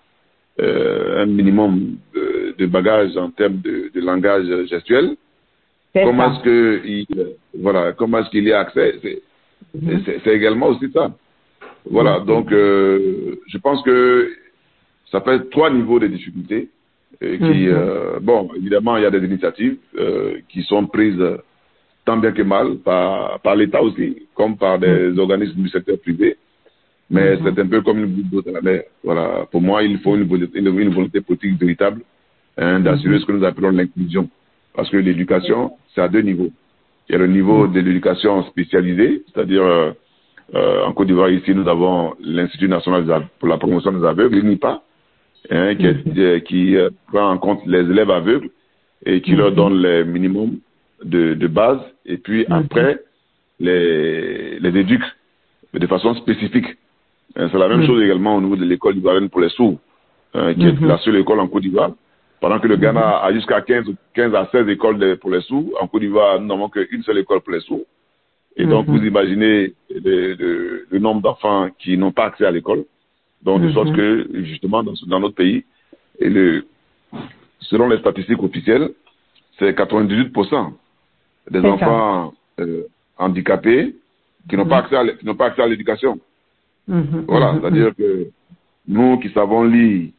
euh, 0.60 1.24
un 1.24 1.26
minimum 1.28 1.98
de, 2.16 2.56
de 2.58 2.66
bagages 2.66 3.16
en 3.18 3.30
termes 3.30 3.58
de, 3.58 3.92
de 3.94 4.02
langage 4.02 4.68
gestuel, 4.68 5.16
comment 5.94 6.34
est-ce 6.34 6.44
que 6.44 6.82
il, 6.86 7.06
voilà, 7.60 7.94
comment 7.94 8.20
est-ce 8.20 8.30
qu'il 8.30 8.46
y 8.46 8.54
a 8.54 8.62
accès? 8.62 9.00
C'est 10.24 10.34
également 10.34 10.68
aussi 10.68 10.92
ça. 10.92 11.12
Voilà, 11.90 12.20
donc 12.20 12.52
euh, 12.52 13.36
je 13.48 13.58
pense 13.58 13.82
que 13.84 14.30
ça 15.12 15.22
être 15.28 15.50
trois 15.50 15.70
niveaux 15.70 16.00
de 16.00 16.08
difficultés. 16.08 16.70
Et 17.22 17.38
qui, 17.38 17.70
euh, 17.70 18.20
bon, 18.20 18.50
évidemment, 18.56 18.98
il 18.98 19.04
y 19.04 19.06
a 19.06 19.12
des 19.12 19.24
initiatives 19.26 19.78
euh, 19.98 20.40
qui 20.50 20.64
sont 20.64 20.88
prises 20.88 21.24
tant 22.06 22.18
bien 22.18 22.32
que 22.32 22.42
mal 22.42 22.78
par, 22.78 23.40
par 23.42 23.56
l'État 23.56 23.82
aussi, 23.82 24.28
comme 24.34 24.58
par 24.58 24.80
des 24.80 25.18
organismes 25.18 25.62
du 25.62 25.70
secteur 25.70 25.98
privé. 26.00 26.38
Mais 27.10 27.38
c'est 27.44 27.58
un 27.60 27.68
peu 27.68 27.82
comme 27.82 28.00
une 28.00 28.14
goutte 28.14 28.30
d'eau 28.30 28.42
dans 28.42 28.52
la 28.52 28.62
mer. 28.62 28.84
Voilà, 29.04 29.46
pour 29.52 29.62
moi, 29.62 29.84
il 29.84 30.00
faut 30.00 30.16
une, 30.16 30.28
une, 30.54 30.80
une 30.80 30.90
volonté 30.90 31.22
politique 31.22 31.60
véritable 31.60 32.02
hein, 32.58 32.80
d'assurer 32.80 33.20
ce 33.20 33.26
que 33.26 33.32
nous 33.32 33.46
appelons 33.46 33.70
l'inclusion. 33.70 34.28
Parce 34.74 34.90
que 34.90 34.98
l'éducation, 34.98 35.74
c'est 35.94 36.02
à 36.02 36.08
deux 36.08 36.22
niveaux. 36.22 36.52
Il 37.08 37.14
y 37.14 37.16
a 37.16 37.18
le 37.18 37.28
niveau 37.28 37.68
de 37.68 37.80
l'éducation 37.80 38.44
spécialisée, 38.44 39.24
c'est-à-dire 39.28 39.64
euh, 39.64 39.92
euh, 40.56 40.86
en 40.86 40.94
Côte 40.94 41.08
d'Ivoire, 41.08 41.30
ici, 41.30 41.54
nous 41.54 41.68
avons 41.68 42.14
l'Institut 42.22 42.70
national 42.70 43.28
pour 43.40 43.50
la 43.50 43.58
promotion 43.58 43.92
des 43.92 44.06
aveugles, 44.06 44.38
l'INIPA, 44.40 44.82
hein, 45.50 45.76
qui, 45.76 45.88
euh, 46.22 46.40
qui 46.40 46.76
prend 47.12 47.30
en 47.30 47.38
compte 47.38 47.62
les 47.66 47.80
élèves 47.80 48.12
aveugles 48.12 48.50
et 49.06 49.22
qui 49.22 49.36
leur 49.36 49.52
donne 49.52 49.82
les 49.82 50.06
minimums 50.06 50.60
de, 51.04 51.34
de 51.34 51.48
base, 51.48 51.80
et 52.06 52.18
puis 52.18 52.46
après, 52.50 53.00
les, 53.60 54.60
les 54.60 54.80
éduque 54.80 55.04
de 55.74 55.88
façon 55.88 56.16
spécifique. 56.16 56.68
Hein, 57.36 57.50
c'est 57.52 57.58
la 57.58 57.68
même 57.68 57.86
chose 57.86 58.02
également 58.02 58.36
au 58.38 58.42
niveau 58.42 58.56
de 58.56 58.64
l'école 58.64 58.96
ivoirienne 58.96 59.30
pour 59.30 59.42
les 59.42 59.50
sourds, 59.50 59.78
hein, 60.34 60.54
qui 60.54 60.66
est 60.66 60.82
la 60.82 60.98
seule 61.00 61.18
école 61.18 61.40
en 61.42 61.48
Côte 61.48 61.64
d'Ivoire 61.64 61.92
pendant 62.44 62.60
que 62.60 62.68
le 62.68 62.76
Ghana 62.76 63.20
a 63.24 63.32
jusqu'à 63.32 63.62
15, 63.62 63.86
15 64.16 64.36
à 64.36 64.50
16 64.52 64.68
écoles 64.68 65.18
pour 65.20 65.32
les 65.32 65.40
sous, 65.44 65.72
en 65.80 65.88
Côte 65.88 66.02
d'Ivoire, 66.02 66.42
nous 66.42 66.48
n'avons 66.48 66.68
qu'une 66.68 67.02
seule 67.04 67.20
école 67.20 67.40
pour 67.40 67.54
les 67.54 67.62
sous. 67.62 67.86
Et 68.58 68.66
donc, 68.66 68.86
vous 68.86 69.02
imaginez 69.02 69.74
le, 69.90 70.34
le, 70.34 70.86
le 70.92 71.00
nombre 71.00 71.22
d'enfants 71.22 71.70
qui 71.80 71.98
n'ont 71.98 72.12
pas 72.12 72.26
accès 72.26 72.46
à 72.46 72.52
l'école. 72.52 72.84
Donc, 73.44 73.62
de 73.62 73.72
sorte 73.72 73.96
que, 73.96 74.28
justement, 74.44 74.84
dans, 74.84 74.92
dans, 75.08 75.22
notre 75.22 75.36
pays, 75.36 75.64
et 76.20 76.30
le, 76.30 76.66
selon 77.62 77.88
les 77.88 78.00
statistiques 78.00 78.44
officielles, 78.44 78.90
c'est 79.58 79.72
98% 79.72 80.74
des 81.50 81.62
enfants 81.62 82.34
euh, 82.60 82.84
handicapés 83.18 83.96
qui 84.50 84.58
n'ont 84.58 84.70
à, 84.70 84.82
qui 85.18 85.26
n'ont 85.26 85.36
pas 85.36 85.46
accès 85.46 85.62
à 85.62 85.68
l'éducation. 85.68 86.20
Voilà, 86.90 87.56
c'est-à-dire 87.58 87.96
que 87.96 88.28
nous 88.86 89.18
qui 89.20 89.30
savons 89.30 89.64
lire 89.64 90.10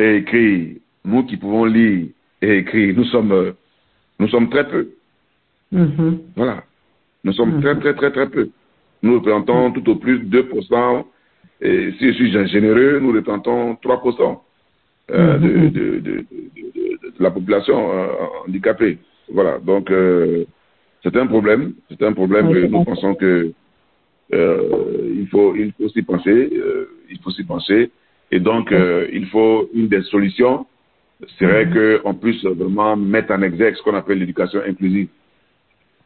et 0.00 0.16
écrire 0.16 0.78
nous 1.04 1.24
qui 1.24 1.36
pouvons 1.36 1.64
lire 1.64 2.08
et 2.42 2.58
écrire, 2.58 2.94
nous 2.96 3.04
sommes, 3.04 3.32
euh, 3.32 3.52
nous 4.18 4.28
sommes 4.28 4.48
très 4.50 4.68
peu. 4.68 4.88
Mm-hmm. 5.72 6.18
Voilà. 6.36 6.64
Nous 7.24 7.32
sommes 7.32 7.60
très, 7.60 7.78
très, 7.78 7.94
très, 7.94 8.10
très 8.10 8.28
peu. 8.28 8.50
Nous 9.02 9.14
représentons 9.14 9.72
tout 9.72 9.88
au 9.90 9.96
plus 9.96 10.20
2%. 10.20 11.04
Et 11.60 11.92
si 11.98 12.08
je 12.08 12.12
suis 12.12 12.48
généreux, 12.48 12.98
nous 13.00 13.12
représentons 13.12 13.74
3% 13.74 14.38
euh, 15.10 15.38
de, 15.38 15.48
de, 15.68 15.98
de, 16.00 16.00
de, 16.00 16.26
la 17.18 17.30
population 17.30 17.92
euh, 17.92 18.06
handicapée. 18.46 18.98
Voilà. 19.32 19.58
Donc, 19.58 19.90
euh, 19.90 20.44
c'est 21.02 21.16
un 21.16 21.26
problème. 21.26 21.74
C'est 21.90 22.02
un 22.02 22.12
problème 22.12 22.52
que 22.52 22.66
nous 22.66 22.84
pensons 22.84 23.14
que 23.14 23.52
il 24.32 25.28
faut, 25.30 25.54
il 25.54 25.72
faut 25.72 25.88
s'y 25.90 26.02
penser. 26.02 26.50
Il 27.10 27.18
faut 27.22 27.30
s'y 27.30 27.44
penser. 27.44 27.90
Et 28.30 28.40
donc, 28.40 28.72
il 28.72 29.26
faut 29.26 29.68
une 29.74 29.88
des 29.88 30.02
solutions 30.02 30.66
serait 31.38 31.68
qu'on 32.02 32.14
puisse 32.14 32.44
vraiment 32.44 32.96
mettre 32.96 33.32
en 33.32 33.42
exergue 33.42 33.76
ce 33.76 33.82
qu'on 33.82 33.94
appelle 33.94 34.18
l'éducation 34.18 34.60
inclusive. 34.66 35.08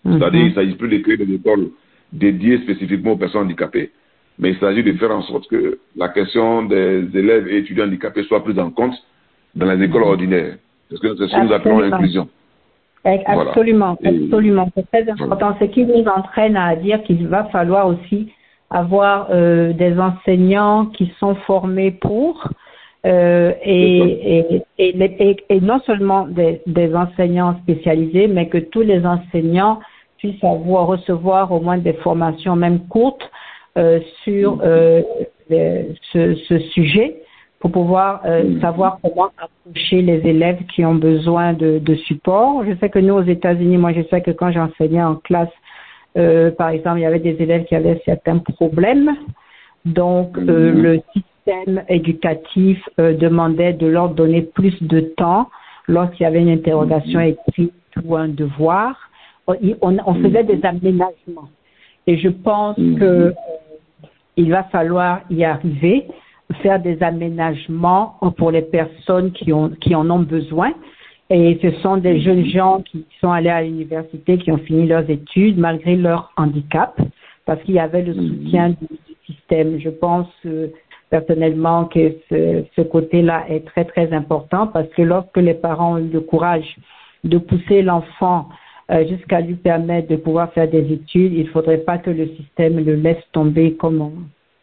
C'est-à-dire, 0.04 0.40
il 0.40 0.48
ne 0.48 0.54
s'agit 0.54 0.74
plus 0.74 0.88
de 0.88 0.98
créer 0.98 1.16
des 1.16 1.34
écoles 1.34 1.70
dédiées 2.12 2.58
spécifiquement 2.58 3.12
aux 3.12 3.16
personnes 3.16 3.42
handicapées, 3.42 3.90
mais 4.38 4.50
il 4.50 4.58
s'agit 4.58 4.82
de 4.82 4.92
faire 4.92 5.10
en 5.10 5.22
sorte 5.22 5.48
que 5.48 5.78
la 5.96 6.08
question 6.08 6.62
des 6.62 7.08
élèves 7.14 7.48
et 7.48 7.58
étudiants 7.58 7.84
handicapés 7.84 8.22
soit 8.24 8.42
prise 8.42 8.58
en 8.58 8.70
compte 8.70 8.94
dans 9.54 9.70
les 9.70 9.84
écoles 9.84 10.04
ordinaires. 10.04 10.56
Parce 10.88 11.00
que 11.00 11.16
c'est 11.16 11.28
ce 11.28 11.36
que 11.36 11.46
nous 11.46 11.52
appelons 11.52 11.80
l'inclusion. 11.80 12.28
Absolument, 13.04 13.96
absolument. 14.04 14.70
C'est 14.74 14.86
très 14.90 15.10
important. 15.10 15.56
Ce 15.60 15.64
qui 15.66 15.84
nous 15.84 16.04
entraîne 16.04 16.56
à 16.56 16.76
dire 16.76 17.02
qu'il 17.04 17.26
va 17.26 17.44
falloir 17.44 17.86
aussi 17.86 18.32
avoir 18.70 19.28
euh, 19.30 19.72
des 19.72 19.98
enseignants 19.98 20.86
qui 20.86 21.12
sont 21.18 21.34
formés 21.46 21.90
pour 21.90 22.48
euh, 23.06 23.52
et, 23.62 24.62
et, 24.78 25.36
et, 25.48 25.60
non 25.60 25.78
seulement 25.86 26.26
des, 26.26 26.60
des, 26.66 26.94
enseignants 26.94 27.56
spécialisés, 27.62 28.26
mais 28.26 28.48
que 28.48 28.58
tous 28.58 28.80
les 28.80 29.06
enseignants 29.06 29.78
puissent 30.18 30.42
avoir 30.42 30.88
recevoir 30.88 31.52
au 31.52 31.60
moins 31.60 31.78
des 31.78 31.92
formations 31.92 32.56
même 32.56 32.80
courtes 32.88 33.30
euh, 33.76 34.00
sur 34.24 34.60
euh, 34.64 35.02
ce, 35.48 36.34
ce, 36.48 36.58
sujet 36.58 37.22
pour 37.60 37.70
pouvoir 37.70 38.22
euh, 38.24 38.42
mm. 38.42 38.60
savoir 38.60 38.98
comment 39.00 39.30
approcher 39.38 40.02
les 40.02 40.26
élèves 40.28 40.64
qui 40.74 40.84
ont 40.84 40.96
besoin 40.96 41.52
de, 41.52 41.78
de 41.78 41.94
support. 41.94 42.64
Je 42.64 42.76
sais 42.80 42.88
que 42.88 42.98
nous, 42.98 43.14
aux 43.14 43.22
États-Unis, 43.22 43.76
moi, 43.76 43.92
je 43.92 44.02
sais 44.10 44.22
que 44.22 44.32
quand 44.32 44.50
j'enseignais 44.50 45.02
en 45.02 45.14
classe, 45.14 45.48
par 46.14 46.70
exemple, 46.70 46.98
il 46.98 47.02
y 47.02 47.06
avait 47.06 47.20
des 47.20 47.36
élèves 47.40 47.64
qui 47.66 47.76
avaient 47.76 48.02
certains 48.04 48.38
problèmes. 48.38 49.12
Donc, 49.84 50.36
mm. 50.36 50.46
le 50.46 51.00
système 51.48 51.84
éducatif 51.88 52.78
euh, 52.98 53.14
demandait 53.14 53.72
de 53.72 53.86
leur 53.86 54.10
donner 54.10 54.42
plus 54.42 54.80
de 54.82 55.00
temps 55.00 55.48
lorsqu'il 55.86 56.24
y 56.24 56.26
avait 56.26 56.42
une 56.42 56.50
interrogation 56.50 57.20
mm. 57.20 57.34
écrite 57.48 57.72
ou 58.04 58.16
un 58.16 58.28
devoir. 58.28 58.96
On, 59.46 59.56
on, 59.82 60.14
faisait 60.14 60.44
des 60.44 60.60
aménagements. 60.62 61.48
Et 62.06 62.18
je 62.18 62.28
pense 62.28 62.76
que 62.76 63.32
il 64.36 64.50
va 64.50 64.64
falloir 64.64 65.20
y 65.30 65.42
arriver 65.42 66.06
faire 66.62 66.80
des 66.80 67.02
aménagements 67.02 68.16
pour 68.36 68.50
les 68.50 68.62
personnes 68.62 69.32
qui, 69.32 69.52
ont, 69.52 69.70
qui 69.80 69.94
en 69.94 70.08
ont 70.10 70.20
besoin. 70.20 70.72
Et 71.30 71.58
ce 71.60 71.70
sont 71.82 71.98
des 71.98 72.20
jeunes 72.20 72.46
gens 72.46 72.82
qui 72.82 73.04
sont 73.20 73.30
allés 73.30 73.50
à 73.50 73.62
l'université, 73.62 74.38
qui 74.38 74.50
ont 74.50 74.58
fini 74.58 74.86
leurs 74.86 75.08
études 75.10 75.58
malgré 75.58 75.94
leur 75.96 76.32
handicap, 76.36 76.98
parce 77.44 77.62
qu'il 77.62 77.74
y 77.74 77.78
avait 77.78 78.02
le 78.02 78.14
soutien 78.14 78.70
du, 78.70 78.76
système. 79.26 79.78
Je 79.78 79.90
pense 79.90 80.28
euh, 80.46 80.68
personnellement 81.10 81.86
que 81.86 82.14
ce, 82.28 82.64
ce 82.76 82.82
côté-là 82.82 83.44
est 83.48 83.64
très, 83.66 83.84
très 83.84 84.12
important, 84.12 84.66
parce 84.66 84.88
que 84.88 85.02
lorsque 85.02 85.36
les 85.36 85.54
parents 85.54 85.94
ont 85.94 85.98
eu 85.98 86.08
le 86.08 86.20
courage 86.20 86.76
de 87.24 87.38
pousser 87.38 87.82
l'enfant 87.82 88.48
euh, 88.90 89.06
jusqu'à 89.06 89.40
lui 89.40 89.54
permettre 89.54 90.08
de 90.08 90.16
pouvoir 90.16 90.50
faire 90.52 90.68
des 90.68 90.92
études, 90.92 91.32
il 91.34 91.44
ne 91.44 91.50
faudrait 91.50 91.78
pas 91.78 91.98
que 91.98 92.10
le 92.10 92.26
système 92.28 92.82
le 92.82 92.94
laisse 92.94 93.22
tomber 93.32 93.74
comme 93.74 94.00
on, 94.00 94.12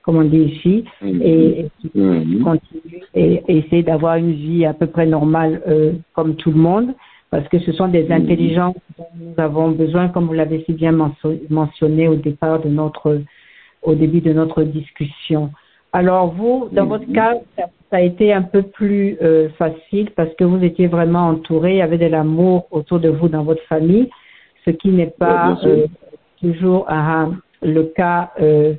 comme 0.01 0.17
on 0.17 0.23
dit 0.23 0.55
ici, 0.55 0.85
mhm. 1.01 1.21
et, 1.21 1.65
mhm. 1.93 2.43
continuer 2.43 3.03
et, 3.13 3.43
essayer 3.47 3.83
d'avoir 3.83 4.15
une 4.15 4.31
vie 4.31 4.65
à 4.65 4.73
peu 4.73 4.87
près 4.87 5.05
normale 5.05 5.61
euh, 5.67 5.93
comme 6.13 6.35
tout 6.35 6.51
le 6.51 6.57
monde, 6.57 6.93
parce 7.29 7.47
que 7.49 7.59
ce 7.59 7.71
sont 7.71 7.87
des 7.87 8.05
mhm. 8.05 8.11
intelligences 8.13 8.75
dont 8.97 9.05
nous 9.15 9.33
avons 9.37 9.71
besoin, 9.71 10.07
comme 10.07 10.25
vous 10.25 10.33
l'avez 10.33 10.63
si 10.65 10.73
bien 10.73 10.91
mentionné 11.49 12.07
au 12.07 12.15
départ 12.15 12.61
de 12.61 12.69
notre, 12.69 13.21
au 13.83 13.93
début 13.93 14.21
de 14.21 14.33
notre 14.33 14.63
discussion. 14.63 15.51
Alors 15.95 16.33
vous, 16.33 16.67
dans 16.73 16.87
votre 16.87 17.09
cas, 17.13 17.35
ça, 17.55 17.67
a 17.93 18.01
été 18.01 18.33
un 18.33 18.41
peu 18.41 18.63
plus 18.63 19.17
euh, 19.21 19.47
facile 19.57 20.11
parce 20.13 20.33
que 20.35 20.43
vous 20.43 20.61
étiez 20.61 20.87
vraiment 20.87 21.29
entouré, 21.29 21.75
il 21.75 21.77
y 21.77 21.81
avait 21.81 21.97
de 21.97 22.07
l'amour 22.07 22.67
autour 22.69 22.99
de 22.99 23.07
vous 23.07 23.29
dans 23.29 23.43
votre 23.43 23.63
famille, 23.69 24.09
ce 24.65 24.71
qui 24.71 24.89
n'est 24.89 25.13
pas 25.17 25.57
euh, 25.63 25.85
toujours 26.41 26.85
ah, 26.89 27.29
le 27.61 27.83
cas 27.83 28.31
euh, 28.41 28.73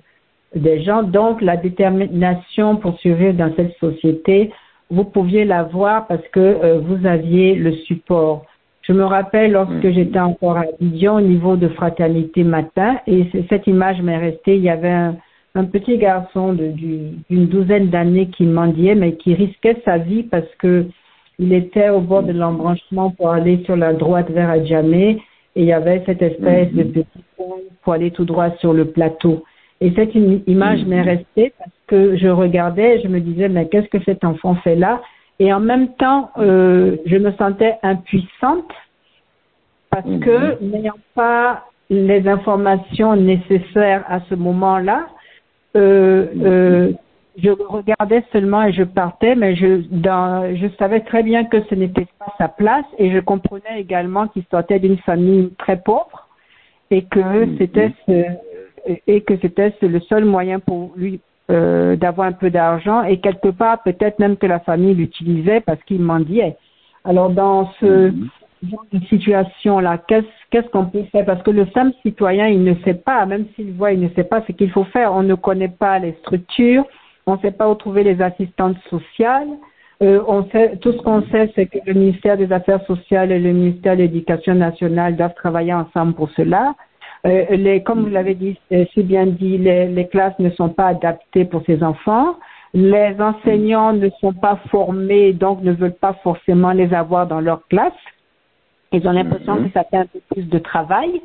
des 0.55 0.83
gens. 0.83 1.05
Donc, 1.05 1.41
la 1.41 1.57
détermination 1.57 2.77
pour 2.77 2.99
survivre 2.99 3.33
dans 3.33 3.51
cette 3.57 3.75
société, 3.79 4.53
vous 4.91 5.05
pouviez 5.05 5.47
la 5.47 5.63
voir 5.63 6.07
parce 6.09 6.29
que 6.33 6.77
vous 6.81 7.07
aviez 7.07 7.55
le 7.55 7.73
support. 7.73 8.45
Je 8.83 8.93
me 8.93 9.05
rappelle 9.05 9.53
lorsque 9.53 9.87
mm. 9.87 9.93
j'étais 9.93 10.21
encore 10.21 10.59
à 10.59 10.67
Dijon 10.79 11.15
au 11.15 11.21
niveau 11.23 11.57
de 11.57 11.69
fraternité 11.69 12.45
matin 12.45 12.99
et 13.07 13.27
cette 13.49 13.67
image 13.67 14.03
m'est 14.03 14.19
restée. 14.19 14.57
Il 14.57 14.63
y 14.63 14.69
avait 14.69 14.91
un, 14.91 15.17
petit 15.65 15.99
garçon 15.99 16.53
d'une 16.53 17.47
douzaine 17.47 17.89
d'années 17.89 18.29
qui 18.29 18.45
mendiait 18.45 18.95
mais 18.95 19.17
qui 19.17 19.35
risquait 19.35 19.81
sa 19.85 19.99
vie 19.99 20.23
parce 20.23 20.53
que 20.59 20.87
il 21.39 21.53
était 21.53 21.91
au 21.91 22.01
bord 22.01 22.23
de 22.23 22.33
l'embranchement 22.33 23.11
pour 23.11 23.31
aller 23.31 23.63
sur 23.65 23.77
la 23.77 23.93
droite 23.93 24.31
vers 24.31 24.49
Adjamé 24.49 25.21
et 25.55 25.63
il 25.63 25.67
y 25.67 25.73
avait 25.73 26.03
cette 26.07 26.23
espèce 26.23 26.73
de 26.73 26.83
mm-hmm. 26.83 26.93
petit 26.93 27.25
pont 27.37 27.57
pour 27.83 27.93
aller 27.93 28.11
tout 28.11 28.25
droit 28.25 28.51
sur 28.59 28.73
le 28.73 28.87
plateau. 28.87 29.45
Et 29.81 29.93
cette 29.95 30.15
image 30.15 30.85
m'est 30.87 31.03
mm-hmm. 31.03 31.05
restée 31.05 31.53
parce 31.59 31.71
que 31.87 32.17
je 32.17 32.29
regardais, 32.29 33.01
je 33.03 33.09
me 33.09 33.21
disais, 33.21 33.49
mais 33.49 33.69
qu'est-ce 33.69 33.89
que 33.89 34.03
cet 34.05 34.25
enfant 34.25 34.55
fait 34.57 34.77
là? 34.77 35.03
Et 35.39 35.53
en 35.53 35.61
même 35.61 35.89
temps, 35.97 36.31
euh, 36.39 36.97
je 37.05 37.17
me 37.17 37.33
sentais 37.33 37.77
impuissante 37.83 38.71
parce 39.91 40.07
que 40.07 40.55
mm-hmm. 40.55 40.71
n'ayant 40.71 40.99
pas 41.15 41.65
les 41.91 42.27
informations 42.27 43.15
nécessaires 43.15 44.05
à 44.09 44.21
ce 44.29 44.35
moment-là, 44.35 45.07
euh, 45.77 46.27
euh, 46.43 46.93
je 47.37 47.51
regardais 47.51 48.25
seulement 48.33 48.65
et 48.65 48.73
je 48.73 48.83
partais, 48.83 49.35
mais 49.35 49.55
je, 49.57 49.83
dans, 49.91 50.57
je 50.57 50.67
savais 50.79 51.01
très 51.01 51.23
bien 51.23 51.45
que 51.45 51.63
ce 51.69 51.75
n'était 51.75 52.07
pas 52.19 52.33
sa 52.39 52.49
place 52.49 52.87
et 52.99 53.11
je 53.11 53.19
comprenais 53.19 53.79
également 53.79 54.27
qu'il 54.29 54.45
sortait 54.51 54.79
d'une 54.79 54.99
famille 54.99 55.51
très 55.59 55.77
pauvre 55.77 56.29
et 56.91 57.03
que 57.03 57.21
mm-hmm. 57.21 57.59
c'était 57.59 57.93
ce, 58.07 58.25
et 59.07 59.21
que 59.23 59.37
c'était 59.43 59.75
le 59.83 60.01
seul 60.01 60.25
moyen 60.25 60.61
pour 60.61 60.93
lui 60.97 61.21
euh, 61.51 61.95
d'avoir 61.97 62.27
un 62.27 62.33
peu 62.33 62.51
d'argent 62.51 63.05
et 63.05 63.21
quelque 63.21 63.49
part 63.49 63.83
peut-être 63.83 64.19
même 64.19 64.37
que 64.37 64.47
la 64.47 64.61
famille 64.61 64.95
l'utilisait 64.95 65.61
parce 65.61 65.83
qu'il 65.85 66.01
mendiait. 66.01 66.57
Alors 67.05 67.31
dans 67.31 67.71
ce 67.81 68.11
mhm. 68.11 68.29
genre 68.69 68.87
de 68.93 68.99
situation 69.07 69.79
là, 69.79 69.99
qu'est-ce 70.09 70.36
qu'est-ce 70.51 70.69
qu'on 70.69 70.87
peut 70.87 71.05
faire? 71.13 71.25
Parce 71.25 71.43
que 71.43 71.51
le 71.51 71.67
simple 71.75 71.95
citoyen, 72.03 72.49
il 72.49 72.63
ne 72.63 72.75
sait 72.85 72.95
pas, 72.95 73.27
même 73.27 73.47
s'il 73.55 73.73
voit, 73.73 73.93
il 73.93 74.01
ne 74.01 74.09
sait 74.11 74.25
pas 74.25 74.43
ce 74.47 74.53
qu'il 74.53 74.71
faut 74.71 74.85
faire. 74.85 75.13
On 75.13 75.23
ne 75.23 75.35
connaît 75.35 75.69
pas 75.69 75.99
les 75.99 76.13
structures, 76.21 76.85
on 77.27 77.35
ne 77.37 77.41
sait 77.41 77.51
pas 77.51 77.69
où 77.69 77.75
trouver 77.75 78.05
les 78.05 78.21
assistantes 78.23 78.79
sociales. 78.91 79.49
Euh, 80.03 80.23
on 80.29 80.45
sait, 80.51 80.77
tout 80.77 80.93
ce 80.93 80.99
qu'on 80.99 81.23
sait, 81.31 81.51
c'est 81.55 81.67
que 81.67 81.79
le 81.87 81.95
ministère 81.95 82.37
des 82.37 82.53
Affaires 82.53 82.85
sociales 82.87 83.33
et 83.33 83.39
le 83.39 83.53
ministère 83.53 83.97
de 83.97 84.03
l'Éducation 84.03 84.55
nationale 84.55 85.17
doivent 85.17 85.35
travailler 85.35 85.73
ensemble 85.73 86.15
pour 86.15 86.31
cela. 86.31 86.75
Euh, 87.27 87.45
les, 87.51 87.83
comme 87.83 88.03
vous 88.03 88.11
l'avez 88.11 88.35
dit, 88.35 88.59
euh, 88.73 88.85
si 88.93 89.03
bien 89.03 89.27
dit, 89.27 89.57
les, 89.57 89.87
les, 89.89 90.07
classes 90.07 90.39
ne 90.39 90.51
sont 90.51 90.69
pas 90.69 90.89
adaptées 90.89 91.47
pour 91.47 91.63
ces 91.65 91.83
enfants. 91.83 92.37
Les 92.75 93.17
enseignants 93.19 93.95
ne 93.95 94.11
sont 94.21 94.35
pas 94.35 94.61
formés, 94.71 95.33
donc 95.33 95.63
ne 95.63 95.73
veulent 95.73 95.95
pas 95.95 96.13
forcément 96.23 96.73
les 96.73 96.93
avoir 96.93 97.27
dans 97.27 97.41
leur 97.41 97.67
classe. 97.69 97.93
Ils 98.97 99.09
ont 99.09 99.13
l'impression 99.13 99.57
mhm. 99.57 99.67
que 99.67 99.73
ça 99.73 99.85
fait 99.85 99.99
un 99.99 100.07
peu 100.07 100.21
plus 100.33 100.45
de 100.45 100.59
travail. 100.59 101.21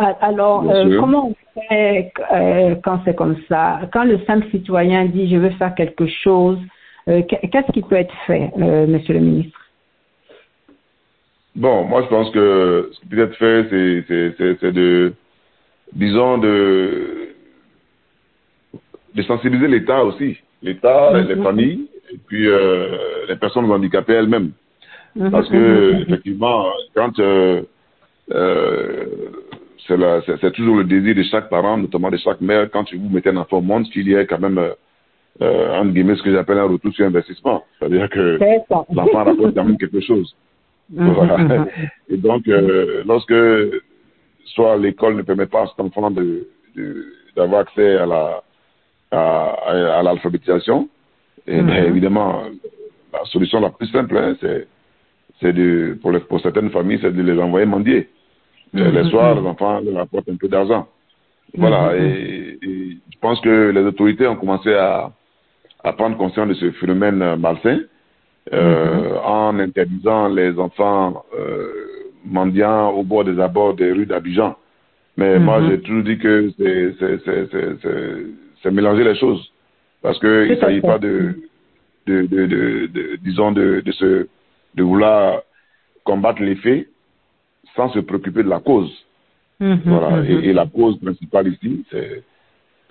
Euh, 0.00 0.04
alors, 0.20 0.64
comment 0.98 1.28
on 1.28 1.34
fait 1.68 2.12
quand 2.82 3.00
c'est 3.04 3.14
comme 3.14 3.36
ça? 3.48 3.80
Quand 3.92 4.04
le 4.04 4.18
simple 4.26 4.46
citoyen 4.50 5.04
dit 5.06 5.28
je 5.28 5.36
veux 5.36 5.50
faire 5.50 5.74
quelque 5.74 6.06
chose, 6.06 6.58
qu'est-ce 7.06 7.72
qui 7.72 7.82
peut 7.82 7.96
être 7.96 8.14
fait, 8.26 8.50
Monsieur 8.56 9.14
le 9.14 9.20
ministre? 9.20 9.58
Bon, 11.54 11.84
moi 11.84 12.02
je 12.02 12.08
pense 12.08 12.30
que 12.30 12.90
ce 12.92 13.00
qui 13.00 13.06
peut 13.06 13.22
être 13.22 13.36
fait, 13.36 13.66
c'est 14.62 14.72
de 14.72 15.12
disons, 15.92 16.38
de, 16.38 17.34
de 19.14 19.22
sensibiliser 19.22 19.68
l'État 19.68 20.04
aussi, 20.04 20.38
l'État, 20.62 21.20
les 21.20 21.36
familles, 21.36 21.86
et 22.12 22.18
puis 22.26 22.48
euh, 22.48 23.26
les 23.28 23.36
personnes 23.36 23.70
handicapées 23.70 24.14
elles-mêmes. 24.14 24.52
Parce 25.30 25.48
que, 25.48 25.56
mm-hmm. 25.56 26.02
effectivement, 26.02 26.66
quand 26.94 27.18
euh, 27.18 27.62
euh, 28.30 29.04
c'est 29.86 30.52
toujours 30.52 30.76
le 30.76 30.84
désir 30.84 31.14
de 31.14 31.22
chaque 31.24 31.48
parent, 31.48 31.76
notamment 31.76 32.10
de 32.10 32.16
chaque 32.16 32.40
mère, 32.40 32.70
quand 32.70 32.84
vous 32.94 33.08
mettez 33.08 33.30
un 33.30 33.36
enfant 33.36 33.58
au 33.58 33.62
monde, 33.62 33.84
qu'il 33.90 34.08
y 34.08 34.14
ait 34.14 34.26
quand 34.26 34.38
même, 34.38 34.58
euh, 34.58 35.80
entre 35.80 35.90
guillemets, 35.92 36.14
ce 36.16 36.22
que 36.22 36.32
j'appelle 36.32 36.58
un 36.58 36.68
retour 36.68 36.92
sur 36.94 37.06
investissement. 37.06 37.64
C'est-à-dire 37.78 38.08
que 38.08 38.38
l'enfant 38.90 39.24
rapporte 39.24 39.54
quand 39.54 39.64
même 39.64 39.78
quelque 39.78 40.00
chose. 40.00 40.34
Voilà. 40.90 41.66
Et 42.08 42.16
donc, 42.16 42.46
euh, 42.48 43.02
lorsque 43.06 43.34
soit 44.46 44.76
l'école 44.76 45.16
ne 45.16 45.22
permet 45.22 45.46
pas 45.46 45.62
à 45.62 45.66
cet 45.66 45.80
enfant 45.80 46.10
de, 46.10 46.46
d'avoir 47.36 47.62
accès 47.62 47.96
à 47.96 48.06
la 48.06 48.42
à, 49.10 49.98
à, 49.98 50.02
l'alphabétisation. 50.02 50.88
Et 51.46 51.60
mhm. 51.60 51.70
évidemment, 51.70 52.44
la 53.12 53.24
solution 53.26 53.60
la 53.60 53.70
plus 53.70 53.88
simple, 53.88 54.16
hein, 54.16 54.34
c'est 54.40 54.66
c'est 55.42 55.52
de 55.52 55.98
pour, 56.00 56.12
les, 56.12 56.20
pour 56.20 56.40
certaines 56.40 56.70
familles, 56.70 56.98
c'est 57.02 57.14
de 57.14 57.22
les 57.22 57.38
envoyer 57.38 57.66
mendier. 57.66 58.08
Mm 58.72 58.88
Les 58.90 59.10
soirs, 59.10 59.34
les 59.34 59.46
enfants 59.46 59.80
leur 59.80 59.98
apportent 59.98 60.30
un 60.30 60.36
peu 60.36 60.48
d'argent. 60.48 60.86
Voilà. 61.56 61.92
Mhm. 61.92 62.00
Et, 62.00 62.58
je 63.12 63.18
pense 63.20 63.40
que 63.40 63.70
les 63.70 63.82
autorités 63.82 64.26
ont 64.26 64.36
commencé 64.36 64.72
à, 64.74 65.12
à 65.84 65.92
prendre 65.92 66.16
conscience 66.16 66.48
de 66.48 66.54
ce 66.54 66.70
phénomène 66.72 67.36
malsain 67.36 67.80
euh, 68.52 69.16
en 69.24 69.58
interdisant 69.60 70.28
les 70.28 70.58
enfants 70.58 71.24
euh, 71.38 71.68
mendiants 72.24 72.90
au 72.90 73.04
bord 73.04 73.24
des 73.24 73.38
abords 73.38 73.74
des 73.74 73.92
rues 73.92 74.06
d'Abidjan 74.06 74.56
Mais 75.16 75.38
moi, 75.38 75.60
j'ai 75.68 75.80
toujours 75.80 76.02
dit 76.02 76.18
que 76.18 76.50
c'est 78.62 78.70
mélanger 78.70 79.04
les 79.04 79.14
choses. 79.16 79.52
Parce 80.02 80.18
qu'il 80.18 80.50
ne 80.50 80.56
s'agit 80.56 80.80
pas 80.80 80.98
de, 80.98 81.34
de, 82.06 82.26
de, 82.26 82.46
de, 82.46 83.16
disons, 83.22 83.52
de, 83.52 83.80
de, 83.84 83.92
se, 83.92 84.26
de 84.74 84.82
vouloir 84.82 85.42
combattre 86.04 86.42
les 86.42 86.56
faits 86.56 86.88
sans 87.76 87.88
se 87.90 88.00
préoccuper 88.00 88.42
de 88.42 88.48
la 88.48 88.60
cause. 88.60 88.92
Mhm, 89.60 89.80
voilà. 89.84 90.10
mhm. 90.22 90.26
Et, 90.44 90.48
et, 90.48 90.52
la 90.52 90.66
cause 90.66 90.98
principale 90.98 91.48
ici, 91.48 91.84
c'est 91.90 92.22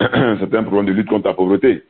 un 0.00 0.36
problème 0.64 0.86
de 0.86 0.92
lutte 0.92 1.08
contre 1.08 1.28
la 1.28 1.34
pauvreté. 1.34 1.82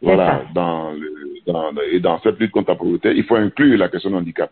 Voilà. 0.00 0.42
Dans, 0.54 0.92
le, 0.92 1.10
dans, 1.46 1.70
et 1.90 2.00
dans 2.00 2.20
cette 2.20 2.38
lutte 2.38 2.50
contre 2.50 2.70
la 2.70 2.76
pauvreté, 2.76 3.12
il 3.16 3.24
faut 3.24 3.36
inclure 3.36 3.78
la 3.78 3.88
question 3.88 4.10
du 4.10 4.16
handicap. 4.16 4.50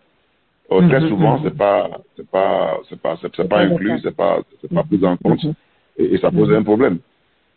Or, 0.69 0.87
très 0.89 1.01
Mhm, 1.01 1.09
souvent, 1.09 1.37
mhm. 1.39 1.45
c'est 1.45 1.57
pas, 1.57 1.91
c'est 2.17 2.31
pas, 2.31 2.79
c'est 2.89 3.01
pas, 3.01 3.19
c'est 3.21 3.49
pas 3.49 3.59
inclus, 3.61 3.99
c'est 4.03 4.15
pas, 4.17 4.41
c'est 4.61 4.73
pas 4.73 4.85
pris 4.85 5.05
en 5.05 5.17
compte, 5.17 5.43
Mhm. 5.45 5.55
et, 5.99 6.15
et 6.15 6.19
ça 6.19 6.31
pose 6.31 6.53
un 6.53 6.63
problème. 6.63 6.99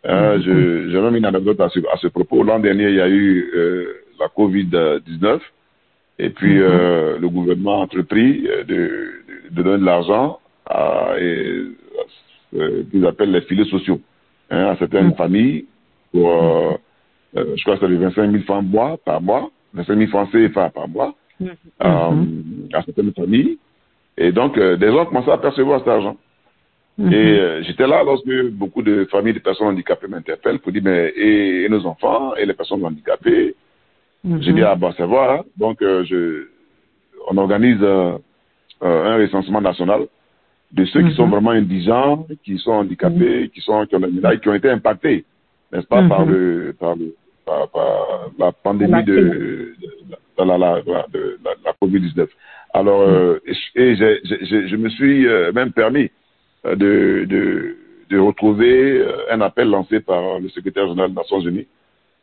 Euh, 0.05 0.41
je, 0.41 0.89
j'ai 0.89 0.99
même 0.99 1.15
une 1.15 1.25
anecdote 1.25 1.59
à 1.61 1.69
ce, 1.69 1.79
à 1.93 1.97
ce 1.97 2.07
propos. 2.07 2.43
L'an 2.43 2.59
dernier, 2.59 2.89
il 2.89 2.95
y 2.95 3.01
a 3.01 3.07
eu 3.07 3.49
euh, 3.55 3.85
la 4.19 4.27
Covid-19, 4.27 5.39
et 6.19 6.29
puis 6.29 6.55
Mhm. 6.55 6.63
euh, 6.63 7.17
le 7.19 7.29
gouvernement 7.29 7.81
a 7.81 7.83
entrepris 7.85 8.47
euh, 8.47 8.63
de, 8.63 9.11
donner 9.51 9.77
de 9.79 9.85
l'argent 9.85 10.39
à, 10.65 11.11
à 11.13 11.17
ce 11.17 12.81
qu'ils 12.89 13.05
appellent 13.05 13.31
les 13.31 13.41
filets 13.41 13.65
sociaux 13.65 13.99
hein, 14.49 14.67
à 14.67 14.77
certaines 14.77 15.07
Mhm. 15.07 15.15
familles 15.15 15.65
pour, 16.11 16.29
euh, 16.29 16.73
euh, 17.37 17.45
je 17.55 17.61
crois 17.63 17.75
que 17.77 17.81
c'est 17.85 17.91
les 17.91 17.97
25 17.97 18.31
000 18.31 18.43
francs 18.43 18.63
mois, 18.65 18.97
par 19.03 19.21
mois, 19.21 19.49
25 19.73 19.97
000 19.97 20.09
francs 20.09 20.29
CFA 20.31 20.69
par 20.69 20.87
mois, 20.87 21.15
Mhm. 21.39 21.49
euh, 21.83 22.25
à 22.73 22.83
certaines 22.83 23.13
familles. 23.13 23.57
Et 24.17 24.31
donc, 24.31 24.57
euh, 24.57 24.75
des 24.77 24.91
gens 24.91 25.05
commençaient 25.07 25.31
à 25.31 25.37
percevoir 25.39 25.79
cet 25.79 25.87
argent. 25.87 26.15
Et 26.99 27.15
euh, 27.15 27.63
j'étais 27.63 27.87
là 27.87 28.03
lorsque 28.03 28.29
beaucoup 28.51 28.83
de 28.83 29.05
familles 29.05 29.33
de 29.33 29.39
personnes 29.39 29.65
handicapées 29.69 30.07
m'interpellent 30.07 30.59
pour 30.59 30.71
dire, 30.71 30.83
mais 30.85 31.11
et, 31.15 31.63
et 31.63 31.69
nos 31.69 31.83
enfants 31.87 32.35
et 32.35 32.45
les 32.45 32.53
personnes 32.53 32.85
handicapées 32.85 33.55
Mhm. 34.23 34.41
J'ai 34.41 34.53
dit, 34.53 34.61
ah 34.63 34.75
bah 34.75 34.93
ça 34.97 35.05
va. 35.05 35.33
hein. 35.33 35.43
Donc, 35.57 35.81
euh, 35.81 36.03
je, 36.05 36.47
on 37.29 37.37
organise 37.37 37.77
euh, 37.81 38.17
euh, 38.83 39.05
un 39.13 39.17
recensement 39.17 39.61
national 39.61 40.01
de 40.71 40.85
ceux 40.85 41.01
qui 41.01 41.07
Mhm. 41.07 41.15
sont 41.15 41.27
vraiment 41.27 41.51
indigents, 41.51 42.25
qui 42.43 42.57
sont 42.57 42.71
handicapés, 42.71 43.49
qui 43.53 43.61
sont 43.61 43.85
qui 43.85 43.95
ont, 43.95 44.01
qui 44.41 44.49
ont 44.49 44.53
été 44.55 44.69
impactés, 44.69 45.25
n'est-ce 45.71 45.85
pas, 45.87 46.03
par 46.07 46.25
Mhm. 46.25 46.31
le 46.33 46.75
par 46.79 46.95
le 46.95 47.15
par, 47.45 47.67
par 47.69 48.31
la 48.39 48.51
pandémie 48.53 49.03
de, 49.03 49.73
la, 50.37 50.45
la, 50.45 50.57
la- 50.57 50.81
de 51.11 51.37
la, 51.43 51.51
la 51.65 51.73
Covid-19. 51.81 52.27
Alors, 52.73 53.01
euh, 53.01 53.37
et, 53.75 53.95
je 53.95 54.75
me 54.77 54.89
suis 54.89 55.27
même 55.53 55.73
permis 55.73 56.09
de, 56.65 57.25
de, 57.25 57.75
de 58.09 58.17
retrouver 58.17 59.05
un 59.29 59.41
appel 59.41 59.69
lancé 59.69 59.99
par 59.99 60.39
le 60.39 60.47
secrétaire 60.49 60.87
général 60.87 61.09
des 61.11 61.17
Nations 61.17 61.41
Unies, 61.41 61.67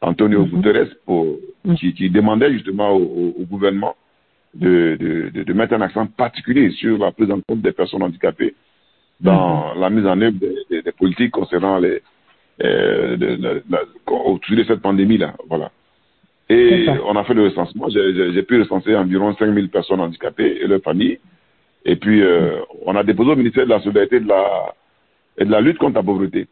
Antonio 0.01 0.41
Mhm. 0.47 0.51
Guterres, 0.51 0.89
pour, 1.05 1.37
Mhm. 1.65 1.75
qui, 1.77 1.93
qui 1.95 2.11
demandait 2.11 2.53
justement 2.53 2.91
au, 2.93 3.03
au- 3.03 3.35
au 3.41 3.45
gouvernement 3.45 3.95
de, 4.55 4.97
de, 4.99 5.31
de, 5.35 5.43
de 5.45 5.53
mettre 5.53 5.75
un 5.75 5.81
accent 5.83 6.07
particulier 6.07 6.71
sur 6.71 6.99
la 6.99 7.13
prise 7.13 7.31
en 7.31 7.41
compte 7.47 7.61
des 7.61 7.73
personnes 7.73 8.03
handicapées 8.03 8.55
dans 9.21 9.75
la 9.75 9.91
mise 9.91 10.07
en 10.07 10.21
œuvre 10.21 10.39
des, 10.39 10.55
des- 10.71 10.83
des 10.83 10.93
politiques 10.93 11.31
concernant 11.33 11.79
les 11.79 12.01
euh, 12.63 13.17
de, 13.17 13.37
de- 13.37 13.63
la- 13.71 13.83
autour 14.07 14.55
de 14.57 14.65
cette 14.65 14.81
pandémie-là. 14.83 15.35
Voilà. 15.49 15.71
Et 16.51 16.87
on 17.07 17.17
a 17.17 17.25
fait 17.25 17.33
le 17.33 17.45
recensement. 17.45 17.89
J'ai- 17.89 18.43
pu 18.43 18.61
recenser 18.61 18.95
environ 18.97 19.35
5000 19.37 19.69
personnes 19.71 20.01
handicapées 20.01 20.59
et 20.61 20.67
leurs 20.67 20.83
familles. 20.83 21.19
Et 21.87 21.97
puis, 21.97 22.21
euh, 22.23 22.59
on 22.85 22.95
a 22.97 23.03
déposé 23.03 23.31
au 23.31 23.37
ministère 23.37 23.65
de 23.65 23.71
la 23.71 23.81
Solidarité 23.81 24.21
de 24.21 24.29
la, 24.29 24.75
et 25.39 25.45
de 25.47 25.51
la 25.51 25.61
lutte 25.63 25.79
contre 25.79 25.95
la 25.95 26.03
pauvreté. 26.03 26.49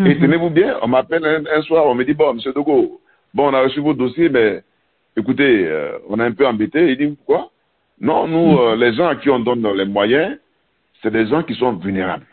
Et 0.00 0.14
Mhm. 0.14 0.20
tenez-vous 0.20 0.50
bien, 0.50 0.78
on 0.82 0.88
m'appelle 0.88 1.24
un, 1.24 1.44
un 1.58 1.62
soir, 1.62 1.86
on 1.86 1.94
me 1.94 2.04
dit, 2.04 2.14
bon, 2.14 2.34
monsieur 2.34 2.52
Dogo, 2.52 3.00
bon, 3.34 3.48
on 3.50 3.54
a 3.54 3.62
reçu 3.62 3.80
votre 3.80 3.98
dossier, 3.98 4.28
mais 4.28 4.62
écoutez, 5.16 5.66
euh, 5.66 5.98
on 6.08 6.20
est 6.20 6.24
un 6.24 6.32
peu 6.32 6.46
embêté. 6.46 6.92
Il 6.92 6.96
dit, 6.96 7.16
pourquoi 7.16 7.50
Non, 8.00 8.28
nous, 8.28 8.58
euh, 8.58 8.76
les 8.76 8.92
gens 8.94 9.08
à 9.08 9.16
qui 9.16 9.28
on 9.28 9.40
donne 9.40 9.66
les 9.76 9.84
moyens, 9.84 10.38
c'est 11.02 11.10
des 11.10 11.26
gens 11.26 11.42
qui 11.42 11.54
sont 11.54 11.72
vulnérables. 11.72 12.26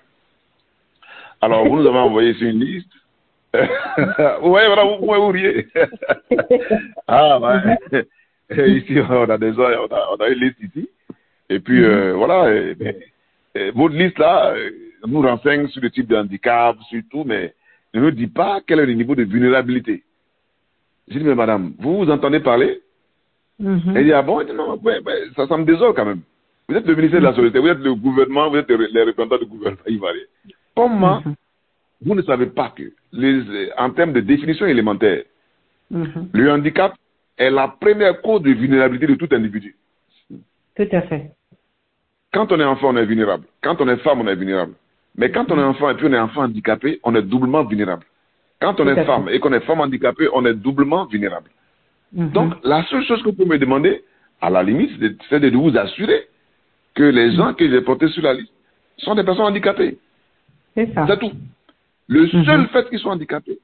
Alors, 1.41 1.65
vous 1.67 1.77
nous 1.77 1.87
avez 1.87 1.97
envoyé 2.09 2.33
sur 2.35 2.47
une 2.47 2.59
liste. 2.59 2.91
ouais, 3.55 4.67
voilà, 4.67 4.83
vous 4.83 4.97
pouvez 5.05 5.17
vous 5.17 5.27
riez. 5.29 5.67
ah, 7.07 7.39
ouais. 7.39 8.05
Et 8.49 8.71
ici, 8.73 8.97
on 9.09 9.23
a 9.29 9.37
des 9.39 9.53
gens, 9.53 9.69
on 9.89 9.93
a, 9.95 10.07
on 10.11 10.15
a 10.17 10.27
une 10.29 10.39
liste 10.39 10.59
ici. 10.61 10.87
Et 11.49 11.59
puis, 11.59 11.83
euh, 11.83 12.13
voilà, 12.13 12.53
et- 12.53 12.75
mais, 12.79 12.97
et 13.55 13.71
votre 13.71 13.95
liste 13.95 14.19
là 14.19 14.53
nous 15.07 15.21
renseigne 15.21 15.67
sur 15.67 15.81
le 15.81 15.89
type 15.89 16.07
de 16.07 16.15
handicap, 16.15 16.77
sur 16.89 17.01
tout, 17.11 17.23
mais 17.25 17.53
ne 17.93 18.01
nous 18.01 18.11
dit 18.11 18.27
pas 18.27 18.61
quel 18.65 18.79
est 18.79 18.85
le 18.85 18.93
niveau 18.93 19.15
de 19.15 19.23
vulnérabilité. 19.23 20.03
J'ai 21.07 21.19
dit, 21.19 21.25
mais 21.25 21.35
madame, 21.35 21.73
vous 21.79 21.97
vous 21.97 22.09
entendez 22.11 22.39
parler 22.39 22.81
Mhm. 23.57 23.93
Elle 23.95 24.03
dit, 24.03 24.11
ah 24.11 24.21
bon? 24.21 24.41
Elle 24.41 24.47
dit, 24.47 24.53
non, 24.53 24.77
ouais, 24.83 24.99
ouais, 25.05 25.21
ça, 25.33 25.47
ça 25.47 25.55
me 25.57 25.63
désole 25.63 25.93
quand 25.93 26.03
même. 26.03 26.19
Vous 26.67 26.75
êtes 26.75 26.85
le 26.85 26.93
ministère 26.95 27.21
de 27.21 27.25
la 27.25 27.33
Solidarité, 27.33 27.59
vous 27.59 27.67
êtes 27.79 27.85
le 27.85 27.95
gouvernement, 27.95 28.49
vous 28.49 28.57
êtes 28.57 28.69
les 28.69 29.03
représentants 29.03 29.37
du 29.37 29.45
gouvernement 29.45 29.81
ivoirien. 29.87 30.23
Comment 30.75 31.21
Mhm. 31.21 31.35
vous 32.01 32.15
ne 32.15 32.21
savez 32.23 32.47
pas 32.47 32.73
que, 32.75 32.91
les, 33.13 33.69
en 33.77 33.91
termes 33.91 34.11
de 34.11 34.19
définition 34.19 34.65
élémentaire, 34.65 35.23
Mhm. 35.89 36.29
le 36.33 36.51
handicap 36.51 36.95
est 37.37 37.49
la 37.49 37.69
première 37.69 38.21
cause 38.21 38.41
de 38.41 38.51
vulnérabilité 38.51 39.07
de 39.07 39.15
tout 39.15 39.29
individu. 39.33 39.73
Tout 40.75 40.89
à 40.91 41.01
fait. 41.03 41.31
Quand 42.33 42.51
on 42.51 42.59
est 42.59 42.65
enfant, 42.65 42.89
on 42.89 42.97
est 42.97 43.05
vulnérable. 43.05 43.45
Quand 43.61 43.79
on 43.79 43.87
est 43.87 43.97
femme, 43.97 44.19
on 44.19 44.27
est 44.27 44.35
vulnérable. 44.35 44.73
Mais 45.17 45.31
quand 45.31 45.49
on 45.51 45.57
est 45.57 45.63
enfant 45.63 45.89
et 45.89 45.95
puis 45.95 46.07
on 46.07 46.13
est 46.13 46.19
enfant 46.19 46.41
handicapé, 46.43 46.99
on 47.03 47.15
est 47.15 47.21
doublement 47.21 47.63
vulnérable. 47.63 48.03
Quand 48.59 48.79
on 48.79 48.87
est 48.87 49.05
femme 49.05 49.29
et 49.29 49.39
qu'on 49.39 49.53
est 49.53 49.59
femme 49.61 49.81
handicapée, 49.81 50.27
on 50.33 50.45
est 50.45 50.53
doublement 50.53 51.05
vulnérable. 51.05 51.49
Mhm. 52.13 52.29
Donc, 52.31 52.53
la 52.63 52.83
seule 52.85 53.03
chose 53.03 53.19
que 53.21 53.25
vous 53.29 53.33
pouvez 53.33 53.49
me 53.49 53.57
demander, 53.57 54.03
à 54.41 54.49
la 54.49 54.63
limite, 54.63 54.91
c'est 55.29 55.39
de- 55.39 55.55
vous 55.57 55.77
assurer 55.77 56.27
que 56.93 57.03
les 57.03 57.31
gens 57.35 57.53
que 57.53 57.69
j'ai 57.69 57.81
portés 57.81 58.07
sur 58.09 58.23
la 58.23 58.33
liste 58.33 58.51
sont 58.97 59.15
des 59.15 59.23
personnes 59.23 59.45
handicapées. 59.45 59.97
c'est 60.73 60.93
ça. 60.93 61.05
C'est 61.07 61.19
tout. 61.19 61.31
Le 62.07 62.23
Mhm. 62.23 62.43
seul 62.45 62.67
fait 62.67 62.89
qu'ils 62.89 62.99
soient 62.99 63.13
handicapés 63.13 63.59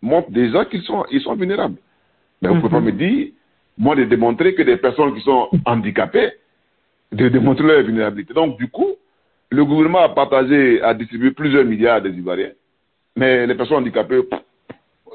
montre 0.00 0.30
déjà 0.30 0.64
qu'ils 0.64 0.82
sont, 0.82 1.04
ils 1.10 1.20
sont 1.20 1.34
vulnérables. 1.34 1.76
Mais 2.40 2.48
vous 2.48 2.54
ne 2.56 2.60
pouvez 2.60 2.72
pas 2.72 2.80
Mhm. 2.80 2.86
me 2.86 2.92
dire, 2.92 3.28
moi, 3.76 3.94
de 3.94 4.04
démontrer 4.04 4.54
que 4.54 4.62
des 4.62 4.78
personnes 4.78 5.14
qui 5.14 5.20
sont 5.20 5.48
handicapées, 5.66 6.30
de 7.12 7.28
démontrer 7.28 7.66
leur 7.66 7.82
vulnérabilité. 7.82 8.32
Donc, 8.34 8.56
du 8.58 8.68
coup, 8.68 8.92
le 9.50 9.64
gouvernement 9.64 10.00
a 10.00 10.08
partagé, 10.08 10.80
a 10.82 10.94
distribué 10.94 11.30
plusieurs 11.30 11.64
milliards 11.64 12.00
des 12.02 12.10
Ivoiriens, 12.10 12.50
mais 13.16 13.46
les 13.46 13.54
personnes 13.54 13.78
handicapées, 13.78 14.20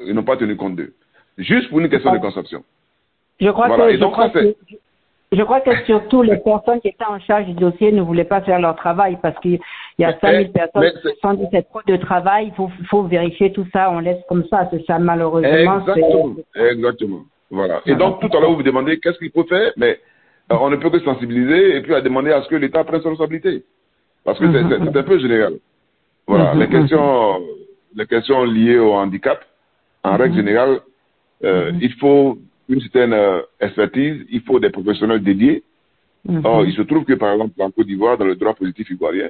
ils 0.06 0.14
n'ont 0.14 0.22
pas 0.24 0.36
tenu 0.36 0.56
compte 0.56 0.76
d'eux. 0.76 0.92
Juste 1.38 1.68
pour 1.70 1.80
une 1.80 1.88
question 1.88 2.12
de 2.12 2.18
conception. 2.18 2.62
Je 3.40 3.50
crois 3.50 3.68
Voilà. 3.68 3.86
que, 3.88 3.92
je 3.94 3.98
donc, 3.98 4.12
crois 4.12 4.28
que, 4.30 4.54
je 5.32 5.42
crois 5.42 5.60
que 5.60 5.84
surtout 5.84 6.22
les 6.22 6.36
personnes 6.38 6.80
qui 6.80 6.88
étaient 6.88 7.04
en 7.08 7.18
charge 7.20 7.46
du 7.46 7.54
dossier 7.54 7.90
ne 7.92 8.02
voulaient 8.02 8.24
pas 8.24 8.40
faire 8.42 8.60
leur 8.60 8.76
travail 8.76 9.18
parce 9.22 9.38
qu'il 9.40 9.58
y 9.98 10.04
a 10.04 10.08
Mais- 10.08 10.18
5000 10.20 10.46
mais 10.46 10.52
personnes 10.52 10.90
qui 10.92 10.98
c'est- 11.02 11.14
se 11.14 11.20
sont 11.20 11.34
dit 11.34 11.44
c'est 11.50 11.62
trop 11.68 11.80
de 11.86 11.96
travail, 11.96 12.48
il 12.48 12.54
faut, 12.54 12.70
faut 12.90 13.02
vérifier 13.04 13.52
tout 13.52 13.66
ça, 13.72 13.90
on 13.90 14.00
laisse 14.00 14.22
comme 14.28 14.44
ça, 14.48 14.68
c'est 14.70 14.84
ça 14.86 14.98
malheureusement. 14.98 15.48
Exactement. 15.78 16.34
Exactement. 16.54 17.20
Voilà. 17.50 17.80
Et 17.86 17.94
donc, 17.94 18.20
tout 18.20 18.34
à 18.36 18.40
l'heure, 18.40 18.50
vous 18.50 18.56
vous 18.56 18.62
demandez 18.62 18.98
qu'est-ce 18.98 19.18
qu'il 19.18 19.30
faut 19.30 19.44
faire, 19.44 19.72
mais 19.76 19.98
euh, 20.50 20.56
on 20.60 20.70
ne 20.70 20.76
peut 20.76 20.90
que 20.90 21.00
sensibiliser 21.00 21.76
et 21.76 21.80
puis 21.82 21.94
à 21.94 22.00
demander 22.00 22.30
à 22.32 22.42
ce 22.42 22.48
que 22.48 22.56
l'État 22.56 22.82
prenne 22.84 23.02
ses 23.02 23.08
responsabilités. 23.08 23.64
Parce 24.24 24.38
que 24.38 24.46
c'est- 24.52 24.98
un 24.98 25.02
peu 25.02 25.18
général. 25.18 25.54
Voilà. 26.26 26.54
Mhm, 26.54 26.60
Les 26.60 26.68
questions, 26.68 27.40
les 27.96 28.06
questions 28.06 28.44
liées 28.44 28.78
au 28.78 28.92
handicap, 28.94 29.44
en 30.04 30.16
règle 30.16 30.36
générale, 30.36 30.80
euh, 31.44 31.72
il 31.80 31.92
faut 31.94 32.38
une 32.68 32.80
certaine 32.80 33.12
euh, 33.12 33.40
expertise, 33.60 34.24
il 34.30 34.40
faut 34.42 34.60
des 34.60 34.70
professionnels 34.70 35.22
dédiés. 35.22 35.62
Mhm. 36.28 36.42
Or, 36.44 36.64
il 36.64 36.72
se 36.74 36.82
trouve 36.82 37.04
que, 37.04 37.14
par 37.14 37.32
exemple, 37.32 37.60
en 37.60 37.70
Côte 37.72 37.86
d'Ivoire, 37.86 38.16
dans 38.16 38.24
le 38.24 38.36
droit 38.36 38.54
positif 38.54 38.88
ivoirien, 38.90 39.28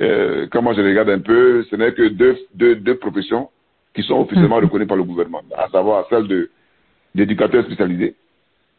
euh, 0.00 0.46
quand 0.50 0.62
moi 0.62 0.72
je 0.74 0.80
regarde 0.80 1.10
un 1.10 1.20
peu, 1.20 1.62
ce 1.64 1.76
n'est 1.76 1.92
que 1.92 2.08
deux, 2.08 2.36
deux, 2.54 2.76
deux 2.76 2.96
professions 2.96 3.50
qui 3.94 4.02
sont 4.02 4.18
officiellement 4.20 4.56
reconnues 4.56 4.86
par 4.86 4.96
le 4.96 5.04
gouvernement, 5.04 5.42
à 5.56 5.68
savoir 5.68 6.06
celle 6.08 6.26
de 6.26 6.50
d'éducateur 7.14 7.64
spécialisé 7.64 8.14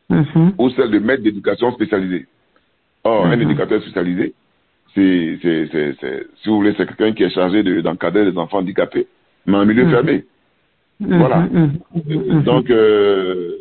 Mhm. 0.09 0.53
ou 0.59 0.69
celle 0.71 0.91
de 0.91 0.99
maître 0.99 1.23
d'éducation 1.23 1.71
spécialisé. 1.71 2.27
Or, 3.03 3.25
un 3.25 3.35
Mhm. 3.35 3.41
éducateur 3.43 3.81
spécialisé, 3.81 4.33
c'est, 4.95 5.37
si 6.41 6.49
vous 6.49 6.55
voulez, 6.57 6.73
c'est 6.77 6.85
quelqu'un 6.87 7.13
qui 7.13 7.23
est 7.23 7.29
chargé 7.29 7.63
de- 7.63 7.81
d'encadrer 7.81 8.25
les 8.29 8.37
enfants 8.37 8.59
handicapés, 8.59 9.07
mais 9.45 9.57
en 9.57 9.65
milieu 9.65 9.85
Mhm. 9.85 9.91
fermé. 9.91 10.25
Mhm. 10.99 11.17
Voilà. 11.19 11.37
Mhm. 11.51 11.79
Mhm. 12.05 12.43
Donc, 12.43 12.69
euh, 12.69 13.51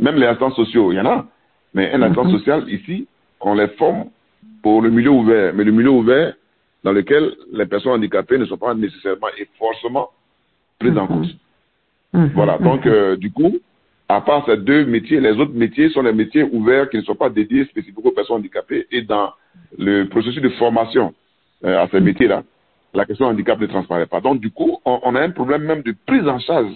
même 0.00 0.16
les 0.16 0.26
assistants 0.26 0.50
sociaux, 0.52 0.92
il 0.92 0.96
y 0.96 1.00
en 1.00 1.06
a. 1.06 1.26
Mais 1.74 1.92
un 1.92 2.02
assistant 2.02 2.30
social, 2.30 2.68
ici, 2.68 3.06
on 3.40 3.54
les 3.54 3.68
forme 3.68 4.06
pour 4.62 4.82
le 4.82 4.90
milieu 4.90 5.10
ouvert. 5.10 5.54
Mais 5.54 5.64
le 5.64 5.72
milieu 5.72 5.90
ouvert 5.90 6.34
dans 6.84 6.92
lequel 6.92 7.32
les 7.52 7.66
personnes 7.66 7.92
handicapées 7.92 8.38
ne 8.38 8.44
sont 8.44 8.56
pas 8.58 8.74
nécessairement 8.74 9.28
et 9.38 9.48
forcément 9.58 10.08
prises 10.78 10.98
en 10.98 11.06
compte. 11.06 11.28
Voilà. 12.34 12.58
Donc, 12.58 12.84
euh, 12.86 13.16
du 13.16 13.30
coup, 13.30 13.58
à 14.16 14.20
part 14.20 14.44
ces 14.46 14.56
deux 14.56 14.84
métiers, 14.84 15.20
les 15.20 15.32
autres 15.40 15.54
métiers 15.54 15.88
sont 15.90 16.02
les 16.02 16.12
métiers 16.12 16.42
ouverts 16.42 16.88
qui 16.90 16.98
ne 16.98 17.02
sont 17.02 17.14
pas 17.14 17.30
dédiés 17.30 17.64
spécifiquement 17.66 18.10
aux 18.10 18.14
personnes 18.14 18.36
handicapées. 18.36 18.86
Et 18.90 19.02
dans 19.02 19.30
le 19.78 20.04
processus 20.04 20.42
de 20.42 20.48
formation 20.50 21.14
euh, 21.64 21.82
à 21.82 21.88
ces 21.88 22.00
métiers-là, 22.00 22.42
la 22.94 23.04
question 23.06 23.26
handicap 23.26 23.58
ne 23.60 23.66
transparaît 23.66 24.06
pas. 24.06 24.20
Donc, 24.20 24.40
du 24.40 24.50
coup, 24.50 24.78
on, 24.84 25.00
on 25.02 25.14
a 25.14 25.20
un 25.22 25.30
problème 25.30 25.62
même 25.62 25.82
de 25.82 25.94
prise 26.06 26.26
en 26.28 26.38
charge. 26.38 26.72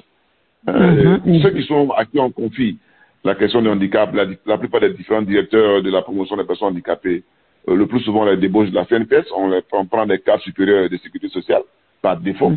Euh, 0.69 1.19
Mhm. 1.25 1.43
Ceux 1.43 1.51
qui 1.51 1.63
sont 1.65 1.91
à 1.91 2.05
qui 2.07 2.19
on 2.19 2.31
confie 2.31 2.79
la 3.25 3.35
question 3.35 3.61
du 3.63 3.69
handicap, 3.69 4.15
la, 4.15 4.25
la 4.47 4.59
plupart 4.59 4.81
des 4.81 4.91
différents 4.95 5.23
directeurs 5.23 5.83
de 5.83 5.91
la 5.91 6.03
promotion 6.03 6.37
des 6.37 6.45
personnes 6.45 6.69
handicapées, 6.69 7.23
euh, 7.69 7.75
le 7.77 7.87
plus 7.87 8.01
souvent 8.01 8.25
les 8.25 8.37
débauches 8.37 8.71
de 8.71 8.75
la 8.75 8.85
CNPS, 8.87 9.27
on, 9.37 9.49
les, 9.49 9.61
on 9.73 9.85
prend 9.87 10.07
des 10.07 10.19
cadres 10.21 10.43
supérieurs 10.43 10.89
de 10.89 10.97
sécurité 10.97 11.29
sociale 11.29 11.63
par 12.03 12.17
défaut, 12.19 12.53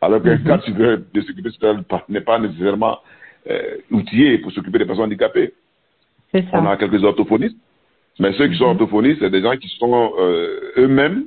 alors 0.00 0.22
qu'un 0.22 0.36
Mhm. 0.36 0.44
cadre 0.44 0.64
supérieur 0.64 0.98
de 1.14 1.20
sécurité 1.22 1.50
sociale 1.50 1.82
n'est 2.08 2.20
pas 2.20 2.38
nécessairement 2.38 2.98
euh, 3.48 3.76
outillé 3.90 4.38
pour 4.38 4.52
s'occuper 4.52 4.78
des 4.78 4.84
personnes 4.86 5.06
handicapées. 5.06 5.52
On 6.52 6.66
a 6.66 6.76
quelques 6.76 7.02
orthophonistes, 7.02 7.56
mais 8.18 8.32
ceux 8.34 8.48
qui 8.48 8.56
sont 8.56 8.66
orthophonistes, 8.66 9.20
c'est 9.20 9.30
des 9.30 9.42
gens 9.42 9.56
qui 9.56 9.68
sont 9.78 10.12
euh, 10.18 10.72
eux-mêmes 10.76 11.24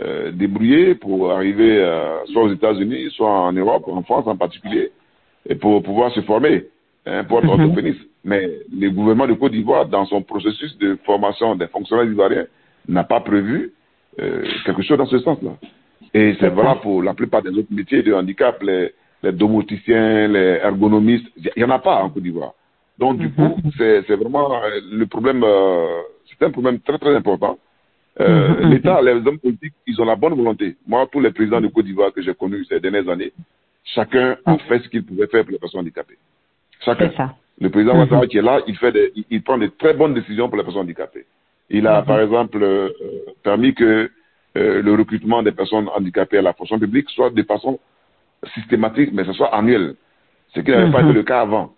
euh, 0.00 0.32
débrouillés 0.32 0.94
pour 0.96 1.30
arriver 1.30 1.78
euh, 1.78 2.24
soit 2.32 2.42
aux 2.42 2.52
États-Unis, 2.52 3.10
soit 3.10 3.30
en 3.30 3.52
Europe, 3.52 3.84
en 3.86 4.02
France 4.02 4.26
en 4.26 4.36
particulier, 4.36 4.90
et 5.48 5.54
pour 5.54 5.82
pouvoir 5.82 6.12
se 6.12 6.20
former 6.22 6.64
hein, 7.06 7.22
pour 7.24 7.38
être 7.38 7.44
Mhm. 7.44 7.50
orthophoniste. 7.60 8.00
Mais 8.24 8.50
le 8.72 8.88
gouvernement 8.90 9.26
de 9.28 9.34
Côte 9.34 9.52
d'Ivoire, 9.52 9.86
dans 9.86 10.06
son 10.06 10.22
processus 10.22 10.76
de 10.78 10.96
formation 11.04 11.54
des 11.54 11.66
fonctionnaires 11.68 12.06
ivoiriens, 12.06 12.46
n'a 12.88 13.04
pas 13.04 13.20
prévu 13.20 13.72
euh, 14.20 14.44
quelque 14.64 14.82
chose 14.82 14.98
dans 14.98 15.06
ce 15.06 15.18
sens-là. 15.18 15.50
Et 16.14 16.34
c'est 16.40 16.50
ça. 16.54 16.74
pour 16.82 17.02
la 17.02 17.12
plupart 17.14 17.42
des 17.42 17.50
autres 17.50 17.72
métiers 17.72 18.02
de 18.02 18.12
handicap, 18.14 18.62
les, 18.62 18.92
les 19.22 19.32
domoticiens, 19.32 20.28
les 20.28 20.58
ergonomistes, 20.62 21.26
il 21.36 21.50
n'y 21.56 21.64
en 21.64 21.70
a 21.70 21.78
pas 21.78 22.02
en 22.02 22.10
Côte 22.10 22.22
d'Ivoire. 22.22 22.52
Donc, 22.98 23.18
du 23.18 23.26
Mhm. 23.28 23.34
coup, 23.34 23.56
c'est 23.78 24.14
vraiment 24.14 24.54
euh, 24.54 24.80
le 24.90 25.06
problème, 25.06 25.42
euh, 25.42 26.00
c'est 26.28 26.44
un 26.44 26.50
problème 26.50 26.78
très, 26.80 26.98
très 26.98 27.14
important. 27.14 27.58
Euh, 28.20 28.48
Mhm, 28.48 28.64
mhm. 28.66 28.70
L'État, 28.72 29.02
les 29.02 29.12
hommes 29.26 29.38
politiques, 29.38 29.74
ils 29.86 30.00
ont 30.00 30.04
la 30.04 30.14
bonne 30.14 30.34
volonté. 30.34 30.76
Moi, 30.86 31.06
tous 31.10 31.20
les 31.20 31.32
présidents 31.32 31.60
de 31.60 31.66
Côte 31.68 31.84
d'Ivoire 31.86 32.12
que 32.12 32.22
j'ai 32.22 32.34
connus 32.34 32.64
ces 32.68 32.78
dernières 32.78 33.08
années, 33.08 33.32
chacun 33.84 34.36
a 34.44 34.52
Mhm. 34.52 34.58
fait 34.68 34.78
ce 34.80 34.88
qu'il 34.88 35.04
pouvait 35.04 35.26
faire 35.26 35.42
pour 35.42 35.52
les 35.52 35.58
personnes 35.58 35.80
handicapées. 35.80 36.18
Chacun. 36.84 37.10
Ça. 37.16 37.34
Le 37.60 37.70
président. 37.70 37.96
Ouattara 37.98 38.26
qui 38.26 38.38
est 38.38 38.42
là, 38.42 38.60
il, 38.66 38.76
fait 38.76 38.92
des, 38.92 39.12
il, 39.16 39.24
il 39.30 39.42
prend 39.42 39.58
de 39.58 39.66
très 39.66 39.94
bonnes 39.94 40.14
décisions 40.14 40.48
pour 40.48 40.58
les 40.58 40.64
personnes 40.64 40.82
handicapées. 40.82 41.24
Il 41.70 41.86
a, 41.86 42.02
par 42.02 42.20
exemple, 42.20 42.58
euh, 42.62 42.90
permis 43.42 43.74
que 43.74 44.10
le 44.56 44.92
recrutement 44.94 45.42
des 45.42 45.50
personnes 45.50 45.88
handicapées 45.96 46.38
à 46.38 46.42
la 46.42 46.52
fonction 46.52 46.78
publique 46.78 47.08
soit 47.10 47.30
de 47.30 47.42
façon 47.42 47.80
systématique, 48.54 49.10
mais 49.12 49.24
ce 49.24 49.32
soit 49.32 49.54
annuel. 49.54 49.94
Ce 50.54 50.60
qui 50.60 50.70
n'avait 50.70 50.90
pas 50.92 51.02
Mhm. 51.02 51.08
été 51.10 51.18
le 51.18 51.22
cas 51.24 51.40
avant. 51.40 51.72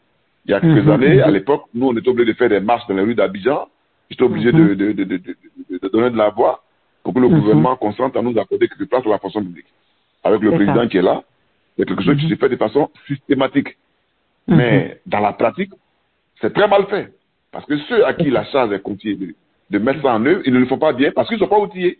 Il 0.44 0.50
y 0.50 0.54
a 0.54 0.60
quelques 0.60 0.84
Mhm. 0.84 0.90
années, 0.90 1.20
à 1.22 1.30
l'époque, 1.30 1.64
nous, 1.74 1.88
on 1.88 1.96
était 1.96 2.08
obligés 2.08 2.32
de 2.32 2.36
faire 2.36 2.48
des 2.48 2.60
marches 2.60 2.86
dans 2.88 2.94
les 2.94 3.02
rues 3.02 3.14
d'Abidjan. 3.14 3.66
J'étais 4.10 4.22
obligé 4.22 4.52
Mhm. 4.52 4.74
de, 4.74 4.92
de, 4.92 5.04
de, 5.04 5.88
donner 5.92 6.10
de 6.10 6.16
la 6.16 6.30
voix 6.30 6.62
pour 7.02 7.14
que 7.14 7.18
le 7.20 7.28
Mhm. 7.28 7.40
gouvernement 7.40 7.76
consente 7.76 8.16
à 8.16 8.22
nous 8.22 8.38
accorder 8.38 8.68
quelques 8.68 8.88
places 8.88 9.02
pour 9.02 9.12
la 9.12 9.18
fonction 9.18 9.42
publique. 9.42 9.66
Avec 10.22 10.40
le 10.42 10.50
président 10.52 10.74
ça. 10.82 10.86
qui 10.86 10.98
est 10.98 11.02
là, 11.02 11.22
c'est 11.76 11.84
quelque 11.86 12.02
chose 12.02 12.16
qui 12.18 12.26
Mhm. 12.26 12.30
se 12.30 12.36
fait 12.36 12.48
de 12.48 12.56
façon 12.56 12.90
systématique. 13.06 13.76
Mhm. 14.48 14.56
Mais 14.56 15.00
dans 15.06 15.20
la 15.20 15.32
pratique, 15.32 15.72
c'est 16.40 16.52
très 16.52 16.68
mal 16.68 16.86
fait. 16.86 17.12
Parce 17.50 17.64
que 17.66 17.76
ceux 17.88 18.04
à 18.06 18.12
qui 18.12 18.30
la 18.30 18.44
charge 18.44 18.72
est 18.72 18.82
confiée 18.82 19.16
de, 19.70 19.78
mettre 19.78 20.02
ça 20.02 20.14
en 20.14 20.24
œuvre, 20.26 20.42
ils 20.44 20.52
ne 20.52 20.58
le 20.58 20.66
font 20.66 20.78
pas 20.78 20.92
bien 20.92 21.10
parce 21.10 21.28
qu'ils 21.28 21.38
ne 21.38 21.42
sont 21.44 21.48
pas 21.48 21.58
outillés. 21.58 21.98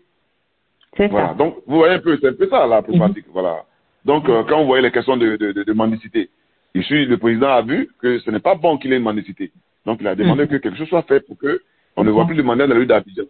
Voilà. 0.98 1.28
ça. 1.28 1.34
Donc, 1.34 1.56
vous 1.66 1.76
voyez 1.76 1.94
un 1.94 1.98
peu, 1.98 2.16
c'est 2.20 2.28
un 2.28 2.32
peu 2.32 2.48
ça 2.48 2.66
la 2.66 2.82
problématique. 2.82 3.26
Voilà. 3.32 3.64
Donc, 4.06 4.28
euh, 4.28 4.44
quand 4.48 4.60
vous 4.60 4.66
voyez 4.66 4.82
les 4.82 4.92
questions 4.92 5.16
de, 5.16 5.36
de, 5.36 5.52
de, 5.52 5.62
de 5.64 5.72
mendicité, 5.72 6.30
ici, 6.74 7.04
le 7.06 7.16
président 7.18 7.48
a 7.48 7.62
vu 7.62 7.88
que 8.00 8.18
ce 8.20 8.30
n'est 8.30 8.38
pas 8.48 8.54
bon 8.54 8.78
qu'il 8.78 8.92
ait 8.92 8.96
une 8.98 9.02
mendicité. 9.02 9.50
Donc, 9.84 9.98
il 10.00 10.06
a 10.06 10.14
demandé 10.14 10.42
Mhm. 10.44 10.48
que 10.48 10.56
quelque 10.56 10.78
chose 10.78 10.88
soit 10.88 11.02
fait 11.02 11.20
pour 11.26 11.36
que 11.36 11.60
on 11.96 12.04
ne 12.04 12.10
voit 12.10 12.26
plus 12.26 12.36
de 12.36 12.42
mendiants 12.42 12.68
dans 12.68 12.74
la 12.74 12.80
rue 12.80 12.86
d'Abidjan. 12.86 13.24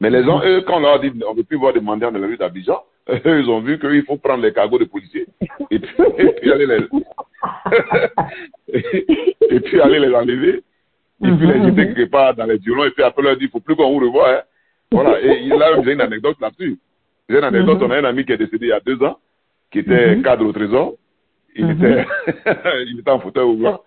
Mais 0.00 0.10
les 0.10 0.22
gens, 0.24 0.42
eux, 0.44 0.60
quand 0.66 0.76
on 0.76 0.80
leur 0.80 0.94
a 0.94 0.98
dit 0.98 1.10
on 1.26 1.32
ne 1.32 1.38
veut 1.38 1.44
plus 1.44 1.56
voir 1.56 1.72
de 1.72 1.80
mendiants 1.80 2.12
dans 2.12 2.18
la 2.18 2.26
rue 2.26 2.36
d'Abidjan, 2.36 2.82
eux, 3.10 3.40
ils 3.42 3.48
ont 3.48 3.60
vu 3.60 3.78
qu'il 3.78 4.02
faut 4.04 4.16
prendre 4.18 4.42
les 4.42 4.52
cargos 4.52 4.78
de 4.78 4.84
policiers 4.84 5.26
et 5.70 5.78
puis, 5.78 5.94
et 6.18 6.32
puis 6.40 6.52
aller 6.52 6.66
les 6.66 6.78
et 9.50 9.60
puis 9.60 9.80
aller 9.80 9.98
les 9.98 10.14
enlever 10.14 10.62
et 11.24 11.30
puis 11.36 11.46
les 11.46 11.62
jeter 11.64 11.86
quelque 11.94 12.10
part 12.10 12.34
dans 12.34 12.44
les 12.44 12.58
violons 12.58 12.84
et 12.84 12.90
puis 12.90 13.02
après 13.02 13.22
leur 13.22 13.36
dire 13.36 13.48
il 13.48 13.50
faut 13.50 13.60
plus 13.60 13.76
qu'on 13.76 13.90
vous 13.92 14.00
revoie. 14.06 14.30
Hein. 14.34 14.40
Voilà. 14.92 15.20
Et 15.22 15.42
il 15.42 15.52
a 15.62 15.82
j'ai 15.82 15.92
une 15.92 16.00
anecdote 16.00 16.36
là-dessus. 16.40 16.78
J'ai 17.28 17.38
une 17.38 17.44
anecdote, 17.44 17.78
on 17.82 17.90
a 17.90 17.98
un 17.98 18.04
ami 18.04 18.24
qui 18.24 18.32
est 18.32 18.36
décédé 18.38 18.66
il 18.66 18.70
y 18.70 18.72
a 18.72 18.80
deux 18.80 19.02
ans, 19.02 19.18
qui 19.70 19.80
était 19.80 20.16
Mhm. 20.16 20.22
cadre 20.22 20.46
au 20.46 20.52
trésor. 20.52 20.94
Il 21.56 21.66
Mhm. 21.66 21.70
était 21.72 22.06
il 22.86 23.00
était 23.00 23.10
en 23.10 23.20
fauteuil 23.20 23.44
roulant. 23.44 23.80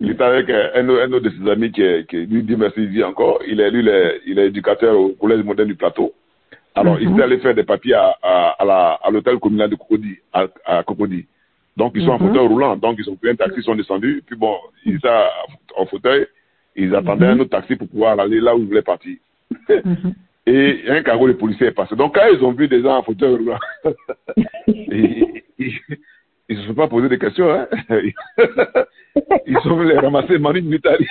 Il 0.00 0.10
était 0.10 0.24
avec 0.24 0.50
euh, 0.50 0.70
un, 0.74 0.88
autre- 0.88 1.02
un 1.02 1.12
autre 1.12 1.24
de 1.28 1.30
ses 1.30 1.50
amis 1.50 1.70
qui, 1.70 1.82
est- 1.82 2.08
qui 2.08 2.16
lui 2.26 2.42
dit 2.42 2.56
merci, 2.56 2.80
il 2.80 2.88
vit 2.88 3.04
encore. 3.04 3.40
Il 3.46 3.60
est, 3.60 3.70
lui, 3.70 3.80
il 3.80 3.88
est, 3.88 4.20
il 4.26 4.38
est 4.38 4.46
éducateur 4.48 4.98
au 4.98 5.10
collège 5.10 5.44
moderne 5.44 5.68
du 5.68 5.76
plateau. 5.76 6.12
Alors, 6.74 6.98
il 7.00 7.08
Mhm. 7.08 7.14
était 7.14 7.22
allé 7.22 7.38
faire 7.38 7.54
des 7.54 7.62
papiers 7.64 7.94
à, 7.94 8.16
à, 8.22 8.56
à 8.58 8.64
la- 8.64 8.98
à 9.02 9.10
l'hôtel 9.10 9.38
communal 9.38 9.70
de 9.70 9.76
Cocody, 9.76 10.16
à, 10.32 10.46
à 10.64 10.82
Cocody. 10.82 11.26
Donc, 11.76 11.92
ils 11.94 12.04
sont 12.04 12.12
en 12.12 12.18
Mhm. 12.18 12.28
fauteuil 12.28 12.46
roulant. 12.48 12.76
Donc, 12.76 12.96
ils 12.98 13.08
ont 13.10 13.14
pris 13.16 13.30
un 13.30 13.36
taxi, 13.36 13.58
ils 13.58 13.62
sont 13.62 13.74
descendus. 13.76 14.22
Puis 14.26 14.36
bon, 14.36 14.56
ils 14.84 14.96
étaient 14.96 15.08
en 15.76 15.86
fauteuil. 15.86 16.26
Ils 16.74 16.94
attendaient 16.96 17.26
Mhm. 17.26 17.38
un 17.38 17.40
autre 17.40 17.50
taxi 17.50 17.76
pour 17.76 17.86
pouvoir 17.88 18.18
aller 18.18 18.40
là 18.40 18.56
où 18.56 18.58
ils 18.60 18.66
voulaient 18.66 18.82
partir. 18.82 19.16
Mhm. 20.46 20.54
Et 20.54 20.82
un 20.88 21.02
cargo 21.02 21.28
de 21.28 21.32
policiers 21.34 21.68
est 21.68 21.72
passé. 21.72 21.94
Donc, 21.96 22.14
quand 22.14 22.26
ils 22.32 22.42
ont 22.44 22.52
vu 22.52 22.66
des 22.68 22.82
gens 22.82 22.96
en 22.98 23.02
fauteuil 23.02 23.36
roulant, 23.36 23.58
ils, 24.66 25.42
ils 26.48 26.56
se 26.58 26.66
sont 26.66 26.74
pas 26.74 26.88
posé 26.88 27.08
des 27.08 27.18
questions. 27.18 27.50
Hein? 27.50 27.68
Ils 29.46 29.58
sont 29.62 29.76
venus 29.76 29.92
les 29.92 29.98
ramasser 29.98 30.38
Manu 30.38 30.62
Mitali. 30.62 31.06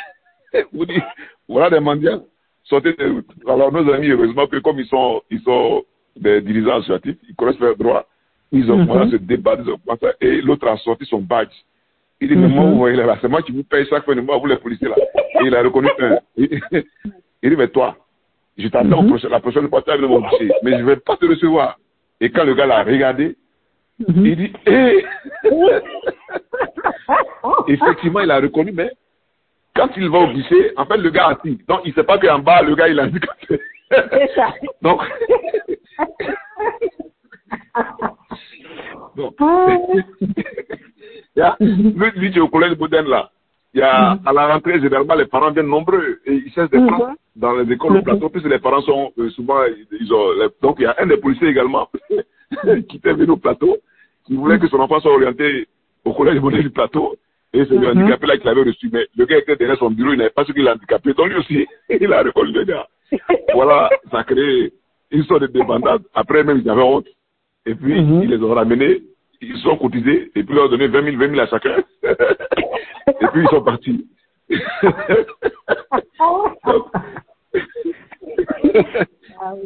Vous 0.73 0.85
dites, 0.85 1.03
voilà 1.47 1.69
des 1.69 1.79
mendiants. 1.79 2.23
Sortez 2.63 2.93
de- 2.93 3.23
Alors, 3.47 3.71
nos 3.71 3.91
amis, 3.93 4.09
heureusement 4.09 4.47
que 4.47 4.57
comme 4.57 4.79
ils 4.79 4.85
sont, 4.87 5.21
ils 5.29 5.39
sont 5.41 5.83
des 6.15 6.41
dirigeants 6.41 6.77
associatifs, 6.79 7.17
ils 7.29 7.35
connaissent 7.35 7.59
leurs 7.59 7.75
droits, 7.77 8.07
ils 8.51 8.69
ont 8.71 8.77
Mhm. 8.77 8.87
commencé 8.87 9.07
à 9.07 9.11
se 9.11 9.23
débattre, 9.23 9.63
ils 9.65 9.71
ont 9.71 9.77
commencé 9.85 10.07
et 10.21 10.41
l'autre 10.41 10.67
a 10.67 10.77
sorti 10.77 11.05
son 11.05 11.19
badge. 11.21 11.53
Il 12.19 12.29
dit, 12.29 12.35
mais 12.35 12.47
moi, 12.47 12.65
Mhm. 12.65 12.71
vous 12.71 12.77
voyez 12.77 12.97
là, 12.97 13.17
c'est 13.21 13.27
moi 13.27 13.41
qui 13.41 13.51
vous 13.51 13.63
paye 13.63 13.85
chaque 13.87 14.05
fin 14.05 14.15
de 14.15 14.21
mois, 14.21 14.37
vous 14.37 14.45
les 14.47 14.57
policiers 14.57 14.89
là. 14.89 14.95
Et 15.41 15.45
il 15.45 15.55
a 15.55 15.61
reconnu 15.63 15.89
un. 15.99 16.17
Il 16.37 17.49
dit, 17.49 17.55
mais 17.57 17.67
toi, 17.67 17.95
je 18.57 18.67
t'attends 18.67 19.05
prochain- 19.07 19.29
la 19.29 19.39
prochaine 19.39 19.69
fois, 19.69 19.81
tu 19.81 19.97
mon 19.99 20.21
dossier, 20.21 20.51
mais 20.63 20.71
je 20.71 20.77
ne 20.77 20.83
vais 20.83 20.95
pas 20.97 21.17
te 21.17 21.25
recevoir. 21.25 21.77
Et 22.19 22.29
quand 22.29 22.43
le 22.43 22.53
gars 22.53 22.65
l'a 22.65 22.83
regardé, 22.83 23.35
Mhm. 24.07 24.25
il 24.25 24.35
dit, 24.35 24.53
hé 24.65 25.05
Effectivement, 27.67 28.19
il 28.21 28.31
a 28.31 28.39
reconnu, 28.39 28.71
mais 28.71 28.91
quand 29.75 29.89
il 29.97 30.09
va 30.09 30.19
au 30.19 30.27
guichet, 30.27 30.73
en 30.75 30.85
fait, 30.85 30.97
le 30.97 31.09
gars 31.09 31.27
a 31.27 31.31
assis. 31.33 31.59
Donc, 31.67 31.81
il 31.85 31.89
ne 31.89 31.93
sait 31.95 32.03
pas 32.03 32.17
qu'en 32.17 32.39
bas, 32.39 32.61
le 32.61 32.75
gars, 32.75 32.87
il 32.87 32.99
a 32.99 33.03
handicapé. 33.03 33.59
C'est 33.89 34.31
ça. 34.35 34.53
Donc, 34.81 35.01
donc 39.15 39.33
Ah. 39.39 39.67
il 40.21 40.33
y 41.35 41.41
a, 41.41 41.55
lui, 41.59 42.11
lui 42.15 42.31
qui 42.31 42.37
est 42.37 42.41
au 42.41 42.47
collège 42.49 42.77
moderne, 42.77 43.07
là, 43.07 43.29
il 43.73 43.79
y 43.79 43.83
a, 43.83 44.17
à 44.25 44.33
la 44.33 44.47
rentrée, 44.53 44.79
généralement, 44.81 45.15
les 45.15 45.25
parents 45.25 45.51
viennent 45.51 45.67
nombreux 45.67 46.19
et 46.25 46.33
ils 46.33 46.51
cherchent 46.51 46.69
des 46.71 46.79
Mhm. 46.79 46.87
places 46.87 47.15
dans 47.35 47.53
les 47.55 47.71
écoles 47.73 47.93
au 47.93 47.95
Mhm. 47.95 48.03
plateau, 48.03 48.29
puisque 48.29 48.47
les 48.49 48.59
parents 48.59 48.81
sont 48.81 49.13
euh, 49.17 49.29
souvent, 49.29 49.61
ils, 49.99 50.13
ont, 50.13 50.31
les- 50.39 50.49
donc 50.61 50.75
il 50.79 50.83
y 50.83 50.85
a 50.85 50.95
un 50.99 51.05
des 51.07 51.17
policiers 51.17 51.47
également 51.49 51.87
qui 52.89 52.97
était 52.97 53.13
venu 53.13 53.31
au 53.31 53.37
plateau, 53.37 53.77
qui 54.25 54.35
voulait 54.35 54.59
que 54.59 54.67
son 54.67 54.79
enfant 54.79 54.99
soit 54.99 55.13
orienté 55.13 55.67
au 56.03 56.13
collège 56.13 56.39
moderne 56.39 56.63
du 56.63 56.69
plateau. 56.69 57.15
Et 57.53 57.65
c'est 57.65 57.75
le 57.75 57.93
Mhm. 57.93 58.01
handicapé 58.01 58.27
là 58.27 58.37
qui 58.37 58.45
l'avait 58.45 58.63
reçu. 58.63 58.89
Mais 58.91 59.05
le 59.17 59.25
gars 59.25 59.37
était 59.37 59.55
derrière 59.57 59.77
son 59.77 59.91
bureau, 59.91 60.13
il 60.13 60.17
n'avait 60.17 60.29
pas 60.29 60.45
su 60.45 60.53
qu'il 60.53 60.65
est 60.65 60.71
handicapé. 60.71 61.13
Donc 61.13 61.27
lui 61.29 61.35
aussi, 61.37 61.67
il 61.89 62.11
a 62.13 62.23
reconnu 62.23 62.51
le 62.53 62.63
gars. 62.65 62.87
Voilà, 63.53 63.89
ça 64.09 64.19
a 64.19 64.23
créé 64.23 64.71
une 65.11 65.23
sorte 65.25 65.41
de 65.41 65.47
débandade. 65.47 66.01
Après, 66.13 66.43
même, 66.43 66.61
ils 66.63 66.69
avaient 66.69 66.81
honte. 66.81 67.07
Et 67.65 67.75
puis, 67.75 68.01
Mhm. 68.01 68.23
ils 68.23 68.29
les 68.29 68.37
ont 68.43 68.53
ramenés, 68.53 69.01
ils 69.41 69.57
sont 69.57 69.75
cotisés, 69.77 70.31
et 70.35 70.43
puis 70.43 70.45
ils 70.49 70.55
leur 70.55 70.65
ont 70.65 70.69
donné 70.69 70.87
20 70.87 71.03
000, 71.03 71.17
20 71.17 71.29
000 71.29 71.39
à 71.41 71.47
chacun. 71.47 71.75
Et 73.07 73.27
puis, 73.27 73.41
ils 73.43 73.47
sont 73.49 73.61
partis. 73.63 74.07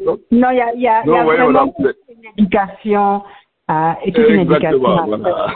Donc, 0.06 0.20
Non, 0.32 0.50
il 0.52 0.58
y 0.58 0.62
a, 0.62 0.74
y 0.76 0.88
a, 0.88 1.06
y 1.06 1.10
a 1.18 1.24
vraiment 1.24 1.74
une 2.10 2.26
éducation 2.38 3.24
euh, 3.70 3.92
et 4.04 4.12
toute 4.12 4.30
une 4.30 4.42
éducation. 4.42 4.80
Voilà. 4.80 5.48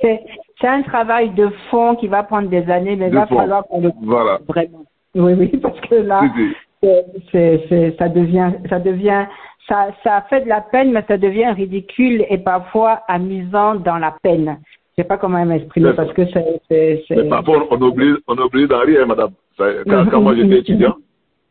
C'est 0.00 0.22
c'est 0.60 0.66
un 0.68 0.82
travail 0.82 1.30
de 1.30 1.48
fond 1.70 1.94
qui 1.96 2.08
va 2.08 2.22
prendre 2.24 2.48
des 2.48 2.68
années, 2.70 2.96
mais 2.96 3.08
il 3.08 3.14
va 3.14 3.26
fond. 3.26 3.36
falloir 3.36 3.64
qu'on 3.66 3.80
le 3.80 3.92
Voilà. 4.02 4.38
vraiment. 4.48 4.84
Oui, 5.14 5.32
oui, 5.34 5.48
parce 5.62 5.80
que 5.80 5.94
là, 5.96 6.22
Si, 6.22 6.28
si. 6.42 6.54
c'est- 6.82 7.04
c'est, 7.32 7.64
c'est, 7.68 7.96
ça 7.98 8.08
devient, 8.08 8.52
ça 8.68 8.78
devient, 8.80 9.26
ça, 9.68 9.88
ça 10.02 10.22
fait 10.28 10.40
de 10.42 10.48
la 10.48 10.60
peine, 10.60 10.92
mais 10.92 11.04
ça 11.08 11.16
devient 11.16 11.50
ridicule 11.50 12.24
et 12.28 12.38
parfois 12.38 13.02
amusant 13.08 13.74
dans 13.76 13.98
la 13.98 14.14
peine. 14.22 14.58
Sais 14.98 15.04
pas 15.04 15.16
comment 15.16 15.44
m'exprimer 15.46 15.92
parce 15.92 16.12
que 16.12 16.22
c'est, 16.26 17.04
Mais 17.10 17.28
parfois, 17.28 17.68
on 17.70 17.80
oublie, 17.80 18.14
on 18.26 18.36
oublie 18.36 18.66
d'en 18.66 18.80
rire, 18.80 19.06
madame. 19.06 19.30
Quand, 19.56 20.06
quand 20.10 20.20
moi 20.20 20.34
j'étais 20.34 20.58
étudiant, 20.64 20.96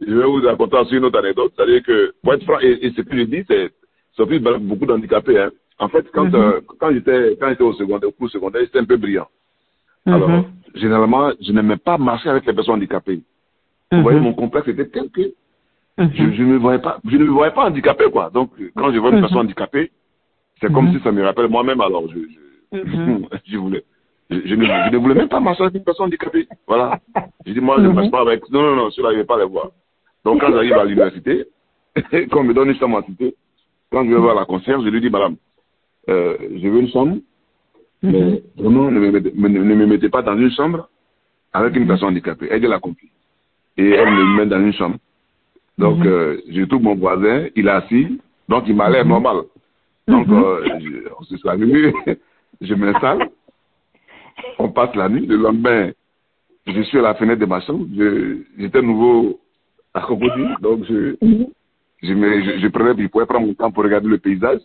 je 0.06 0.14
vais 0.14 0.26
vous 0.26 0.41
raconter 0.45 0.76
aussi 0.76 0.98
une 0.98 1.06
autre 1.06 1.18
anecdote. 1.20 1.54
C'est-à-dire 1.56 1.82
que, 1.82 2.14
pour 2.22 2.34
être 2.34 2.43
franc, 2.43 2.60
et, 2.62 2.86
et 2.86 2.91
ce 2.91 3.00
que 3.00 3.16
je 3.18 3.24
dis, 3.24 3.45
c'est, 3.50 3.70
c'est 4.18 4.22
aussi 4.24 4.39
beaucoup 4.39 4.86
d'handicapés, 4.86 5.39
hein. 5.39 5.52
En 5.80 5.88
fait, 5.88 6.06
quand, 6.14 6.26
Mhm. 6.26 6.36
euh, 6.36 6.60
quand 6.78 6.91
j'étais, 6.91 7.38
quand 7.39 7.48
j'étais 7.48 7.64
au 7.64 7.72
secondaire, 7.72 8.10
au 8.10 8.12
cours 8.12 8.30
secondaire, 8.30 8.64
j'étais 8.66 8.80
un 8.80 8.84
peu 8.84 8.98
brillant. 8.98 9.28
Alors, 10.06 10.28
Mhm. 10.30 10.43
généralement, 10.76 11.32
je 11.39 11.54
n'aimais 11.54 11.78
pas 11.78 11.98
marcher 11.98 12.28
avec 12.28 12.45
les 12.45 12.52
personnes 12.52 12.76
handicapées. 12.76 13.22
Vous 13.93 14.02
voyez, 14.02 14.20
mon 14.20 14.34
complexe 14.34 14.68
était 14.68 14.88
tel 14.89 15.10
que 15.10 15.22
je, 16.00 16.32
je 16.36 16.41
ne 16.43 16.48
me 16.48 16.58
voyais 16.58 16.80
pas, 16.80 17.00
je 17.10 17.16
ne 17.16 17.24
me 17.24 17.30
voyais 17.30 17.54
pas 17.54 17.64
handicapé, 17.68 18.12
quoi. 18.12 18.30
Donc, 18.30 18.50
quand 18.76 18.91
je 18.91 19.00
vois 19.00 19.12
une 19.12 19.22
personne 19.22 19.38
handicapée, 19.39 19.89
C'est 20.60 20.74
comme 20.74 20.91
si 20.91 21.00
ça 21.02 21.12
me 21.14 21.24
rappelle 21.24 21.48
moi-même, 21.48 21.80
alors 21.80 22.10
je, 22.10 22.16
je, 22.18 22.39
je 23.45 23.57
voulais. 23.57 23.84
Je, 24.30 24.36
je, 24.45 24.55
ne, 24.55 24.65
je, 24.65 24.91
ne, 24.91 24.97
voulais 24.97 25.15
même 25.15 25.30
pas 25.30 25.39
marcher 25.39 25.63
avec 25.63 25.76
une 25.76 25.84
personne 25.84 26.07
handicapée. 26.07 26.47
Voilà. 26.68 26.99
Je 27.45 27.53
dis, 27.53 27.61
moi, 27.61 27.78
je 27.78 27.84
ne 27.84 27.93
marche 27.93 28.11
pas 28.11 28.22
avec. 28.22 28.49
Non, 28.49 28.61
non, 28.61 28.76
non, 28.76 28.91
cela, 28.91 29.09
je 29.11 29.15
ne 29.15 29.20
vais 29.22 29.26
pas 29.26 29.38
les 29.38 29.45
voir. 29.45 29.72
Donc, 30.26 30.41
quand 30.41 30.51
j'arrive 30.51 30.74
à 30.74 30.84
l'université, 30.84 31.45
qu'on 32.32 32.43
me 32.43 32.53
donne 32.53 32.70
une 32.70 32.76
chambre 32.76 32.97
à 32.97 33.03
cité, 33.03 33.36
quand 33.91 34.03
je 34.03 34.09
vais 34.09 34.20
voir 34.20 34.36
la 34.36 34.45
concierge, 34.45 34.84
je 34.84 34.89
lui 34.89 34.99
dis, 34.99 35.09
madame, 35.09 35.38
euh, 36.09 36.36
je 36.41 36.68
veux 36.68 36.82
une 36.82 36.89
chambre, 36.89 37.18
mais 38.03 38.43
vraiment, 38.57 38.91
ne 38.91 38.99
me, 38.99 39.11
mettez, 39.11 39.32
ne 39.34 39.47
me 39.47 39.86
mettez 39.86 40.09
pas 40.09 40.22
dans 40.22 40.38
une 40.38 40.51
chambre 40.51 40.89
avec 41.53 41.76
une 41.76 41.88
personne 41.88 42.09
handicapée. 42.09 42.47
Elle 42.51 42.63
l'a 42.63 42.80
compris. 42.80 43.09
Et 43.78 43.89
elle 43.89 44.11
me 44.11 44.38
met 44.38 44.45
dans 44.45 44.59
une 44.59 44.74
chambre. 44.74 44.97
Donc, 45.78 46.05
euh, 46.05 46.41
je 46.49 46.63
trouve 46.63 46.82
mon 46.82 46.95
voisin, 46.95 47.47
il 47.55 47.68
est 47.68 47.72
assis, 47.72 48.20
donc 48.49 48.63
il 48.68 48.76
m'a 48.76 48.89
l'air 48.89 49.05
normal. 49.05 49.43
Donc, 50.07 50.28
euh, 50.30 50.65
je, 50.80 51.09
on 51.20 51.24
se 51.24 51.38
salue, 51.38 51.91
je 52.62 52.74
m'installe, 52.74 53.30
on 54.60 54.70
passe 54.70 54.95
la 54.95 55.10
nuit, 55.10 55.26
le 55.26 55.38
lendemain, 55.38 55.91
je 56.66 56.82
suis 56.82 56.99
à 56.99 57.01
la 57.01 57.16
fenêtre 57.16 57.39
de 57.39 57.45
ma 57.45 57.62
chambre, 57.62 57.86
j'étais 58.58 58.82
nouveau 58.82 59.39
à 59.93 60.01
Crocodile, 60.01 60.55
donc 60.62 60.84
je, 60.86 61.16
je, 62.03 62.14
me, 62.14 62.43
je, 62.43 62.60
je 62.60 62.68
prenais, 62.68 63.01
je 63.01 63.08
pouvais 63.08 63.26
prendre 63.26 63.47
mon 63.47 63.53
temps 63.53 63.72
pour 63.72 63.84
regarder 63.84 64.08
le 64.08 64.18
paysage. 64.18 64.60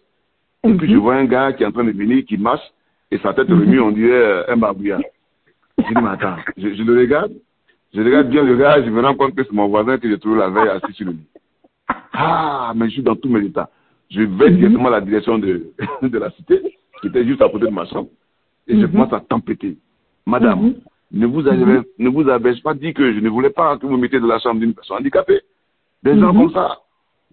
Et 0.65 0.75
puis 0.75 0.93
je 0.93 0.97
vois 0.97 1.17
un 1.17 1.25
gars 1.25 1.53
qui 1.53 1.63
est 1.63 1.67
en 1.67 1.73
train 1.73 1.85
de 1.85 1.93
venir, 1.93 2.25
qui 2.25 2.37
marche, 2.37 2.63
et 3.11 3.19
sa 3.19 3.35
tête 3.35 3.49
remise, 3.49 3.81
on 3.81 3.91
dirait 3.91 4.49
un 4.49 4.57
babouillard. 4.57 5.01
Je 5.79 5.85
dis, 5.85 5.95
mais 5.95 6.11
attends, 6.11 6.37
je, 6.57 6.75
je, 6.75 6.83
le 6.83 6.99
regarde, 6.99 7.33
je 7.93 8.01
regarde 8.01 8.29
bien 8.29 8.43
le 8.43 8.57
gars, 8.57 8.83
je 8.83 8.91
me 8.91 9.01
rends 9.01 9.15
compte 9.15 9.35
que 9.35 9.43
c'est 9.43 9.53
mon 9.53 9.69
voisin 9.69 9.99
que 9.99 10.09
j'ai 10.09 10.19
trouvé 10.19 10.39
la 10.39 10.49
veille 10.49 10.69
assis 10.69 10.93
sur 10.93 11.07
le 11.07 11.13
lit. 11.13 11.27
Ah, 12.13 12.73
mais 12.77 12.87
je 12.89 12.95
suis 12.95 13.03
dans 13.03 13.17
tous 13.17 13.29
mes 13.29 13.45
états. 13.45 13.71
Je 14.11 14.23
vais 14.23 14.51
directement 14.51 14.89
à 14.89 14.93
la 14.93 15.01
direction 15.01 15.39
de, 15.39 15.73
de 16.03 16.19
la 16.19 16.31
cité, 16.33 16.79
qui 17.03 17.09
était 17.09 17.27
juste 17.27 17.43
à 17.43 17.49
côté 17.49 17.67
de 17.67 17.71
ma 17.71 17.85
chambre, 17.85 18.09
et 18.67 18.81
je 18.81 18.87
commence 18.87 19.13
à 19.13 19.21
tempêter. 19.21 19.77
Madame, 20.25 20.75
ne 21.11 21.27
vous 21.27 21.47
avez, 21.47 21.81
ne 21.99 22.09
vous 22.09 22.29
avez 22.29 22.55
pas 22.63 22.75
dit 22.75 22.95
que 22.95 23.13
je 23.13 23.21
ne 23.21 23.29
voulais 23.29 23.51
pas 23.51 23.77
que 23.77 23.87
vous 23.87 23.97
mettiez 23.97 24.21
dans 24.21 24.29
la 24.29 24.39
chambre 24.39 24.61
d'une 24.61 24.73
personne 24.73 24.99
handicapée? 24.99 25.41
Des 26.03 26.19
gens 26.19 26.33
comme 26.33 26.53
ça. 26.53 26.79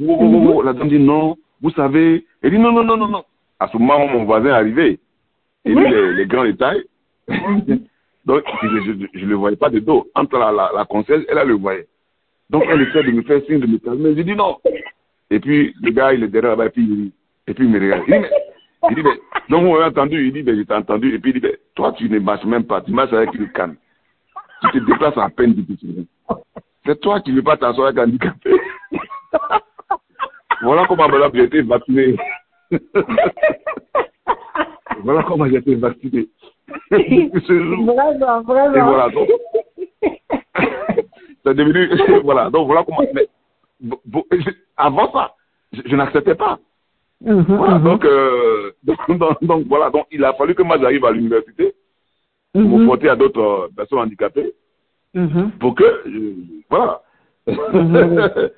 Oh, 0.01 0.17
oh, 0.19 0.53
oh, 0.55 0.61
La 0.63 0.73
dame 0.73 0.89
dit 0.89 0.99
non, 0.99 1.37
vous 1.61 1.71
savez. 1.71 2.25
Elle 2.41 2.51
dit 2.51 2.59
non, 2.59 2.71
non, 2.71 2.83
non, 2.83 2.97
non, 2.97 3.07
non. 3.07 3.23
À 3.59 3.67
ce 3.67 3.77
moment, 3.77 4.07
mon 4.07 4.25
voisin 4.25 4.47
est 4.47 4.51
arrivé. 4.51 4.99
Et 5.65 5.73
lui, 5.73 5.89
les, 5.89 6.13
les 6.13 6.25
grands 6.25 6.43
détails. 6.45 6.83
Donc, 8.25 8.43
je 9.13 9.25
ne 9.25 9.29
le 9.29 9.35
voyais 9.35 9.55
pas 9.55 9.69
de 9.69 9.79
dos. 9.79 10.07
Entre 10.15 10.37
la, 10.37 10.51
la, 10.51 10.71
la 10.75 10.85
concierge, 10.85 11.23
elle, 11.29 11.37
elle 11.37 11.47
le 11.47 11.53
voyait. 11.55 11.87
Donc, 12.49 12.63
elle 12.69 12.81
essaie 12.81 13.03
de 13.03 13.11
me 13.11 13.21
faire 13.23 13.41
signe 13.45 13.59
de 13.59 13.67
me 13.67 13.77
calmer. 13.77 14.15
Je 14.15 14.21
dis 14.21 14.35
non. 14.35 14.57
Et 15.29 15.39
puis, 15.39 15.73
le 15.81 15.91
gars, 15.91 16.13
il 16.13 16.23
est 16.23 16.27
derrière 16.27 16.51
là-bas, 16.51 16.67
et 16.67 16.69
puis, 16.69 16.83
il, 16.83 17.11
et 17.47 17.53
puis 17.53 17.65
il 17.65 17.71
me 17.71 17.79
regarde. 17.79 18.03
Il 18.07 18.13
dit, 18.13 18.19
mais, 18.19 18.29
il 18.89 18.95
dit, 18.95 19.03
mais, 19.03 19.19
donc 19.49 19.63
vous 19.63 19.73
m'avez 19.73 19.85
entendu, 19.85 20.27
il 20.27 20.33
dit, 20.33 20.43
mais 20.43 20.55
j'ai 20.55 20.73
entendu. 20.73 21.13
Et 21.13 21.19
puis 21.19 21.31
il 21.31 21.41
dit, 21.41 21.47
mais, 21.47 21.59
toi, 21.75 21.93
tu 21.93 22.09
ne 22.09 22.19
marches 22.19 22.45
même 22.45 22.63
pas, 22.63 22.81
tu 22.81 22.91
marches 22.91 23.13
avec 23.13 23.33
une 23.33 23.51
canne. 23.51 23.75
Tu 24.71 24.79
te 24.79 24.85
déplaces 24.85 25.17
à 25.17 25.29
peine 25.29 25.53
difficilement. 25.53 26.05
C'est 26.85 26.99
toi 26.99 27.19
qui 27.21 27.31
ne 27.31 27.37
veux 27.37 27.43
pas 27.43 27.57
t'asseoir 27.57 27.87
avec 27.87 27.99
un 27.99 28.03
handicapé. 28.03 28.51
voilà 30.61 30.85
comment 30.87 31.07
j'ai 31.33 31.43
été 31.43 31.61
vacciné. 31.61 32.15
voilà 35.03 35.23
comment 35.27 35.45
j'ai 35.47 35.57
été 35.57 35.75
vacciné. 35.75 36.27
vraiment, 36.89 38.41
vraiment. 38.41 38.75
Et 38.75 38.81
voilà, 38.81 39.09
donc. 39.09 39.29
c'est 41.43 41.53
devenu, 41.53 42.21
voilà, 42.23 42.49
donc 42.49 42.67
voilà 42.67 42.83
comment. 42.83 43.01
Mais, 43.13 43.27
avant 44.77 45.11
ça, 45.11 45.35
je, 45.73 45.81
je 45.85 45.95
n'acceptais 45.95 46.35
pas. 46.35 46.59
Mhm, 47.21 47.43
Voilà, 47.57 47.77
mhm. 47.79 47.83
donc, 47.83 48.05
euh, 48.05 48.71
donc, 48.83 49.17
donc, 49.17 49.43
donc, 49.43 49.67
voilà, 49.67 49.89
donc 49.89 50.05
il 50.11 50.23
a 50.23 50.33
fallu 50.33 50.55
que 50.55 50.63
moi 50.63 50.77
j'arrive 50.79 51.03
à 51.05 51.11
l'université 51.11 51.73
pour 52.53 52.61
me 52.61 52.77
Mhm, 52.79 52.85
frotter 52.85 53.09
à 53.09 53.15
d'autres 53.15 53.41
euh, 53.41 53.67
personnes 53.75 53.99
handicapées 53.99 54.53
pour 55.59 55.75
que, 55.75 55.83
euh, 55.83 56.33
voilà. 56.69 57.01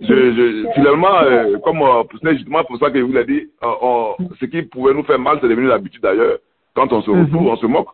Je, 0.00 0.06
je, 0.06 0.72
finalement, 0.74 1.18
euh, 1.22 1.58
comme 1.58 1.80
c'est 2.22 2.36
justement 2.36 2.64
pour 2.64 2.78
ça 2.78 2.90
que 2.90 2.98
je 2.98 3.04
vous 3.04 3.12
l'ai 3.12 3.26
dit, 3.26 3.50
on- 3.60 4.14
ce 4.40 4.46
qui 4.46 4.62
pouvait 4.62 4.94
nous 4.94 5.02
faire 5.04 5.18
mal, 5.18 5.38
c'est 5.40 5.48
devenu 5.48 5.66
l'habitude 5.66 6.00
d'ailleurs. 6.02 6.38
Quand 6.74 6.90
on 6.94 7.02
se 7.02 7.10
retrouve, 7.10 7.46
on 7.48 7.56
se 7.56 7.66
moque. 7.66 7.88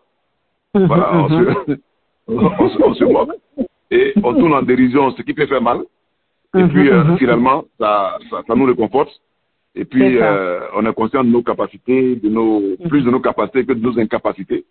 Voilà, 0.74 1.10
on 1.14 1.28
se, 1.28 1.34
on, 2.28 2.68
se, 2.68 2.82
on 2.84 2.94
se 2.94 3.04
moque. 3.04 3.30
Et 3.90 4.12
on 4.22 4.32
tourne 4.34 4.54
en 4.54 4.62
dérision, 4.62 5.10
ce 5.10 5.22
qui 5.22 5.34
peut 5.34 5.46
faire 5.46 5.62
mal. 5.62 5.80
Et 6.56 6.62
puis, 6.64 6.88
euh, 6.88 7.16
finalement, 7.16 7.64
ça, 7.80 8.18
ça, 8.30 8.42
ça 8.46 8.54
nous 8.54 8.66
réconforte. 8.66 9.10
Et 9.80 9.84
puis, 9.84 10.18
euh, 10.18 10.58
on 10.76 10.84
est 10.84 10.92
conscient 10.92 11.22
de 11.22 11.28
nos 11.30 11.42
capacités, 11.42 12.16
de 12.16 12.28
nos, 12.28 12.60
plus 12.88 13.02
de 13.04 13.10
nos 13.10 13.20
capacités 13.20 13.64
que 13.64 13.72
de 13.74 13.80
nos 13.80 13.96
incapacités. 13.98 14.64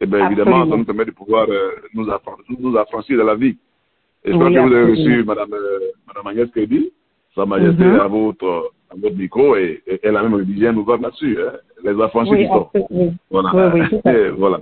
Et 0.00 0.06
bien, 0.06 0.26
évidemment, 0.26 0.68
ça 0.68 0.76
nous 0.76 0.84
permet 0.84 1.04
de 1.04 1.10
pouvoir 1.10 1.46
euh, 1.48 1.72
nous, 1.94 2.06
affran- 2.06 2.36
nous 2.58 2.74
affranchir 2.76 3.18
de 3.18 3.22
la 3.22 3.34
vie. 3.34 3.56
Et 4.24 4.32
je 4.32 4.36
Oui, 4.36 4.54
que 4.54 4.58
vous 4.60 4.72
avez 4.74 4.90
reçu 4.92 5.24
Madame, 5.24 5.52
euh, 5.52 5.78
Madame 6.06 6.26
Agnès 6.28 6.50
Kédi, 6.52 6.90
Sa 7.34 7.44
Majesté 7.44 7.84
Mhm. 7.84 8.00
à, 8.00 8.06
votre, 8.08 8.70
à 8.90 8.94
votre 8.96 9.14
micro, 9.16 9.56
et, 9.56 9.82
et 9.86 10.00
elle 10.02 10.16
a 10.16 10.22
même 10.22 10.34
rédigé 10.34 10.68
un 10.68 10.76
ouvrage 10.76 11.00
là-dessus, 11.00 11.36
hein, 11.38 11.52
les 11.84 12.00
affranchis 12.02 12.30
Oui, 12.30 12.38
qui 12.38 12.46
sont. 12.46 13.14
Voilà. 13.30 13.50
Oui, 13.74 13.80
oui, 13.92 14.10
Et 14.10 14.28
voilà. 14.30 14.60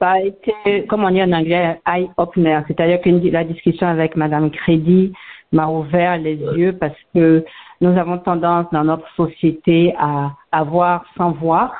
Ça 0.00 0.10
a 0.10 0.20
été, 0.20 0.86
comme 0.88 1.04
on 1.04 1.10
dit 1.10 1.22
en 1.22 1.32
anglais, 1.32 1.80
eye-opener. 1.86 2.60
C'est-à-dire 2.66 3.00
que 3.00 3.10
la 3.30 3.44
discussion 3.44 3.86
avec 3.86 4.16
Madame 4.16 4.50
Crédit 4.50 5.12
m'a 5.52 5.68
ouvert 5.68 6.18
les 6.18 6.34
yeux 6.56 6.72
parce 6.72 6.96
que 7.14 7.44
nous 7.80 7.96
avons 7.98 8.18
tendance 8.18 8.66
dans 8.72 8.84
notre 8.84 9.08
société 9.16 9.94
à, 9.98 10.32
à 10.52 10.64
voir 10.64 11.04
sans 11.16 11.32
voir 11.32 11.72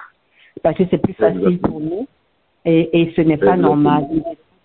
parce 0.63 0.77
que 0.77 0.85
c'est 0.91 0.99
plus 0.99 1.15
facile 1.15 1.41
Exactement. 1.41 1.69
pour 1.69 1.81
nous 1.81 2.07
et, 2.65 3.01
et 3.01 3.13
ce 3.15 3.21
n'est 3.21 3.37
pas 3.37 3.55
Exactement. 3.57 3.77
normal. 3.77 4.05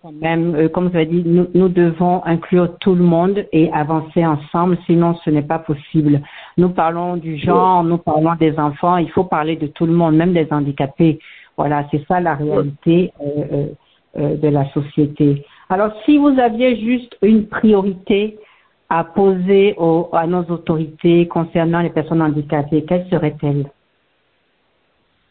Quand 0.02 0.14
même, 0.14 0.56
euh, 0.56 0.70
comme 0.70 0.88
vous 0.88 0.96
avez 0.96 1.08
dit, 1.08 1.24
nous, 1.26 1.48
nous 1.54 1.68
devons 1.68 2.24
inclure 2.24 2.78
tout 2.80 2.96
le 2.96 3.04
monde 3.04 3.46
et 3.52 3.70
avancer 3.74 4.26
ensemble, 4.26 4.78
sinon 4.86 5.16
ce 5.26 5.30
n'est 5.30 5.42
pas 5.42 5.60
possible. 5.60 6.22
Nous 6.58 6.70
parlons 6.70 7.18
du 7.18 7.38
genre, 7.38 7.84
nous 7.84 7.98
parlons 7.98 8.36
des 8.36 8.58
enfants, 8.58 8.96
il 8.96 9.12
faut 9.12 9.26
parler 9.26 9.58
de 9.58 9.68
tout 9.68 9.86
le 9.86 9.92
monde, 9.92 10.16
même 10.16 10.32
des 10.32 10.48
handicapés. 10.52 11.20
Voilà, 11.58 11.86
c'est 11.92 12.06
ça 12.08 12.22
la 12.22 12.36
réalité 12.36 13.12
euh, 13.22 13.68
euh, 14.18 14.38
de 14.38 14.48
la 14.48 14.70
société. 14.70 15.46
Alors, 15.68 15.92
si 16.06 16.18
vous 16.18 16.40
aviez 16.40 16.80
juste 16.80 17.18
une 17.22 17.48
priorité 17.48 18.40
à 18.90 19.04
poser 19.04 19.76
aux, 19.78 20.10
à 20.14 20.26
nos 20.26 20.44
autorités 20.46 21.28
concernant 21.28 21.82
les 21.82 21.92
personnes 21.92 22.22
handicapées, 22.22 22.84
quelle 22.88 23.08
serait-elle 23.10 23.70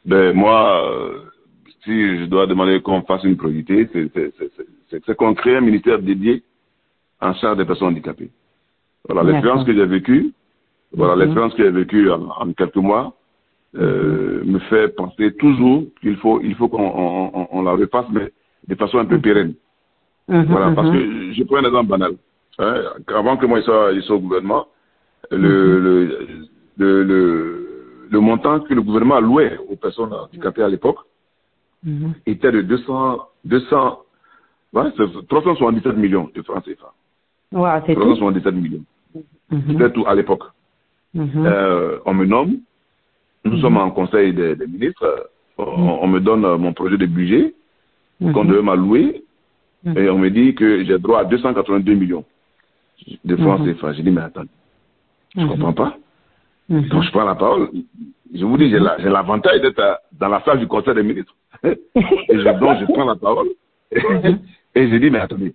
Ben, 0.04 0.32
moi, 0.32 0.80
euh, 0.86 1.18
si 1.82 2.18
je 2.20 2.24
dois 2.26 2.46
demander 2.46 2.80
qu'on 2.80 3.02
fasse 3.02 3.24
une 3.24 3.36
priorité, 3.36 3.88
c'est- 3.92 5.14
qu'on 5.16 5.34
crée 5.34 5.56
un 5.56 5.60
ministère 5.60 5.98
dédié 5.98 6.42
en 7.20 7.34
charge 7.34 7.58
des 7.58 7.64
personnes 7.64 7.88
handicapées. 7.88 8.30
Voilà, 9.08 9.24
l'expérience 9.30 9.64
que 9.64 9.74
j'ai 9.74 9.86
vécue, 9.86 10.32
voilà, 10.92 11.14
Mhm. 11.14 11.20
l'expérience 11.22 11.54
que 11.54 11.64
j'ai 11.64 11.70
vécue 11.70 12.10
en, 12.10 12.28
en 12.28 12.52
quelques 12.52 12.76
mois, 12.76 13.12
euh, 13.74 14.42
me 14.44 14.60
fait 14.60 14.88
penser 14.94 15.34
toujours 15.34 15.82
qu'il 16.00 16.16
faut, 16.16 16.40
il 16.42 16.54
faut 16.54 16.68
qu'on 16.68 16.82
on, 16.82 17.30
on- 17.34 17.48
on 17.50 17.62
la 17.62 17.72
refasse, 17.72 18.06
mais 18.12 18.30
de 18.68 18.74
façon 18.76 18.98
un 18.98 19.04
peu 19.04 19.18
pérenne. 19.20 19.54
Mhm, 20.28 20.44
Voilà, 20.44 20.70
parce 20.72 20.88
mhm. 20.88 20.94
que 20.94 21.32
je 21.32 21.42
prends 21.44 21.56
un 21.56 21.64
exemple 21.64 21.88
banal. 21.88 22.12
Hein, 22.60 22.74
avant 23.14 23.36
que 23.36 23.46
moi 23.46 23.60
je 23.60 24.00
sois 24.00 24.16
au 24.16 24.20
gouvernement, 24.20 24.66
le, 25.30 25.36
le, 25.80 26.18
le, 26.76 27.02
le, 27.04 28.08
le 28.10 28.20
montant 28.20 28.60
que 28.60 28.74
le 28.74 28.82
gouvernement 28.82 29.16
allouait 29.16 29.58
aux 29.68 29.76
personnes 29.76 30.12
handicapées 30.12 30.62
à 30.62 30.68
l'époque 30.68 30.98
Mhm. 31.84 32.14
était 32.26 32.50
de 32.50 32.60
200, 32.62 33.20
200, 33.44 34.02
ouais, 34.72 34.82
c'est 34.96 35.28
377 35.28 35.96
millions 35.96 36.28
de 36.34 36.42
francs 36.42 36.64
CFA. 36.64 36.92
Tout. 37.94 38.00
377 38.00 38.54
millions. 38.54 38.84
Mhm. 39.50 39.62
C'était 39.68 39.92
tout 39.92 40.04
à 40.08 40.16
l'époque. 40.16 40.42
Mhm. 41.14 41.46
Euh, 41.46 41.98
on 42.04 42.14
me 42.14 42.26
nomme, 42.26 42.56
nous 43.44 43.52
Mhm. 43.52 43.60
sommes 43.60 43.76
en 43.76 43.90
conseil 43.92 44.32
des, 44.32 44.56
des 44.56 44.66
ministres, 44.66 45.30
on, 45.56 46.00
on 46.02 46.08
me 46.08 46.18
donne 46.18 46.44
euh, 46.44 46.58
mon 46.58 46.72
projet 46.72 46.98
de 46.98 47.06
budget 47.06 47.54
qu'on 48.20 48.42
Mhm. 48.42 48.48
devait 48.50 48.62
m'allouer 48.62 49.22
Mhm. 49.84 49.96
et 49.98 50.10
on 50.10 50.18
me 50.18 50.28
dit 50.30 50.56
que 50.56 50.82
j'ai 50.84 50.98
droit 50.98 51.20
à 51.20 51.24
282 51.24 51.94
millions 51.94 52.24
de 53.24 53.36
francs 53.36 53.60
Mhm. 53.60 53.74
CFA. 53.74 53.92
J'ai 53.92 54.02
dit, 54.02 54.10
mais 54.10 54.22
attends, 54.22 54.42
je 55.36 55.40
Mhm. 55.42 55.48
comprends 55.48 55.72
pas? 55.72 55.96
Mhm. 56.68 56.88
Donc 56.88 57.02
je 57.04 57.10
prends 57.10 57.24
la 57.24 57.34
parole. 57.34 57.70
Je 58.34 58.44
vous 58.44 58.56
dis, 58.58 58.68
j'ai 58.70 58.78
la- 58.78 58.98
j'ai 58.98 59.08
l'avantage 59.08 59.60
d'être 59.60 60.00
dans 60.12 60.28
la 60.28 60.42
salle 60.44 60.58
du 60.58 60.66
conseil 60.66 60.94
des 60.94 61.02
ministres. 61.02 61.34
et 61.64 61.76
je, 62.28 62.58
donc 62.60 62.78
je 62.80 62.84
prends 62.92 63.04
la 63.06 63.16
parole 63.16 63.48
et 64.74 64.88
je 64.90 64.96
dis, 64.96 65.10
mais 65.10 65.18
attendez, 65.20 65.54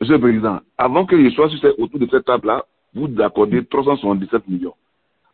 Monsieur 0.00 0.14
le 0.16 0.20
Président, 0.20 0.58
avant 0.76 1.06
que 1.06 1.16
je 1.22 1.30
sois 1.30 1.48
sur 1.48 1.60
cette- 1.60 1.78
autour 1.78 1.98
de 2.00 2.08
cette 2.10 2.24
table-là, 2.24 2.64
vous 2.94 3.08
accordez 3.20 3.64
377 3.64 4.46
millions. 4.48 4.74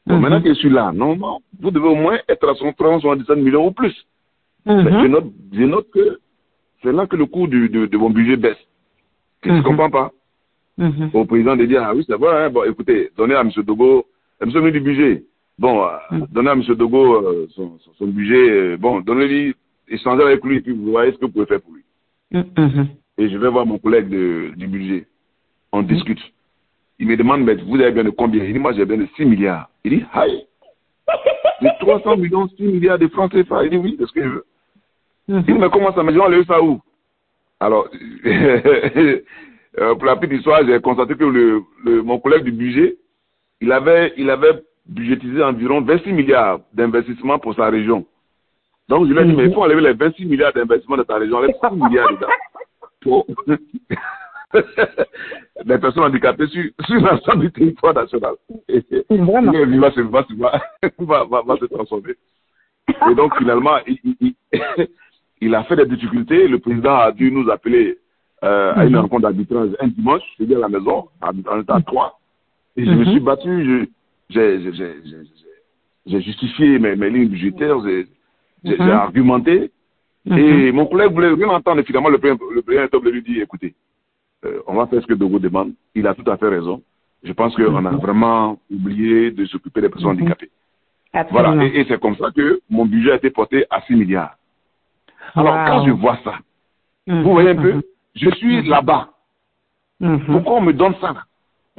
Bon, 0.07 0.16
Mhm. 0.16 0.20
maintenant 0.22 0.42
que 0.42 0.49
je 0.51 0.55
suis 0.55 0.68
là, 0.70 0.92
non, 0.92 1.16
vous 1.61 1.70
devez 1.70 1.88
au 1.88 1.94
moins 1.94 2.18
être 2.28 2.49
à 2.49 2.55
377 2.55 3.38
millions 3.38 3.66
ou 3.66 3.72
plus. 3.72 3.94
Mhm. 4.66 5.01
Je 5.03 5.07
note, 5.07 5.24
je 5.53 5.62
note 5.64 5.90
que 5.90 6.18
c'est 6.82 6.92
là 6.92 7.07
que 7.07 7.16
le 7.16 7.26
coût 7.26 7.46
du- 7.46 7.68
de, 7.70 7.86
de 7.86 7.96
mon 7.96 8.11
budget 8.11 8.36
baisse. 8.36 8.59
Que 9.40 9.49
je 9.51 9.55
ne 9.55 9.59
Mhm. 9.61 9.64
comprends 9.64 9.90
pas? 9.90 10.11
Mhm. 10.79 11.11
Au 11.12 11.24
président 11.24 11.57
de 11.57 11.64
dire, 11.66 11.83
ah 11.85 11.93
oui, 11.95 12.05
c'est 12.07 12.14
vrai, 12.16 12.45
hein, 12.45 12.51
bon, 12.51 12.62
écoutez, 12.64 13.11
donnez 13.16 13.35
à 13.35 13.41
M. 13.41 13.51
Dogo, 13.64 14.07
M. 14.41 14.47
ministre 14.49 14.70
du 14.70 14.81
budget, 14.81 15.24
Bon, 15.59 15.83
euh, 15.83 15.89
Mm. 16.12 16.26
donnez 16.31 16.51
à 16.51 16.53
M. 16.53 16.62
Dogo 16.76 17.14
euh, 17.16 17.49
son, 17.51 17.79
son- 17.81 17.93
son 17.99 18.07
budget. 18.07 18.49
euh, 18.49 18.76
bon, 18.79 19.01
donnez-lui, 19.01 19.57
échangez 19.89 20.22
avec 20.22 20.45
lui, 20.45 20.59
et 20.59 20.61
puis 20.61 20.72
vous 20.72 20.93
voyez 20.93 21.11
ce 21.12 21.16
que 21.18 21.26
vous 21.26 21.33
pouvez 21.33 21.47
faire 21.47 21.61
pour 21.61 21.72
lui. 21.74 21.83
Mhm, 22.31 22.45
mhm. 22.57 22.87
Et 23.18 23.29
je 23.29 23.37
vais 23.37 23.49
voir 23.51 23.66
mon 23.66 23.76
collègue 23.79 24.09
de- 24.09 24.53
du 24.57 24.68
budget. 24.68 25.07
On 25.72 25.83
discute. 25.83 26.20
Il 27.01 27.09
me 27.09 27.16
demande, 27.16 27.43
mais 27.43 27.57
vous 27.57 27.74
avez 27.81 27.91
bien 27.91 28.05
de 28.05 28.11
combien? 28.11 28.45
Il 28.45 28.53
dit, 28.53 28.59
moi 28.61 28.72
j'ai 28.72 28.85
bien 28.85 28.99
de 28.99 29.09
6 29.16 29.24
milliards. 29.24 29.68
Il 29.85 29.99
dit, 29.99 30.05
aïe 30.12 30.45
De 31.61 31.68
300 31.81 32.16
millions, 32.18 32.47
6 32.57 32.62
milliards 32.62 32.99
de 33.01 33.09
francs 33.09 33.33
CFA. 33.33 33.64
Il 33.64 33.70
dit, 33.70 33.76
oui, 33.79 33.97
c'est 33.99 34.07
ce 34.07 34.12
que 34.12 34.22
je 34.22 34.29
veux. 34.29 34.45
Il 35.29 35.43
dit, 35.43 35.53
Mhm. 35.55 35.59
mais 35.59 35.70
comment 35.70 35.93
ça? 35.93 36.05
Mais 36.05 36.16
on 36.16 36.26
a 36.26 36.39
eu 36.39 36.45
ça 36.45 36.62
où? 36.62 36.81
Alors, 37.59 37.89
euh, 39.81 39.95
pour 39.95 40.05
la 40.07 40.16
petite 40.16 40.39
histoire, 40.39 40.64
j'ai 40.66 40.81
constaté 40.81 41.14
que 41.14 41.24
le, 41.24 41.62
le- 41.85 42.03
mon 42.03 42.18
collègue 42.18 42.45
du 42.45 42.53
budget, 42.53 42.97
il 43.61 43.72
avait, 43.72 44.12
il 44.16 44.31
avait 44.31 44.62
budgétisé 44.87 45.43
environ 45.43 45.81
26 45.83 46.12
milliards 46.12 46.61
d'investissements 46.72 47.39
pour 47.39 47.55
sa 47.55 47.68
région. 47.68 48.07
Donc, 48.89 49.07
je 49.07 49.12
lui 49.12 49.20
ai 49.20 49.24
dit, 49.26 49.35
mais 49.37 49.45
il 49.47 49.53
faut 49.55 49.62
enlever 49.62 49.83
les 49.83 49.93
26 49.93 50.24
milliards 50.26 50.53
d'investissements 50.55 50.97
de 50.97 51.03
ta 51.03 51.16
région, 51.16 51.37
enlève 51.39 51.55
6 51.62 51.74
milliards 51.76 52.11
dedans. 52.11 52.26
Pour 53.03 53.26
les 55.64 55.79
personnes 55.79 56.05
handicapées 56.05 56.47
sur, 56.47 56.64
sur 56.87 57.01
l'ensemble 57.01 57.41
du 57.47 57.53
territoire 57.53 57.95
national. 57.95 58.35
Et, 58.68 58.83
Vraiment. 59.11 59.53
lui 59.53 59.79
va, 59.79 59.91
se- 59.93 60.01
va, 60.01 60.24
va, 60.39 60.61
va, 60.99 61.24
va, 61.24 61.43
va 61.43 61.57
se 61.59 61.66
transformer. 61.66 62.14
Et 63.11 63.14
donc, 63.14 63.37
finalement, 63.37 63.76
il, 63.87 63.99
il, 64.05 64.16
il- 64.53 64.89
il 65.41 65.55
a 65.55 65.64
fait 65.64 65.76
des 65.76 65.87
difficultés. 65.87 66.49
Le 66.49 66.59
président 66.59 66.97
a 66.97 67.12
dû 67.12 67.31
nous 67.31 67.49
appeler 67.51 67.99
euh, 68.45 68.72
à 68.76 68.84
une 68.84 68.93
Mhm. 68.93 69.01
rencontre 69.01 69.22
d'arbitrage 69.22 69.70
un 69.80 69.89
dimanche, 69.89 70.22
je 70.39 70.45
suis 70.45 70.55
à 70.55 70.59
la 70.59 70.68
maison, 70.68 71.09
on 71.22 71.61
était 71.61 71.72
à 71.72 71.80
trois. 71.80 72.18
Et 72.76 72.84
je 72.84 72.91
me 72.91 73.05
Mhm. 73.05 73.11
suis 73.11 73.20
battu, 73.20 73.91
j'ai 74.30 76.20
justifié 76.20 76.78
mes, 76.78 76.95
mes 76.97 77.11
lignes 77.11 77.28
budgétaires, 77.28 77.80
j'ai 77.84 78.07
Mhm. 78.64 78.91
argumenté. 78.91 79.70
Et 80.26 80.72
mon 80.72 80.86
collègue 80.86 81.12
voulait 81.12 81.28
rien 81.32 81.49
entendre. 81.49 81.80
Et 81.80 81.84
finalement, 81.84 82.11
le 82.11 82.18
président, 82.18 82.39
le 82.55 82.61
président 82.62 82.86
Toble 82.89 83.11
lui 83.11 83.22
dit, 83.22 83.41
écoutez, 83.41 83.74
euh, 84.45 84.61
on 84.66 84.74
va 84.74 84.86
faire 84.86 85.01
ce 85.01 85.07
que 85.07 85.14
Dogo 85.14 85.39
demande. 85.39 85.72
Il 85.95 86.07
a 86.07 86.14
tout 86.14 86.28
à 86.30 86.36
fait 86.36 86.49
raison. 86.49 86.82
Je 87.22 87.32
pense 87.32 87.57
qu'on 87.57 87.84
a 87.84 87.91
vraiment 87.97 88.59
oublié 88.70 89.30
de 89.30 89.45
s'occuper 89.47 89.80
des 89.80 89.89
personnes 89.89 90.11
handicapées. 90.11 90.51
Absolument. 91.12 91.55
Voilà, 91.55 91.64
et, 91.64 91.80
et 91.80 91.84
c'est 91.89 91.99
comme 92.01 92.16
ça 92.16 92.30
que 92.30 92.61
mon 92.68 92.84
budget 92.84 93.12
a 93.12 93.16
été 93.16 93.30
porté 93.30 93.64
à 93.70 93.80
6 93.82 93.97
milliards. 93.97 94.36
Alors, 95.34 95.55
Wow. 95.55 95.66
quand 95.66 95.86
je 95.86 95.91
vois 95.93 96.18
ça, 96.22 96.34
vous 97.07 97.22
voyez 97.32 97.51
un 97.51 97.57
peu, 97.57 97.80
je 98.19 98.31
suis 98.37 98.62
Mhm. 98.62 98.69
là-bas. 98.69 99.09
mhm. 100.01 100.27
Pourquoi 100.27 100.55
on 100.57 100.61
me 100.62 100.73
donne 100.73 100.95
ça 101.01 101.12
là 101.12 101.23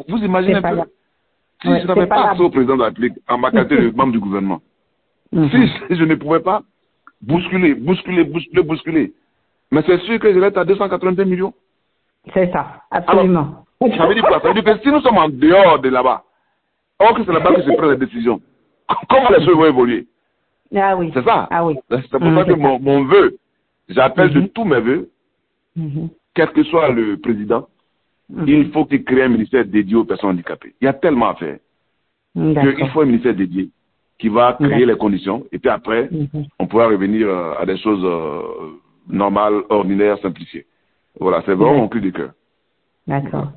Vous 0.08 0.18
imaginez 0.18 0.56
un 0.56 0.62
peu 0.62 0.76
là. 0.76 0.86
Si 1.62 1.68
Ouais, 1.68 1.82
je 1.82 1.88
n'avais 1.88 2.08
pas 2.08 2.30
accès 2.30 2.42
au 2.42 2.50
président 2.50 2.76
de 2.76 2.80
la 2.80 2.86
République 2.86 3.14
en 3.28 3.38
ma 3.38 3.52
qualité 3.52 3.76
de 3.78 3.90
membre 3.96 4.14
du 4.14 4.20
gouvernement, 4.20 4.62
Mhm. 5.32 5.50
si 5.50 5.96
je 5.96 6.04
ne 6.04 6.16
pouvais 6.16 6.40
pas 6.40 6.62
bousculer, 7.22 7.74
bousculer, 7.76 8.24
bousculer, 8.24 8.64
bousculer, 8.64 9.14
mais 9.72 9.82
c'est 9.86 10.00
sûr 10.02 10.20
que 10.20 10.34
je 10.34 10.40
vais 10.40 10.48
être 10.48 10.58
à 10.58 10.66
282 10.66 11.26
millions. 11.26 11.54
C'est 12.34 12.52
ça, 12.52 12.82
absolument. 12.92 13.66
Ça 13.98 14.06
veut 14.08 14.14
dire 14.14 14.24
quoi? 14.26 14.40
Ça 14.42 14.48
veut 14.50 14.54
dire 14.62 14.64
que 14.64 14.82
si 14.82 14.90
nous 14.90 15.02
sommes 15.02 15.18
en 15.18 15.30
dehors 15.30 15.80
de 15.80 15.90
là-bas, 15.90 16.24
or 17.00 17.14
que 17.16 17.24
c'est 17.26 17.32
là-bas 17.34 17.54
que 17.56 17.62
se 17.62 17.72
prennent 17.72 17.92
les 17.92 17.98
décisions, 18.06 18.42
comment 19.10 19.30
les 19.30 19.46
choses 19.46 19.56
vont 19.56 19.66
évoluer? 19.66 20.08
Ah 20.76 20.96
oui. 20.98 21.12
C'est 21.14 21.24
ça. 21.24 21.48
Ah 21.52 21.66
oui. 21.66 21.76
C'est 21.90 22.10
pour 22.10 22.34
ça 22.36 22.44
que 22.46 22.54
mon, 22.54 22.80
mon 22.80 23.04
vœu, 23.06 23.38
j'appelle 23.90 24.32
de 24.34 24.42
tous 24.48 24.66
mes 24.66 24.80
vœux, 24.80 25.10
quel 26.34 26.50
que 26.52 26.64
soit 26.64 26.90
le 26.90 27.18
président, 27.18 27.68
mhm. 28.30 28.48
il 28.48 28.72
faut 28.72 28.86
qu'il 28.86 29.04
crée 29.04 29.24
un 29.24 29.30
ministère 29.30 29.66
dédié 29.66 29.96
aux 29.96 30.06
personnes 30.06 30.32
handicapées. 30.32 30.74
Il 30.82 30.86
y 30.86 30.88
a 30.88 30.94
tellement 30.94 31.30
à 31.30 31.36
faire 31.36 31.58
qu'il 32.34 32.90
faut 32.94 33.02
un 33.02 33.06
ministère 33.06 33.34
dédié 33.34 33.70
qui 34.20 34.30
va 34.30 34.58
créer 34.60 34.86
les 34.86 34.98
conditions 34.98 35.46
et 35.52 35.60
puis 35.60 35.70
après, 35.70 36.10
Mhm. 36.12 36.46
on 36.60 36.68
pourra 36.68 36.88
revenir 36.88 37.28
euh, 37.28 37.54
à 37.60 37.66
des 37.66 37.78
choses 37.78 38.04
euh, 38.04 38.42
normales, 39.08 39.62
ordinaires, 39.70 40.18
simplifiées. 40.20 40.66
Voilà, 41.20 41.42
c'est 41.46 41.54
vraiment 41.54 41.78
mon 41.78 41.88
cri 41.88 42.02
de 42.02 42.10
cœur. 42.12 42.32
D'accord. 43.08 43.48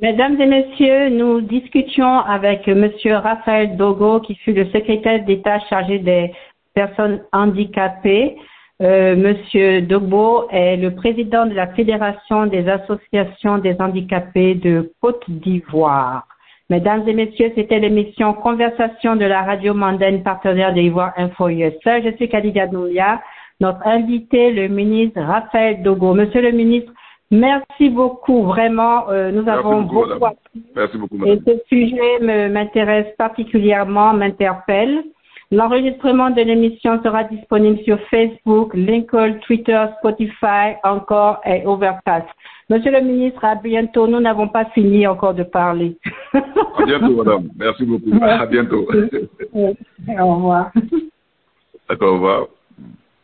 Mesdames 0.00 0.40
et 0.40 0.46
messieurs, 0.46 1.08
nous 1.08 1.40
discutions 1.40 2.18
avec 2.20 2.68
Monsieur 2.68 3.16
Raphaël 3.16 3.76
Dogo, 3.76 4.20
qui 4.20 4.36
fut 4.36 4.52
le 4.52 4.66
secrétaire 4.66 5.24
d'État 5.24 5.58
chargé 5.68 5.98
des 5.98 6.32
personnes 6.74 7.22
handicapées. 7.32 8.36
Euh, 8.80 9.16
Monsieur 9.16 9.82
Dogbo 9.82 10.48
est 10.50 10.76
le 10.76 10.94
président 10.94 11.46
de 11.46 11.54
la 11.54 11.66
Fédération 11.74 12.46
des 12.46 12.68
associations 12.68 13.58
des 13.58 13.76
handicapés 13.80 14.54
de 14.54 14.92
Côte 15.00 15.24
d'Ivoire. 15.28 16.28
Mesdames 16.70 17.02
et 17.08 17.12
messieurs, 17.12 17.50
c'était 17.56 17.80
l'émission 17.80 18.34
Conversation 18.34 19.16
de 19.16 19.24
la 19.24 19.42
radio 19.42 19.74
mondaine 19.74 20.22
partenaire 20.22 20.74
de 20.74 20.80
Ivoire 20.80 21.12
Info 21.16 21.48
USA. 21.48 22.00
Je 22.02 22.14
suis 22.16 22.28
Doulia. 22.70 23.20
Notre 23.60 23.84
invité, 23.84 24.52
le 24.52 24.68
ministre 24.68 25.20
Raphaël 25.20 25.82
Dogo. 25.82 26.14
Monsieur 26.14 26.42
le 26.42 26.52
ministre, 26.52 26.92
merci 27.32 27.88
beaucoup. 27.88 28.44
Vraiment, 28.44 29.08
euh, 29.08 29.32
nous 29.32 29.42
Merci 29.42 29.58
avons 29.58 29.82
beaucoup, 29.82 30.08
beaucoup 30.08 30.26
appris. 30.26 30.62
Merci 30.76 30.98
beaucoup, 30.98 31.16
Et 31.16 31.30
madame. 31.30 31.44
ce 31.44 31.52
sujet 31.68 32.48
m'intéresse 32.48 33.12
particulièrement, 33.18 34.12
m'interpelle. 34.12 35.02
L'enregistrement 35.50 36.28
de 36.28 36.42
l'émission 36.42 37.02
sera 37.02 37.24
disponible 37.24 37.78
sur 37.84 37.98
Facebook, 38.10 38.74
LinkedIn, 38.74 39.38
Twitter, 39.46 39.82
Spotify, 39.98 40.76
encore 40.84 41.40
et 41.46 41.64
Overcast. 41.64 42.26
Monsieur 42.68 42.90
le 42.90 43.00
ministre, 43.00 43.42
à 43.46 43.54
bientôt. 43.54 44.06
Nous 44.06 44.20
n'avons 44.20 44.48
pas 44.48 44.66
fini 44.66 45.06
encore 45.06 45.32
de 45.32 45.44
parler. 45.44 45.96
À 46.34 46.84
bientôt, 46.84 47.16
madame. 47.16 47.48
Merci 47.56 47.86
beaucoup. 47.86 48.10
À 48.20 48.44
bientôt. 48.44 48.86
Au 49.54 50.34
revoir. 50.34 50.70
D'accord, 51.88 52.10
au 52.10 52.14
revoir. 52.14 52.46